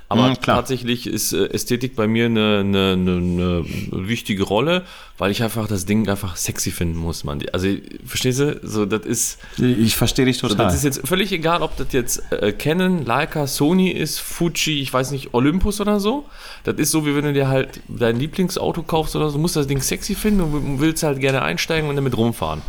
[0.08, 3.64] Aber Mhm, tatsächlich ist äh, Ästhetik bei mir eine, eine, eine, eine
[4.08, 4.82] wichtige Rolle,
[5.18, 7.40] weil ich einfach das Ding einfach sexy finden muss, man.
[7.52, 7.68] Also,
[8.04, 8.58] verstehst du?
[8.62, 9.38] So, das ist.
[9.58, 10.66] Ich verstehe dich So, total.
[10.66, 14.92] das ist jetzt völlig egal, ob das jetzt äh, Canon, Leica, Sony ist, Fuji, ich
[14.92, 16.24] weiß nicht, Olympus oder so.
[16.64, 19.66] Das ist so, wie wenn du dir halt dein Lieblingsauto kaufst oder so, musst das
[19.66, 22.62] Ding sexy finden und willst halt gerne einsteigen und damit rumfahren.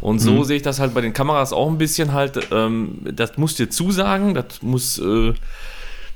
[0.00, 3.36] Und so sehe ich das halt bei den Kameras auch ein bisschen halt, ähm, das
[3.36, 5.32] muss dir zusagen, das muss, äh,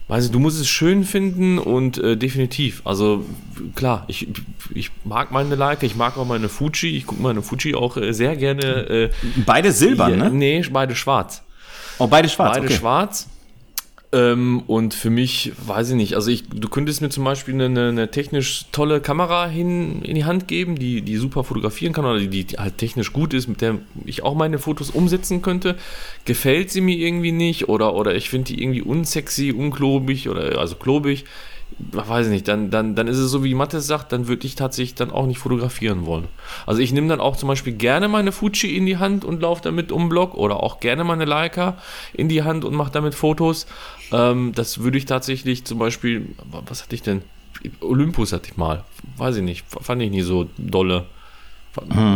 [0.09, 2.82] weiß ich, du musst es schön finden und äh, definitiv.
[2.85, 3.24] Also
[3.74, 4.28] klar, ich,
[4.74, 8.12] ich mag meine Leica, ich mag auch meine Fuji, ich gucke meine Fuji auch äh,
[8.12, 8.62] sehr gerne.
[8.62, 9.11] Äh,
[9.47, 10.31] beide silbern, ne?
[10.31, 11.43] Nee, beide schwarz.
[11.98, 12.55] Oh, beide schwarz.
[12.55, 12.77] beide okay.
[12.77, 13.28] schwarz.
[14.12, 17.89] Ähm, und für mich, weiß ich nicht, also ich, du könntest mir zum Beispiel eine,
[17.89, 22.19] eine, technisch tolle Kamera hin, in die Hand geben, die, die super fotografieren kann oder
[22.19, 25.77] die, die halt technisch gut ist, mit der ich auch meine Fotos umsetzen könnte.
[26.24, 30.74] Gefällt sie mir irgendwie nicht oder, oder ich finde die irgendwie unsexy, unklobig oder also
[30.74, 31.24] klobig.
[31.93, 34.57] Weiß ich nicht, dann, dann, dann ist es so, wie Mattes sagt, dann würde ich
[34.57, 36.27] tatsächlich dann auch nicht fotografieren wollen.
[36.66, 39.62] Also ich nehme dann auch zum Beispiel gerne meine Fuji in die Hand und laufe
[39.62, 41.78] damit um Block oder auch gerne meine Leica
[42.12, 43.66] in die Hand und mache damit Fotos.
[44.12, 46.27] Ähm, das würde ich tatsächlich zum Beispiel,
[46.66, 47.23] was hatte ich denn?
[47.81, 48.85] Olympus hatte ich mal,
[49.16, 51.07] weiß ich nicht, fand ich nie so dolle.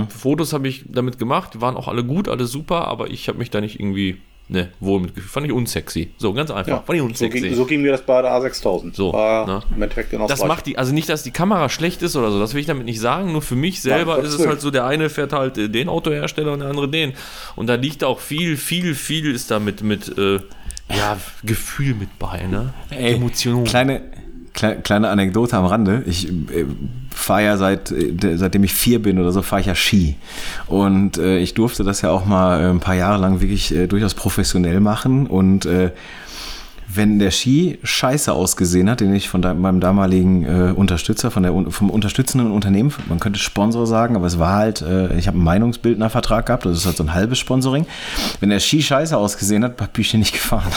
[0.09, 3.39] Fotos habe ich damit gemacht, die waren auch alle gut, alles super, aber ich habe
[3.39, 4.17] mich da nicht irgendwie,
[4.49, 5.31] ne, wohl mitgefühlt.
[5.31, 6.11] Fand ich unsexy.
[6.19, 6.69] So, ganz einfach.
[6.69, 7.41] Ja, fand ich so, unsexy.
[7.41, 8.95] ging, so ging mir das bei der A6000.
[8.95, 9.63] So, War ne?
[9.75, 12.41] im Endeffekt genau das macht die, also nicht, dass die Kamera schlecht ist oder so,
[12.41, 14.73] das will ich damit nicht sagen, nur für mich selber Nein, ist es halt so,
[14.73, 17.13] der eine fährt halt äh, den Autohersteller und der andere den.
[17.55, 20.41] Und da liegt auch viel, viel, viel ist da mit, mit äh,
[20.91, 22.73] ja, Gefühl mit bei, ne?
[22.91, 23.65] Ey, Emotion.
[23.65, 24.01] Kleine,
[24.55, 26.03] kle- kleine Anekdote am Rande.
[26.07, 26.67] Ich äh,
[27.11, 30.17] fahre ja seit, äh, de- seitdem ich vier bin oder so, fahre ich ja Ski.
[30.67, 33.87] Und äh, ich durfte das ja auch mal äh, ein paar Jahre lang wirklich äh,
[33.87, 35.27] durchaus professionell machen.
[35.27, 35.91] Und äh,
[36.97, 41.53] wenn der Ski scheiße ausgesehen hat, den ich von meinem damaligen äh, Unterstützer, von der,
[41.71, 45.45] vom unterstützenden Unternehmen, man könnte Sponsor sagen, aber es war halt, äh, ich habe einen
[45.45, 47.87] Meinungsbildnervertrag gehabt, das ist halt so ein halbes Sponsoring.
[48.41, 50.73] Wenn der Ski scheiße ausgesehen hat, bin ich nicht gefahren.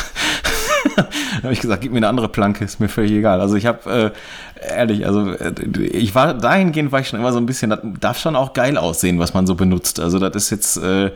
[1.43, 3.41] habe ich gesagt, gib mir eine andere Planke, ist mir völlig egal.
[3.41, 4.13] Also ich habe,
[4.59, 7.79] äh, ehrlich, also äh, ich war, dahingehend war ich schon immer so ein bisschen, das
[7.99, 9.99] darf schon auch geil aussehen, was man so benutzt.
[9.99, 11.11] Also das ist jetzt, äh,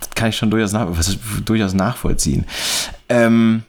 [0.00, 2.46] das kann ich schon durchaus, nach, was durchaus nachvollziehen.
[3.08, 3.62] Ähm,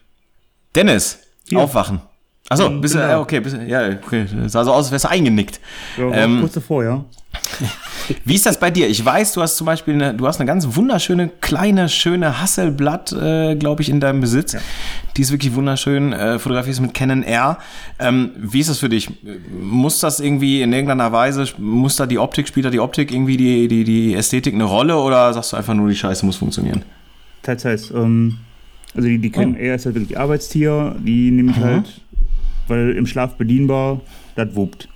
[0.75, 1.19] Dennis,
[1.53, 2.01] aufwachen.
[2.49, 3.09] Achso, bist du, genau.
[3.09, 5.61] ja, okay, bist, ja, okay, sah so aus, als wärst du eingenickt.
[5.97, 7.05] Ja, Ähm, kurz davor, ja.
[8.25, 8.89] Wie ist das bei dir?
[8.89, 13.13] Ich weiß, du hast zum Beispiel eine, du hast eine ganz wunderschöne, kleine, schöne Hasselblatt,
[13.13, 14.57] äh, glaube ich, in deinem Besitz.
[15.15, 17.57] Die ist wirklich wunderschön, äh, fotografierst mit Canon R.
[17.97, 19.09] Ähm, wie ist das für dich?
[19.49, 23.37] Muss das irgendwie in irgendeiner Weise, muss da die Optik, spielt da die Optik irgendwie
[23.37, 26.83] die, die, die Ästhetik eine Rolle oder sagst du einfach nur, die Scheiße muss funktionieren?
[27.41, 27.91] Teils, teils.
[27.91, 28.37] Ähm,
[28.95, 32.01] also die, die kennen eher ist halt wirklich Arbeitstier, die nehme ich halt,
[32.67, 34.01] weil im Schlaf bedienbar,
[34.35, 34.87] das wuppt.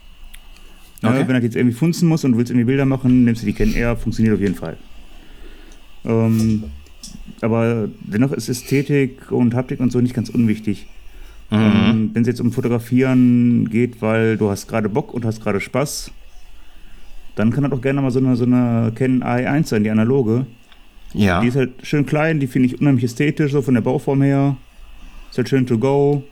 [1.01, 1.23] Ja, Okay.
[1.27, 3.53] Wenn das jetzt irgendwie funzen muss und du willst irgendwie Bilder machen, nimmst du die
[3.53, 4.77] Canon R, funktioniert auf jeden Fall.
[6.05, 6.63] Ähm,
[7.41, 10.87] aber dennoch ist Ästhetik und Haptik und so nicht ganz unwichtig.
[11.51, 15.61] Ähm, Wenn es jetzt um Fotografieren geht, weil du hast gerade Bock und hast gerade
[15.61, 16.11] Spaß,
[17.35, 20.45] dann kann das auch gerne mal so eine, so eine Canon AI1 sein, die analoge.
[21.13, 21.41] Ja.
[21.41, 24.57] Die ist halt schön klein, die finde ich unheimlich ästhetisch, so von der Bauform her.
[25.29, 26.23] Ist halt schön to go.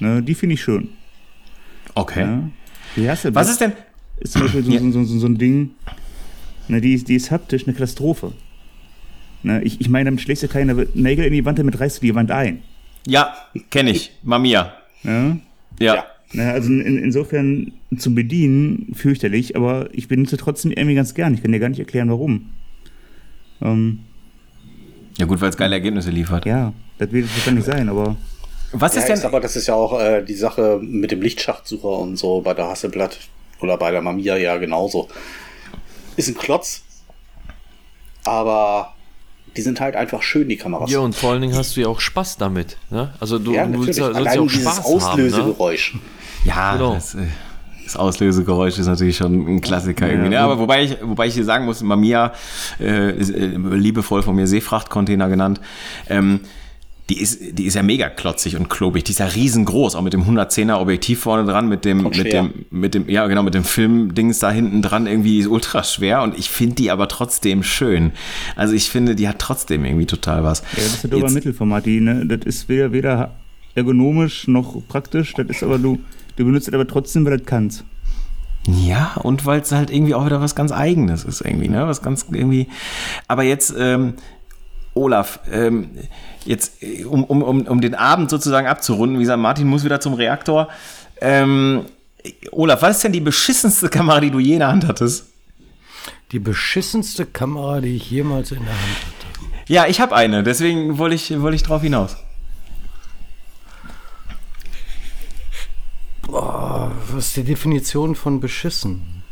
[0.00, 0.88] Ne, die finde ich schön.
[1.94, 2.20] Okay.
[2.20, 2.42] Ja.
[2.96, 3.72] Die Hasselblad Was ist denn?
[4.20, 4.80] ist zum Beispiel so, Ja.
[4.80, 5.70] so, so, so, so ein Ding.
[6.68, 8.32] Ne, die, ist, die ist haptisch eine Katastrophe.
[9.42, 12.06] Ne, ich, ich meine, damit schlägst du keine Nägel in die Wand, damit reißt du
[12.06, 12.62] die Wand ein.
[13.06, 13.34] Ja,
[13.70, 14.12] kenne ich.
[14.22, 14.72] Mamiya.
[15.02, 15.40] Ne?
[15.78, 15.94] Ja.
[15.96, 16.04] Ja.
[16.32, 21.34] Ne, also in, insofern zum Bedienen fürchterlich, aber ich benutze trotzdem irgendwie ganz gern.
[21.34, 22.50] Ich kann dir gar nicht erklären, warum.
[23.62, 24.00] Ähm,
[25.18, 26.44] Ja, gut, weil es geile Ergebnisse liefert.
[26.46, 28.16] ja, das wird es wahrscheinlich sein, aber
[28.72, 29.28] Was Ja, ist ist denn.
[29.28, 32.66] aber das ist ja auch äh, die Sache mit dem Lichtschachtsucher und so bei der
[32.68, 33.18] Hasselblatt
[33.60, 35.08] oder bei der Mamiya ja genauso.
[36.16, 36.82] Ist ein Klotz,
[38.24, 38.94] aber
[39.56, 40.90] die sind halt einfach schön, die Kameras.
[40.90, 42.76] Ja, und vor allen Dingen hast du ja auch Spaß damit.
[42.90, 43.14] Ne?
[43.20, 44.90] Also du, ja, du willst ja, auch Spaß haben.
[44.98, 45.04] Ne?
[45.06, 45.96] Auslösegeräusch.
[46.44, 46.94] Ja, Genau.
[46.94, 47.26] das, äh,
[47.94, 50.30] das Auslösegeräusch ist natürlich schon ein Klassiker irgendwie.
[50.30, 50.40] Ne?
[50.40, 52.32] Aber wobei ich, wobei ich hier sagen muss, Mamiya,
[52.80, 55.60] äh, äh, liebevoll von mir Seefrachtcontainer genannt,
[56.08, 56.40] ähm,
[57.10, 59.04] die ist, die ist ja mega klotzig und klobig.
[59.04, 62.64] Die ist ja riesengroß, auch mit dem 110er Objektiv vorne dran, mit dem, mit dem,
[62.70, 66.38] mit dem, ja genau, mit dem Filmdings da hinten dran irgendwie ist ultra schwer und
[66.38, 68.12] ich finde die aber trotzdem schön.
[68.56, 70.60] Also ich finde, die hat trotzdem irgendwie total was.
[70.60, 71.84] ja, das ist ja dober Jetzt- Mittelformat.
[71.84, 73.34] Die, ne, das ist weder, weder
[73.74, 75.34] ergonomisch noch praktisch.
[75.34, 75.98] Das ist aber du,
[76.36, 77.84] du benutzt es aber trotzdem, weil du das kannst.
[78.66, 81.86] Ja, und weil es halt irgendwie auch wieder was ganz Eigenes ist, irgendwie, ne?
[81.86, 82.68] Was ganz irgendwie.
[83.28, 84.14] Aber jetzt, ähm,
[84.94, 85.90] Olaf, ähm,
[86.46, 90.00] jetzt, äh, um, um, um, um den Abend sozusagen abzurunden, wie gesagt, Martin muss wieder
[90.00, 90.68] zum Reaktor.
[91.20, 91.84] Ähm,
[92.52, 95.26] Olaf, was ist denn die beschissenste Kamera, die du je in der Hand hattest?
[96.32, 99.24] Die beschissenste Kamera, die ich jemals in der Hand hatte.
[99.66, 102.16] Ja, ich habe eine, deswegen wollte ich, wollte ich drauf hinaus.
[106.34, 109.22] Was ist die Definition von beschissen?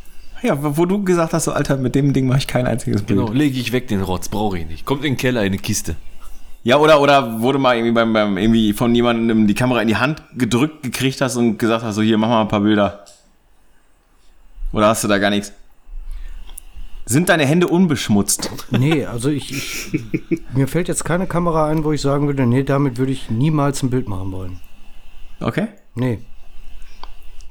[0.42, 3.20] Ja, wo du gesagt hast, so, Alter, mit dem Ding mache ich kein einziges Bild.
[3.20, 4.84] Genau, lege ich weg den Rotz, brauche ich nicht.
[4.84, 5.96] Kommt in den Keller in eine Kiste.
[6.64, 9.96] Ja, oder, oder wurde mal irgendwie beim, beim irgendwie von jemandem die Kamera in die
[9.96, 13.04] Hand gedrückt gekriegt hast und gesagt hast, so hier, mach mal ein paar Bilder.
[14.72, 15.52] Oder hast du da gar nichts?
[17.04, 18.50] Sind deine Hände unbeschmutzt?
[18.70, 22.62] Nee, also ich, ich mir fällt jetzt keine Kamera ein, wo ich sagen würde, nee,
[22.62, 24.60] damit würde ich niemals ein Bild machen wollen.
[25.40, 25.66] Okay.
[25.96, 26.20] Nee.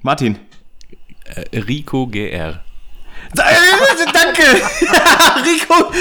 [0.02, 0.38] Martin.
[1.26, 2.64] Äh, Rico GR.
[3.36, 4.42] Danke!
[5.46, 5.92] Rico!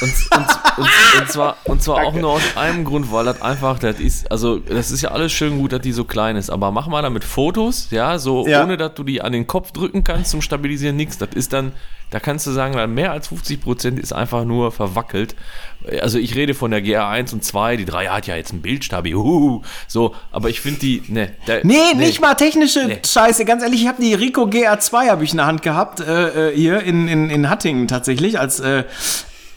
[0.00, 0.46] Und, und,
[0.78, 4.30] und, und zwar, und zwar auch nur aus einem Grund, weil das einfach, das ist,
[4.30, 7.02] also das ist ja alles schön gut, dass die so klein ist, aber mach mal
[7.02, 8.62] damit Fotos, ja, so Ja.
[8.62, 11.16] ohne dass du die an den Kopf drücken kannst zum Stabilisieren, nix.
[11.18, 11.72] Das ist dann,
[12.10, 15.34] da kannst du sagen, mehr als 50% ist einfach nur verwackelt.
[16.00, 19.12] Also ich rede von der GR1 und 2, die 3 hat ja jetzt einen Bildstabi,
[19.12, 22.98] huhu, so, aber ich finde die, ne, der, Nee, nicht mal technische Nee.
[23.04, 23.44] Scheiße.
[23.44, 26.56] Ganz ehrlich, ich habe die Rico GR2 habe ich in der Hand gehabt, äh, äh,
[26.56, 28.84] hier in, in, in Hattingen tatsächlich, als, äh,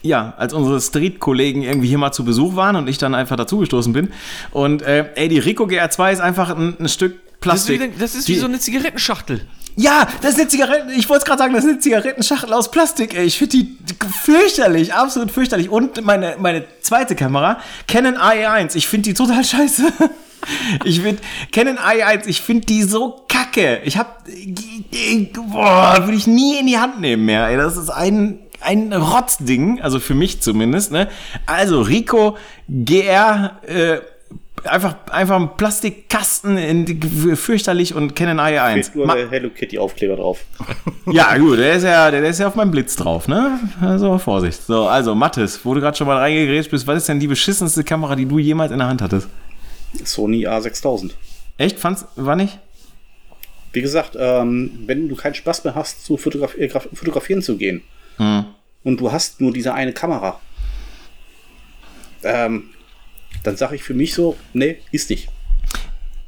[0.01, 3.93] ja, als unsere Street-Kollegen irgendwie hier mal zu Besuch waren und ich dann einfach dazugestoßen
[3.93, 4.11] bin.
[4.51, 7.99] Und äh, ey, die Rico GR2 ist einfach ein, ein Stück Das ist, wie, Plastik.
[7.99, 9.41] das ist wie Die- so eine Zigarettenschachtel.
[9.75, 10.89] Ja, das ist eine Zigaretten.
[10.89, 13.15] Ich wollte es gerade sagen, das ist eine Zigarettenschachtel aus Plastik.
[13.15, 13.25] Ey.
[13.25, 13.77] Ich finde die
[14.23, 15.69] fürchterlich, absolut fürchterlich.
[15.69, 18.75] Und meine, meine zweite Kamera, Canon AE1.
[18.75, 19.83] Ich finde die total scheiße.
[20.85, 21.21] Ich finde
[21.51, 23.81] Canon AE1, ich finde die so kacke.
[23.83, 24.09] Ich habe,
[25.51, 27.47] boah, würde ich nie in die Hand nehmen mehr.
[27.47, 27.57] Ey.
[27.57, 30.91] Das ist ein ein Rotzding, also für mich zumindest.
[30.91, 31.09] Ne?
[31.45, 32.37] Also Rico
[32.67, 33.59] GR.
[33.67, 33.99] Äh,
[34.65, 38.83] Einfach, einfach ein Plastikkasten in die, fürchterlich und Canon AE1.
[38.83, 40.43] Steht nur Ma- der Hello Kitty Aufkleber drauf.
[41.11, 43.59] ja, gut, der ist ja, der ist ja auf meinem Blitz drauf, ne?
[43.81, 44.61] Also Vorsicht.
[44.65, 47.83] So, also Mathis, wo du gerade schon mal reingegrätscht bist, was ist denn die beschissenste
[47.83, 49.29] Kamera, die du jemals in der Hand hattest?
[50.03, 51.11] Sony A6000.
[51.57, 51.79] Echt?
[51.79, 52.59] Fand's, war nicht?
[53.71, 57.55] Wie gesagt, ähm, wenn du keinen Spaß mehr hast, zu Fotograf äh, graf- fotografieren zu
[57.57, 57.81] gehen
[58.17, 58.45] Hm.
[58.83, 60.39] und du hast nur diese eine Kamera,
[62.23, 62.69] ähm,
[63.43, 65.29] dann sage ich für mich so, nee, ist nicht.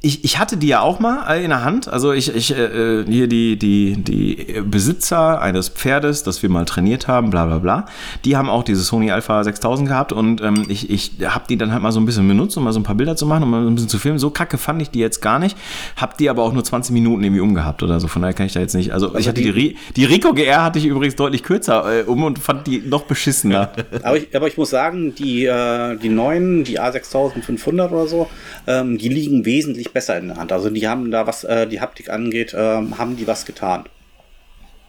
[0.04, 1.86] Ich, ich hatte die ja auch mal in der Hand.
[1.86, 7.06] Also ich, ich äh, hier die, die, die Besitzer eines Pferdes, das wir mal trainiert
[7.06, 7.86] haben, bla bla bla,
[8.24, 11.70] die haben auch diese Sony Alpha 6000 gehabt und ähm, ich, ich habe die dann
[11.72, 13.50] halt mal so ein bisschen benutzt, um mal so ein paar Bilder zu machen, um
[13.52, 14.18] mal so ein bisschen zu filmen.
[14.18, 15.56] So kacke fand ich die jetzt gar nicht.
[15.96, 18.08] Hab die aber auch nur 20 Minuten irgendwie umgehabt oder so.
[18.08, 18.90] Von daher kann ich da jetzt nicht.
[18.92, 22.02] Also, ich hatte die, die- die, die Rico GR hatte ich übrigens deutlich kürzer äh,
[22.02, 23.70] um und fand die noch beschissener.
[24.02, 28.28] Aber ich, aber ich muss sagen, die, äh, die neuen, die A6500 oder so,
[28.66, 30.52] ähm, die liegen wesentlich besser in der Hand.
[30.52, 33.84] Also die haben da, was äh, die Haptik angeht, ähm, haben die was getan.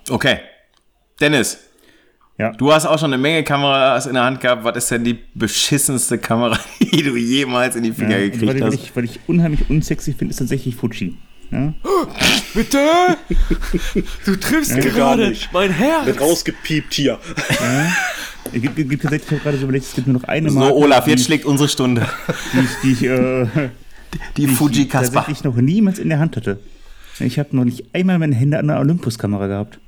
[0.10, 0.40] Okay.
[1.20, 1.60] Dennis,
[2.38, 2.52] Ja.
[2.52, 4.64] Du hast auch schon eine Menge Kameras in der Hand gehabt.
[4.64, 8.60] Was ist denn die beschissenste Kamera, die du jemals in die Finger Ja, gekriegt weil,
[8.60, 8.74] weil, hast?
[8.76, 11.16] ich, weil ich unheimlich unsexy finde, ist tatsächlich Fuji.
[11.52, 11.74] Ja?
[12.56, 12.80] Bitte?
[14.26, 15.54] Du triffst gerade nicht.
[15.54, 16.06] mein Herz.
[16.08, 17.20] Wird rausgepiept hier.
[18.46, 20.50] Es gibt, gibt, gibt tatsächlich, ich habe gerade so überlegt, es gibt nur noch eine
[20.50, 22.08] So, Marke, Olaf, die, jetzt schlägt unsere Stunde.
[22.54, 23.70] die ich, die ich, äh,
[24.38, 25.14] Die die Fuji ich Kasper.
[25.14, 26.60] tatsächlich noch niemals in der Hand hatte.
[27.20, 29.80] Ich habe noch nicht einmal meine Hände an einer Olympus-Kamera gehabt.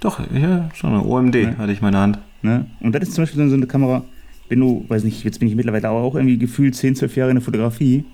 [0.00, 2.18] Doch, ja, schon eine OMD hatte ich in meiner Hand.
[2.42, 2.66] Ne?
[2.80, 4.04] Und das ist zum Beispiel so eine Kamera,
[4.48, 7.36] wenn du, weiß nicht, jetzt bin ich mittlerweile auch irgendwie gefühlt 10, 12 Jahre in
[7.36, 8.04] der Fotografie,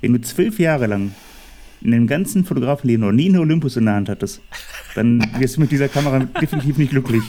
[0.00, 1.12] wenn du zwölf Jahre lang
[1.80, 4.40] in deinem ganzen Fotografenleben noch nie einen Olympus in der Hand hattest,
[4.94, 7.22] dann wirst du mit dieser Kamera definitiv nicht glücklich.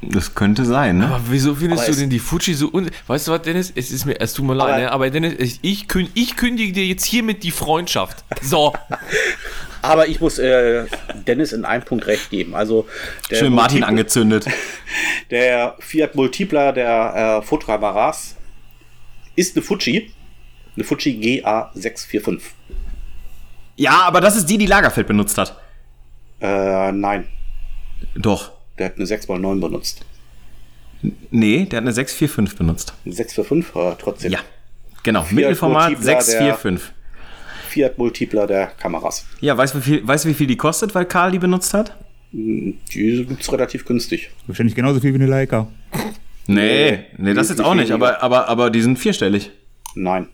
[0.00, 1.06] Das könnte sein, ne?
[1.06, 2.88] Aber wieso findest Aber du denn die Fuji so un...
[3.08, 3.72] Weißt du was, Dennis?
[3.74, 4.92] Es ist mir, es tut mir leid, Aber- ne?
[4.92, 8.24] aber Dennis, ich, ich, kün ich kündige dir jetzt hiermit die Freundschaft.
[8.40, 8.74] So.
[9.82, 10.86] Aber ich muss äh,
[11.26, 12.54] Dennis in einem Punkt recht geben.
[12.54, 12.86] Also
[13.30, 14.46] der Schön Martin Multiple- angezündet.
[15.30, 18.34] Der Fiat Multipler der äh, Fotra Maras
[19.36, 20.10] ist eine Fuji.
[20.74, 22.40] Eine Fuji GA645.
[23.76, 25.56] Ja, aber das ist die, die Lagerfeld benutzt hat.
[26.40, 27.28] Äh, nein,
[28.16, 28.52] Doch.
[28.78, 30.04] Der hat eine 6x9 benutzt.
[31.30, 32.92] Nee, der hat eine 645 benutzt.
[33.04, 34.32] Eine 645, aber trotzdem.
[34.32, 34.40] Ja.
[35.04, 36.92] Genau, Mittelformat Multipler, der- 645.
[37.68, 39.26] Fiat Multipler der Kameras.
[39.40, 41.74] Ja, weißt du, wie viel, weißt du, wie viel die kostet, weil Karl die benutzt
[41.74, 41.94] hat?
[42.32, 42.78] Die
[43.28, 44.30] gibt es relativ günstig.
[44.46, 45.68] Wahrscheinlich genauso viel wie eine Leica.
[46.46, 49.50] Nee, nee, das jetzt auch nicht, aber, aber, aber die sind vierstellig.
[49.94, 50.28] Nein,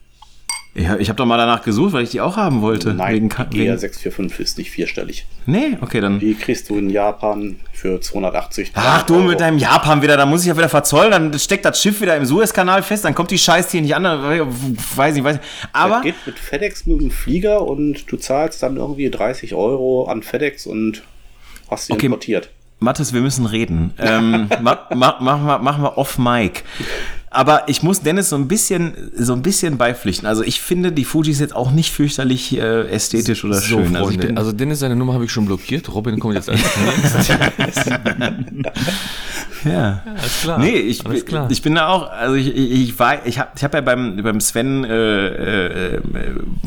[0.77, 2.95] Ja, ich habe doch mal danach gesucht, weil ich die auch haben wollte.
[2.95, 5.25] nein, Wegen, wegen, GA645 ist nicht vierstellig.
[5.47, 6.19] nee, okay, dann.
[6.19, 9.25] Die kriegst du in Japan für 280 Ach du Euro.
[9.29, 12.17] mit deinem Japan wieder, da muss ich ja wieder verzollen, dann steckt das Schiff wieder
[12.17, 15.45] im Suezkanal fest, dann kommt die Scheiß hier nicht an, weiß nicht, weiß nicht.
[15.73, 20.07] Aber Das geht mit FedEx mit dem Flieger und du zahlst dann irgendwie 30 Euro
[20.09, 21.03] an FedEx und
[21.71, 22.07] hast sie Okay.
[22.07, 22.51] importiert.
[22.81, 23.95] Mathis, wir müssen reden.
[23.99, 26.65] Ähm, ma, ma, machen, wir, machen wir off Mic.
[27.35, 30.27] Aber ich muss Dennis so ein bisschen, so ein bisschen beipflichten.
[30.27, 33.97] Also ich finde die Fuji ist jetzt auch nicht fürchterlich äh, ästhetisch oder So, schön.
[33.97, 35.93] Also bin, Also, Dennis, seine Nummer habe ich schon blockiert.
[35.93, 37.29] Robin kommt jetzt als nächstes.
[39.65, 40.03] ja.
[40.07, 40.59] Alles klar.
[40.61, 41.51] Nee, ich, Alles klar.
[41.51, 44.23] ich bin da auch, also ich, ich, ich war, ich habe ich hab ja beim,
[44.23, 46.01] beim Sven äh, äh, äh,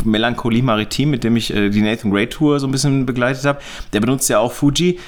[0.04, 3.60] Melancholie Maritim, mit dem ich äh, die Nathan Gray Tour so ein bisschen begleitet habe,
[3.94, 5.00] der benutzt ja auch Fuji.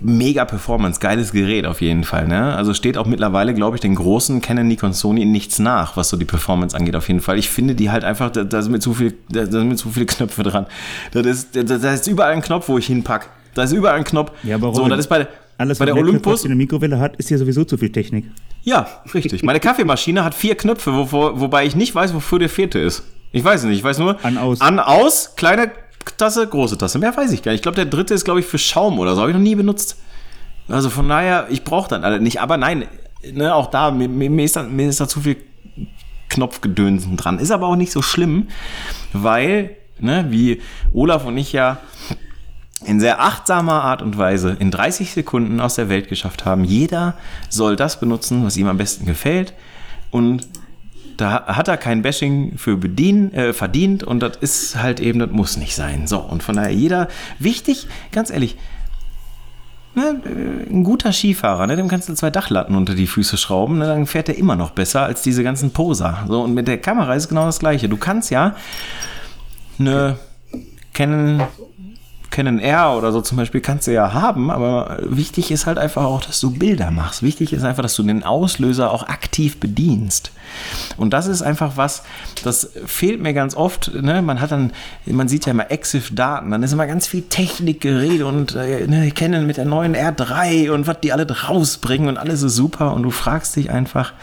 [0.00, 2.28] Mega Performance, geiles Gerät auf jeden Fall.
[2.28, 2.54] Ne?
[2.54, 6.16] Also steht auch mittlerweile, glaube ich, den großen Canon, Nikon, Sony nichts nach, was so
[6.18, 6.94] die Performance angeht.
[6.94, 7.38] Auf jeden Fall.
[7.38, 9.76] Ich finde die halt einfach, da, da sind mir zu viel, da, da sind mir
[9.76, 10.66] zu viele Knöpfe dran.
[11.12, 13.30] Das ist, da, da ist überall ein Knopf, wo ich hinpack.
[13.54, 14.32] Da ist überall ein Knopf.
[14.42, 15.26] Ja, aber so, das ist bei,
[15.56, 16.44] Alles, bei der Olympus.
[16.44, 18.26] in der Mikrowelle hat, ist ja sowieso zu viel Technik.
[18.62, 19.42] Ja, richtig.
[19.42, 23.04] Meine Kaffeemaschine hat vier Knöpfe, wo, wo, wobei ich nicht weiß, wofür der vierte ist.
[23.32, 23.78] Ich weiß es nicht.
[23.78, 24.60] Ich weiß nur An, aus.
[24.60, 25.70] An, aus, kleine
[26.04, 26.98] Tasse, große Tasse.
[26.98, 27.60] Mehr weiß ich gar nicht.
[27.60, 29.20] Ich glaube, der dritte ist, glaube ich, für Schaum oder so.
[29.20, 29.98] Habe ich noch nie benutzt.
[30.68, 32.40] Also von daher, ich brauche dann alle nicht.
[32.40, 32.86] Aber nein,
[33.32, 35.36] ne, auch da, mir, mir, ist da, mir ist da zu viel
[36.28, 37.38] Knopfgedönsen dran.
[37.38, 38.48] Ist aber auch nicht so schlimm,
[39.12, 40.60] weil, ne, wie
[40.92, 41.78] Olaf und ich ja
[42.84, 46.64] in sehr achtsamer Art und Weise in 30 Sekunden aus der Welt geschafft haben.
[46.64, 47.14] Jeder
[47.48, 49.54] soll das benutzen, was ihm am besten gefällt.
[50.10, 50.46] Und
[51.16, 55.30] da hat er kein Bashing für bedien, äh, verdient und das ist halt eben, das
[55.30, 56.06] muss nicht sein.
[56.06, 57.08] So, und von daher jeder,
[57.38, 58.56] wichtig, ganz ehrlich,
[59.94, 63.78] ne, äh, ein guter Skifahrer, ne, dem kannst du zwei Dachlatten unter die Füße schrauben,
[63.78, 66.24] ne, dann fährt er immer noch besser als diese ganzen Poser.
[66.28, 67.88] So, und mit der Kamera ist genau das Gleiche.
[67.88, 68.56] Du kannst ja
[69.78, 70.18] eine
[70.92, 71.42] Canon
[72.32, 76.04] Canon R oder so zum Beispiel kannst du ja haben, aber wichtig ist halt einfach
[76.04, 77.22] auch, dass du Bilder machst.
[77.22, 80.32] Wichtig ist einfach, dass du den Auslöser auch aktiv bedienst.
[80.96, 82.02] Und das ist einfach was,
[82.42, 83.92] das fehlt mir ganz oft.
[83.94, 84.22] Ne?
[84.22, 84.72] Man hat dann,
[85.06, 89.46] man sieht ja immer Exif-Daten, dann ist immer ganz viel Technikgerede und äh, ne, Canon
[89.46, 93.10] mit der neuen R3 und was die alle rausbringen und alles ist super und du
[93.10, 94.14] fragst dich einfach,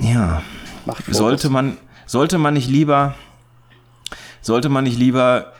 [0.00, 0.42] ja,
[1.08, 1.76] sollte man,
[2.06, 3.14] sollte man nicht lieber,
[4.40, 5.52] sollte man nicht lieber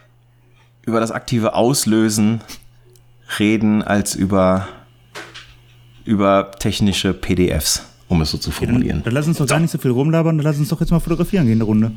[0.86, 2.40] über das aktive Auslösen
[3.39, 4.69] reden als über,
[6.05, 9.02] über technische PDFs, um es so zu Dann, formulieren.
[9.05, 11.01] dann lass uns doch gar nicht so viel rumlabern, dann lass uns doch jetzt mal
[11.01, 11.93] fotografieren gehen, eine Runde.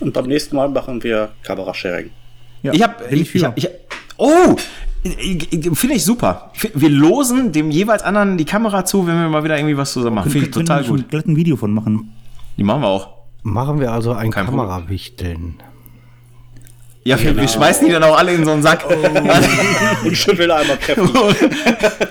[0.00, 2.10] Und beim nächsten Mal machen wir Kamerasharing.
[2.62, 3.68] Ja, Ich habe, ich, ich, hab- ich,
[4.16, 4.56] oh,
[5.04, 6.50] finde ich super.
[6.74, 10.16] Wir losen dem jeweils anderen die Kamera zu, wenn wir mal wieder irgendwie was zusammen
[10.16, 10.30] machen.
[10.30, 11.08] Finde ich total gut.
[11.08, 12.12] glatt ein Video von machen.
[12.56, 13.08] Die machen wir auch.
[13.42, 14.30] Machen wir also ein.
[14.30, 15.56] Kamerawichteln.
[17.06, 18.86] Ja, wir, wir schmeißen die dann auch alle in so einen Sack.
[20.04, 21.10] Und schüttel einmal kräftig.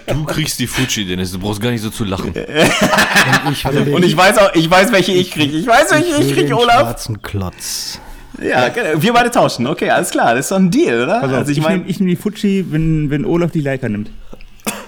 [0.06, 1.32] Du kriegst die Fuji, Dennis.
[1.32, 2.34] Du brauchst gar nicht so zu lachen.
[3.52, 5.57] Ich will den, Und ich weiß auch, ich weiß, welche ich kriege.
[5.57, 6.82] Ich weiß, welche will ich kriege, Olaf.
[6.82, 7.99] schwarzen Klotz.
[8.41, 9.02] Ja, genau.
[9.02, 9.65] wir beide tauschen.
[9.65, 10.36] Okay, alles klar.
[10.36, 11.24] Das ist doch ein Deal, oder?
[11.24, 14.11] Auf, also ich ich nehme ich nehm die Fuji, wenn, wenn Olaf die Leica nimmt.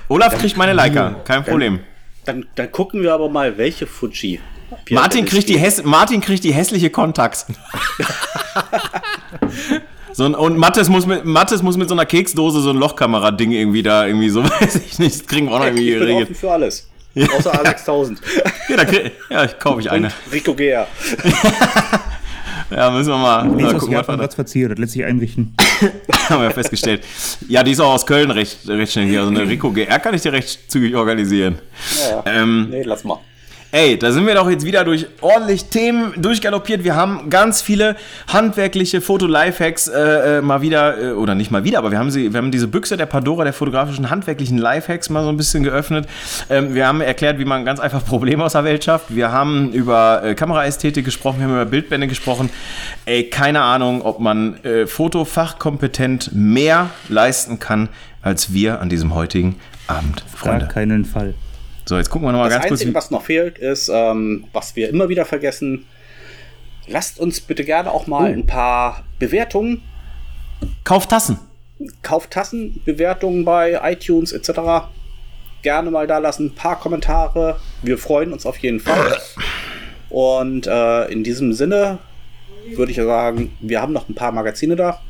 [0.10, 1.16] Olaf kriegt meine Leica.
[1.24, 1.80] Kein Problem.
[2.26, 4.40] Dann, dann gucken wir aber mal, welche Fuji.
[4.90, 7.48] Martin kriegt, die Martin kriegt die hässliche Kontax.
[10.16, 13.52] so, ein- und Mattes muss, mit, Mattes muss mit so einer Keksdose so ein Lochkamera-Ding
[13.52, 16.08] irgendwie da irgendwie so, weiß ich nicht, das kriegen wir auch noch irgendwie Ich bin
[16.08, 16.24] geregelt.
[16.30, 16.88] offen für alles.
[17.38, 18.18] Außer A6000.
[18.70, 20.08] Ja, da krieg, ja, kaufe ich eine.
[20.08, 20.88] Und Rico Gea.
[22.72, 25.54] Ja, müssen wir mal, mal gucken, was wir was verziert, das lässt sich einrichten.
[26.30, 27.04] haben wir festgestellt.
[27.48, 29.20] Ja, die ist auch aus Köln recht, recht schnell hier.
[29.20, 31.60] Also eine Rico GR kann ich dir recht zügig organisieren.
[32.10, 32.42] Ja, ja.
[32.42, 33.20] Ähm, Nee, lass mal.
[33.72, 36.86] Ey, da sind wir doch jetzt wieder durch ordentlich Themen durchgaloppiert.
[36.86, 37.98] Wir haben ganz viele
[38.28, 42.32] handwerkliche Foto-Lifehacks äh, äh, mal wieder, äh, oder nicht mal wieder, aber wir haben sie,
[42.32, 46.08] wir haben diese Büchse der Pandora der fotografischen handwerklichen Lifehacks mal so ein bisschen geöffnet.
[46.50, 49.14] Ähm, wir haben erklärt, wie man ganz einfach Probleme aus der Welt schafft.
[49.14, 52.50] Wir haben über äh, Kameraästhetik gesprochen, wir haben über Bildbände gesprochen.
[53.06, 57.90] Ey, keine Ahnung, ob man äh, fotofachkompetent mehr leisten kann,
[58.22, 60.68] als wir an diesem heutigen Abend, Gar Freunde.
[60.68, 61.34] keinen Fall.
[61.88, 62.72] So, jetzt gucken wir nochmal Das ganz kurz.
[62.82, 65.86] Einzige, wie- was noch fehlt, ist, ähm, was wir immer wieder vergessen,
[66.88, 68.34] lasst uns bitte gerne auch mal Oh.
[68.34, 69.82] ein paar Bewertungen,
[70.84, 71.38] Kauft Tassen.
[72.02, 74.88] Kauftassenbewertungen bei iTunes etc.
[75.62, 77.60] gerne mal da lassen, ein paar Kommentare.
[77.82, 79.18] Wir freuen uns auf jeden Fall.
[80.10, 81.98] Und äh, in diesem Sinne
[82.76, 85.02] würde ich sagen, wir haben noch ein paar Magazine da.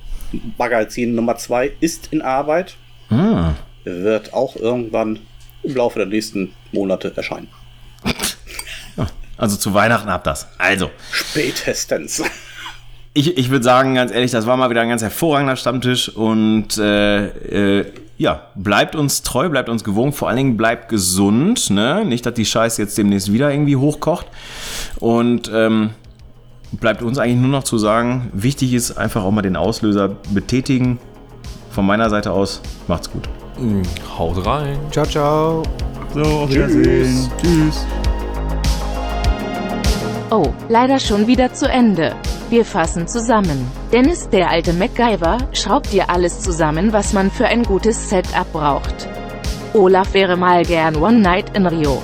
[0.58, 2.76] Magazin Nummer 2 ist in Arbeit,
[3.10, 3.54] Ah.
[3.84, 5.20] wird auch irgendwann
[5.64, 7.48] im Laufe der nächsten Monate erscheinen.
[9.38, 10.48] Also zu Weihnachten ab das.
[10.58, 12.24] Also, Spätestens.
[13.14, 16.78] ich, ich würde sagen, ganz ehrlich, das war mal wieder ein ganz hervorragender Stammtisch und
[16.78, 17.86] äh, äh,
[18.18, 22.06] ja, bleibt uns treu, bleibt uns gewogen, vor allen Dingen bleibt gesund, ne?
[22.06, 24.28] Nicht, dass die Scheiße jetzt demnächst wieder irgendwie hochkocht.
[25.00, 25.90] Und ähm,
[26.72, 30.98] bleibt uns eigentlich nur noch zu sagen, wichtig ist einfach auch mal den Auslöser betätigen.
[31.72, 33.28] Von meiner Seite aus, macht's gut.
[34.18, 34.78] Haut rein.
[34.92, 35.64] Ciao, ciao.
[36.16, 37.30] So, auf Wiedersehen.
[37.42, 37.86] Tschüss.
[40.32, 42.16] Oh, leider schon wieder zu Ende.
[42.50, 43.70] Wir fassen zusammen.
[43.92, 49.10] Dennis, der alte MacGyver, schraubt dir alles zusammen, was man für ein gutes Setup braucht.
[49.74, 52.02] Olaf wäre mal gern One Night in Rio.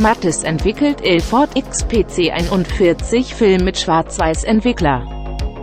[0.00, 5.02] Mattes entwickelt Ilford XPC 41 Film mit Schwarz-Weiß-Entwickler.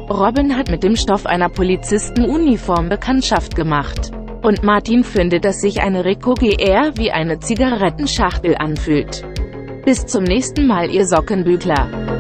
[0.10, 4.12] Robin hat mit dem Stoff einer Polizistenuniform Bekanntschaft gemacht.
[4.42, 9.26] Und Martin findet, dass sich eine Rico GR wie eine Zigarettenschachtel anfühlt.
[9.86, 12.17] Bis zum nächsten Mal, ihr Sockenbügler.